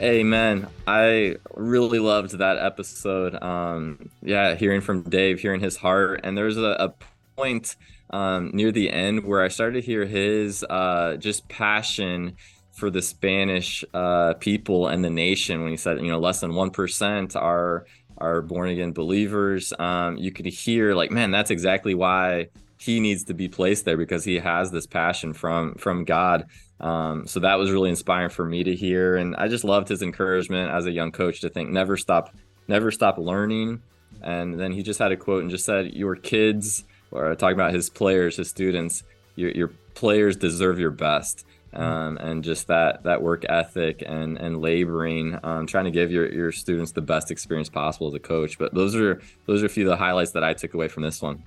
Amen. 0.00 0.66
I 0.88 1.36
really 1.54 2.00
loved 2.00 2.38
that 2.38 2.58
episode. 2.58 3.40
Um, 3.40 4.10
yeah, 4.22 4.56
hearing 4.56 4.80
from 4.80 5.02
Dave, 5.02 5.38
hearing 5.38 5.60
his 5.60 5.76
heart, 5.76 6.20
and 6.24 6.36
there's 6.36 6.56
a, 6.56 6.76
a 6.80 6.94
point 7.36 7.76
um, 8.10 8.50
near 8.52 8.72
the 8.72 8.90
end 8.90 9.24
where 9.24 9.40
I 9.40 9.48
started 9.48 9.80
to 9.80 9.86
hear 9.86 10.04
his 10.04 10.64
uh, 10.68 11.16
just 11.18 11.48
passion 11.48 12.36
for 12.72 12.90
the 12.90 13.02
Spanish 13.02 13.84
uh, 13.94 14.34
people 14.34 14.88
and 14.88 15.04
the 15.04 15.10
nation 15.10 15.62
when 15.62 15.70
he 15.70 15.76
said, 15.76 16.00
you 16.00 16.10
know, 16.10 16.18
less 16.18 16.40
than 16.40 16.54
one 16.54 16.70
percent 16.70 17.36
are 17.36 17.86
are 18.18 18.42
born 18.42 18.68
again 18.70 18.92
believers. 18.92 19.72
Um, 19.78 20.16
you 20.16 20.32
could 20.32 20.46
hear 20.46 20.94
like, 20.94 21.10
man, 21.10 21.30
that's 21.30 21.50
exactly 21.50 21.94
why 21.94 22.48
he 22.78 22.98
needs 22.98 23.24
to 23.24 23.34
be 23.34 23.48
placed 23.48 23.84
there 23.84 23.96
because 23.96 24.24
he 24.24 24.36
has 24.36 24.70
this 24.70 24.86
passion 24.86 25.32
from 25.32 25.74
from 25.74 26.04
God. 26.04 26.46
Um, 26.80 27.28
so 27.28 27.40
that 27.40 27.58
was 27.58 27.70
really 27.70 27.90
inspiring 27.90 28.30
for 28.30 28.44
me 28.44 28.64
to 28.64 28.74
hear, 28.74 29.16
and 29.16 29.36
I 29.36 29.46
just 29.46 29.62
loved 29.62 29.88
his 29.88 30.02
encouragement 30.02 30.72
as 30.72 30.86
a 30.86 30.90
young 30.90 31.12
coach 31.12 31.40
to 31.42 31.48
think 31.48 31.70
never 31.70 31.96
stop, 31.96 32.34
never 32.66 32.90
stop 32.90 33.18
learning. 33.18 33.82
And 34.20 34.58
then 34.58 34.72
he 34.72 34.82
just 34.82 34.98
had 34.98 35.12
a 35.12 35.16
quote 35.16 35.42
and 35.42 35.50
just 35.50 35.64
said, 35.64 35.94
"Your 35.94 36.16
kids, 36.16 36.84
or 37.12 37.34
talking 37.36 37.54
about 37.54 37.72
his 37.72 37.88
players, 37.88 38.36
his 38.36 38.48
students, 38.48 39.04
your 39.36 39.50
your 39.52 39.68
players 39.94 40.36
deserve 40.36 40.80
your 40.80 40.90
best." 40.90 41.46
Um, 41.74 42.18
and 42.18 42.44
just 42.44 42.66
that 42.66 43.02
that 43.04 43.22
work 43.22 43.44
ethic 43.48 44.02
and 44.06 44.36
and 44.36 44.60
laboring, 44.60 45.38
um, 45.42 45.66
trying 45.66 45.86
to 45.86 45.90
give 45.90 46.10
your 46.10 46.30
your 46.30 46.52
students 46.52 46.92
the 46.92 47.00
best 47.00 47.30
experience 47.30 47.70
possible 47.70 48.08
as 48.08 48.14
a 48.14 48.20
coach. 48.20 48.58
But 48.58 48.74
those 48.74 48.94
are 48.94 49.20
those 49.46 49.62
are 49.62 49.66
a 49.66 49.70
few 49.70 49.84
of 49.84 49.90
the 49.90 49.96
highlights 49.96 50.32
that 50.32 50.44
I 50.44 50.52
took 50.52 50.74
away 50.74 50.88
from 50.88 51.02
this 51.02 51.22
one. 51.22 51.42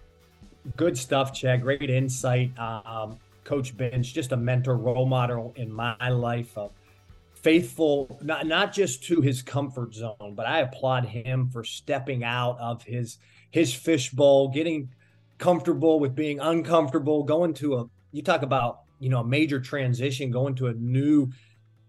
Good 0.75 0.97
stuff, 0.97 1.31
Chad. 1.31 1.61
Great 1.61 1.89
insight. 1.89 2.57
Um, 2.57 3.19
Coach 3.43 3.77
Bintz, 3.77 4.05
just 4.11 4.31
a 4.31 4.37
mentor, 4.37 4.75
role 4.75 5.05
model 5.05 5.53
in 5.55 5.71
my 5.71 6.09
life 6.09 6.57
of 6.57 6.71
faithful, 7.45 8.17
not, 8.23 8.47
not 8.47 8.73
just 8.73 9.03
to 9.03 9.21
his 9.21 9.43
comfort 9.43 9.93
zone, 9.93 10.33
but 10.33 10.47
I 10.47 10.61
applaud 10.61 11.05
him 11.05 11.47
for 11.47 11.63
stepping 11.63 12.23
out 12.23 12.59
of 12.59 12.81
his 12.81 13.19
his 13.51 13.71
fishbowl, 13.71 14.49
getting 14.49 14.89
comfortable 15.37 15.99
with 15.99 16.15
being 16.15 16.39
uncomfortable, 16.39 17.23
going 17.23 17.53
to 17.53 17.75
a 17.75 17.85
you 18.15 18.23
talk 18.23 18.43
about, 18.43 18.83
you 18.99 19.09
know, 19.09 19.19
a 19.19 19.25
major 19.25 19.59
transition, 19.59 20.31
going 20.31 20.55
to 20.55 20.67
a 20.67 20.73
new 20.73 21.29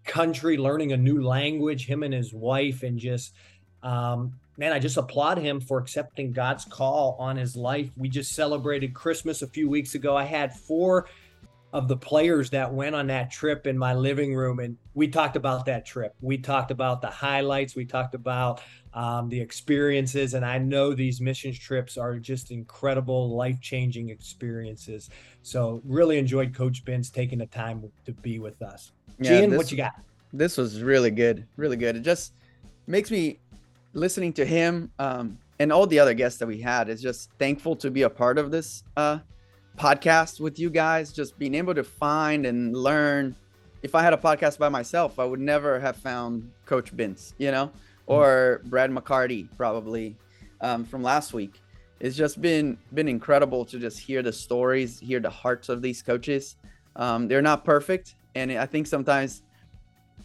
country, 0.03 0.57
learning 0.57 0.91
a 0.91 0.97
new 0.97 1.23
language, 1.23 1.85
him 1.85 2.03
and 2.03 2.13
his 2.13 2.33
wife, 2.33 2.83
and 2.83 2.99
just 2.99 3.33
um, 3.81 4.33
man, 4.57 4.73
I 4.73 4.79
just 4.79 4.97
applaud 4.97 5.37
him 5.37 5.61
for 5.61 5.79
accepting 5.79 6.33
God's 6.33 6.65
call 6.65 7.15
on 7.17 7.37
his 7.37 7.55
life. 7.55 7.89
We 7.95 8.09
just 8.09 8.33
celebrated 8.33 8.93
Christmas 8.93 9.41
a 9.41 9.47
few 9.47 9.69
weeks 9.69 9.95
ago. 9.95 10.17
I 10.17 10.25
had 10.25 10.53
four 10.53 11.07
of 11.71 11.87
the 11.87 11.95
players 11.95 12.49
that 12.49 12.73
went 12.73 12.95
on 12.95 13.07
that 13.07 13.31
trip 13.31 13.65
in 13.65 13.77
my 13.77 13.93
living 13.93 14.35
room, 14.35 14.59
and 14.59 14.75
we 14.95 15.07
talked 15.07 15.37
about 15.37 15.65
that 15.67 15.85
trip. 15.85 16.13
We 16.19 16.37
talked 16.39 16.71
about 16.71 17.01
the 17.01 17.09
highlights. 17.09 17.75
We 17.75 17.85
talked 17.85 18.15
about 18.15 18.61
um, 18.97 19.29
the 19.29 19.39
experiences, 19.39 20.33
and 20.33 20.43
I 20.43 20.57
know 20.57 20.91
these 20.91 21.21
missions 21.21 21.59
trips 21.59 21.97
are 21.97 22.17
just 22.17 22.49
incredible, 22.49 23.35
life 23.35 23.61
changing 23.61 24.09
experiences. 24.09 25.11
So, 25.43 25.83
really 25.85 26.17
enjoyed 26.17 26.51
Coach 26.51 26.83
Bintz 26.83 27.13
taking 27.13 27.37
the 27.37 27.45
time 27.45 27.91
to 28.05 28.11
be 28.11 28.39
with 28.39 28.59
us. 28.63 28.91
Yeah, 29.19 29.41
Gian, 29.41 29.51
this, 29.51 29.57
what 29.57 29.71
you 29.71 29.77
got? 29.77 29.93
This 30.33 30.57
was 30.57 30.81
really 30.81 31.11
good, 31.11 31.45
really 31.57 31.77
good. 31.77 31.95
It 31.95 32.01
just 32.01 32.33
makes 32.87 33.11
me 33.11 33.37
listening 33.93 34.33
to 34.33 34.45
him 34.45 34.91
um, 34.97 35.37
and 35.59 35.71
all 35.71 35.85
the 35.85 35.99
other 35.99 36.15
guests 36.15 36.39
that 36.39 36.47
we 36.47 36.59
had 36.59 36.89
is 36.89 36.99
just 36.99 37.29
thankful 37.37 37.75
to 37.75 37.91
be 37.91 38.01
a 38.01 38.09
part 38.09 38.39
of 38.39 38.49
this 38.49 38.83
uh, 38.95 39.19
podcast 39.77 40.39
with 40.39 40.57
you 40.57 40.71
guys. 40.71 41.13
Just 41.13 41.37
being 41.37 41.53
able 41.53 41.75
to 41.75 41.83
find 41.83 42.47
and 42.47 42.75
learn. 42.75 43.35
If 43.83 43.93
I 43.93 44.01
had 44.01 44.13
a 44.13 44.17
podcast 44.17 44.57
by 44.57 44.69
myself, 44.69 45.19
I 45.19 45.25
would 45.25 45.39
never 45.39 45.79
have 45.79 45.97
found 45.97 46.49
Coach 46.65 46.97
Bintz, 46.97 47.33
you 47.37 47.51
know. 47.51 47.71
Or 48.07 48.61
Brad 48.65 48.89
McCarty 48.89 49.47
probably 49.55 50.17
um, 50.61 50.83
from 50.83 51.03
last 51.03 51.33
week. 51.33 51.61
It's 51.99 52.15
just 52.15 52.41
been 52.41 52.77
been 52.93 53.07
incredible 53.07 53.65
to 53.65 53.79
just 53.79 53.99
hear 53.99 54.21
the 54.21 54.33
stories, 54.33 54.99
hear 54.99 55.19
the 55.19 55.29
hearts 55.29 55.69
of 55.69 55.81
these 55.81 56.01
coaches. 56.01 56.55
Um, 56.95 57.27
they're 57.27 57.41
not 57.41 57.63
perfect, 57.63 58.15
and 58.35 58.51
I 58.51 58.65
think 58.65 58.87
sometimes 58.87 59.43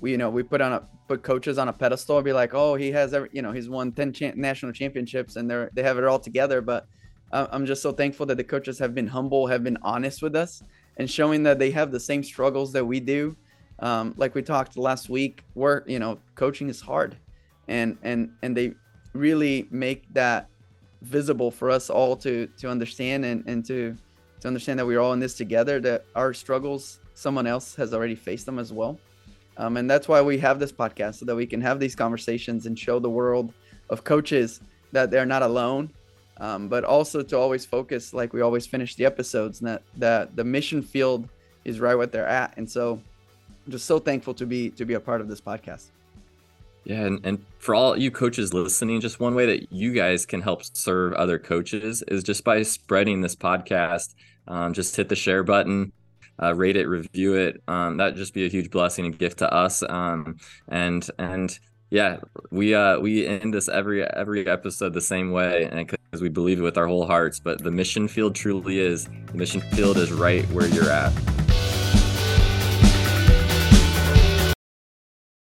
we 0.00 0.12
you 0.12 0.18
know 0.18 0.30
we 0.30 0.42
put 0.42 0.60
on 0.60 0.72
a 0.72 0.88
put 1.08 1.22
coaches 1.22 1.58
on 1.58 1.68
a 1.68 1.72
pedestal 1.72 2.16
and 2.16 2.24
be 2.24 2.32
like, 2.32 2.54
oh, 2.54 2.74
he 2.74 2.90
has 2.92 3.12
every, 3.12 3.28
you 3.32 3.42
know, 3.42 3.52
he's 3.52 3.68
won 3.68 3.92
10 3.92 4.12
cha- 4.12 4.32
national 4.34 4.72
championships 4.72 5.36
and 5.36 5.50
they're, 5.50 5.70
they 5.74 5.82
have 5.82 5.98
it 5.98 6.04
all 6.04 6.18
together. 6.18 6.62
But 6.62 6.86
I'm 7.32 7.66
just 7.66 7.82
so 7.82 7.92
thankful 7.92 8.26
that 8.26 8.36
the 8.36 8.44
coaches 8.44 8.78
have 8.78 8.94
been 8.94 9.06
humble, 9.06 9.46
have 9.46 9.64
been 9.64 9.78
honest 9.82 10.22
with 10.22 10.36
us 10.36 10.62
and 10.98 11.10
showing 11.10 11.42
that 11.42 11.58
they 11.58 11.70
have 11.70 11.90
the 11.90 12.00
same 12.00 12.22
struggles 12.22 12.72
that 12.72 12.84
we 12.84 13.00
do. 13.00 13.36
Um, 13.78 14.14
like 14.16 14.34
we 14.34 14.42
talked 14.42 14.76
last 14.76 15.08
week, 15.08 15.44
where, 15.54 15.82
you 15.86 15.98
know, 15.98 16.18
coaching 16.34 16.68
is 16.68 16.80
hard 16.80 17.16
and, 17.68 17.96
and, 18.02 18.32
and 18.42 18.56
they 18.56 18.74
really 19.12 19.68
make 19.70 20.12
that 20.14 20.48
visible 21.02 21.50
for 21.50 21.70
us 21.70 21.90
all 21.90 22.16
to, 22.16 22.46
to 22.58 22.70
understand 22.70 23.24
and, 23.24 23.44
and 23.46 23.64
to, 23.66 23.96
to 24.40 24.48
understand 24.48 24.78
that 24.78 24.86
we're 24.86 25.00
all 25.00 25.12
in 25.12 25.20
this 25.20 25.34
together, 25.34 25.80
that 25.80 26.04
our 26.14 26.32
struggles, 26.34 27.00
someone 27.14 27.46
else 27.46 27.74
has 27.74 27.92
already 27.92 28.14
faced 28.14 28.46
them 28.46 28.58
as 28.58 28.72
well. 28.72 28.98
Um, 29.56 29.76
and 29.76 29.90
that's 29.90 30.08
why 30.08 30.22
we 30.22 30.38
have 30.38 30.58
this 30.58 30.72
podcast 30.72 31.16
so 31.16 31.26
that 31.26 31.36
we 31.36 31.46
can 31.46 31.60
have 31.60 31.78
these 31.78 31.94
conversations 31.94 32.66
and 32.66 32.78
show 32.78 32.98
the 32.98 33.10
world 33.10 33.52
of 33.90 34.04
coaches 34.04 34.60
that 34.92 35.10
they're 35.10 35.26
not 35.26 35.42
alone, 35.42 35.90
um, 36.38 36.68
but 36.68 36.84
also 36.84 37.22
to 37.22 37.36
always 37.36 37.66
focus, 37.66 38.14
like 38.14 38.32
we 38.32 38.40
always 38.40 38.66
finish 38.66 38.94
the 38.94 39.04
episodes, 39.04 39.60
that 39.60 39.82
that 39.96 40.34
the 40.36 40.44
mission 40.44 40.82
field 40.82 41.28
is 41.64 41.80
right 41.80 41.94
where 41.94 42.06
they're 42.06 42.26
at. 42.26 42.54
And 42.56 42.68
so, 42.68 43.00
I'm 43.66 43.72
just 43.72 43.84
so 43.84 43.98
thankful 43.98 44.34
to 44.34 44.46
be 44.46 44.70
to 44.70 44.84
be 44.84 44.94
a 44.94 45.00
part 45.00 45.20
of 45.20 45.28
this 45.28 45.40
podcast. 45.40 45.90
Yeah, 46.84 47.02
and, 47.02 47.24
and 47.24 47.44
for 47.58 47.74
all 47.74 47.96
you 47.96 48.10
coaches 48.10 48.52
listening, 48.52 49.00
just 49.00 49.20
one 49.20 49.34
way 49.34 49.46
that 49.46 49.72
you 49.72 49.92
guys 49.92 50.26
can 50.26 50.40
help 50.40 50.64
serve 50.64 51.12
other 51.14 51.38
coaches 51.38 52.02
is 52.08 52.22
just 52.22 52.44
by 52.44 52.62
spreading 52.62 53.20
this 53.20 53.36
podcast. 53.36 54.14
Um, 54.48 54.72
just 54.72 54.96
hit 54.96 55.08
the 55.08 55.14
share 55.14 55.44
button, 55.44 55.92
uh, 56.42 56.54
rate 56.54 56.76
it, 56.76 56.86
review 56.86 57.34
it. 57.34 57.62
Um, 57.68 57.98
that'd 57.98 58.16
just 58.16 58.34
be 58.34 58.46
a 58.46 58.48
huge 58.48 58.70
blessing 58.70 59.06
and 59.06 59.16
gift 59.16 59.38
to 59.38 59.52
us. 59.52 59.84
Um, 59.88 60.38
and 60.68 61.08
and 61.18 61.56
yeah, 61.90 62.18
we 62.50 62.74
uh, 62.74 62.98
we 62.98 63.26
end 63.26 63.54
this 63.54 63.68
every 63.68 64.02
every 64.02 64.46
episode 64.46 64.92
the 64.92 65.00
same 65.00 65.30
way, 65.30 65.68
and 65.70 65.86
because 65.86 66.20
we 66.20 66.30
believe 66.30 66.58
it 66.58 66.62
with 66.62 66.78
our 66.78 66.86
whole 66.86 67.06
hearts. 67.06 67.38
But 67.38 67.62
the 67.62 67.70
mission 67.70 68.08
field 68.08 68.34
truly 68.34 68.80
is 68.80 69.08
the 69.26 69.34
mission 69.34 69.60
field 69.60 69.98
is 69.98 70.10
right 70.10 70.44
where 70.50 70.66
you're 70.66 70.90
at. 70.90 71.12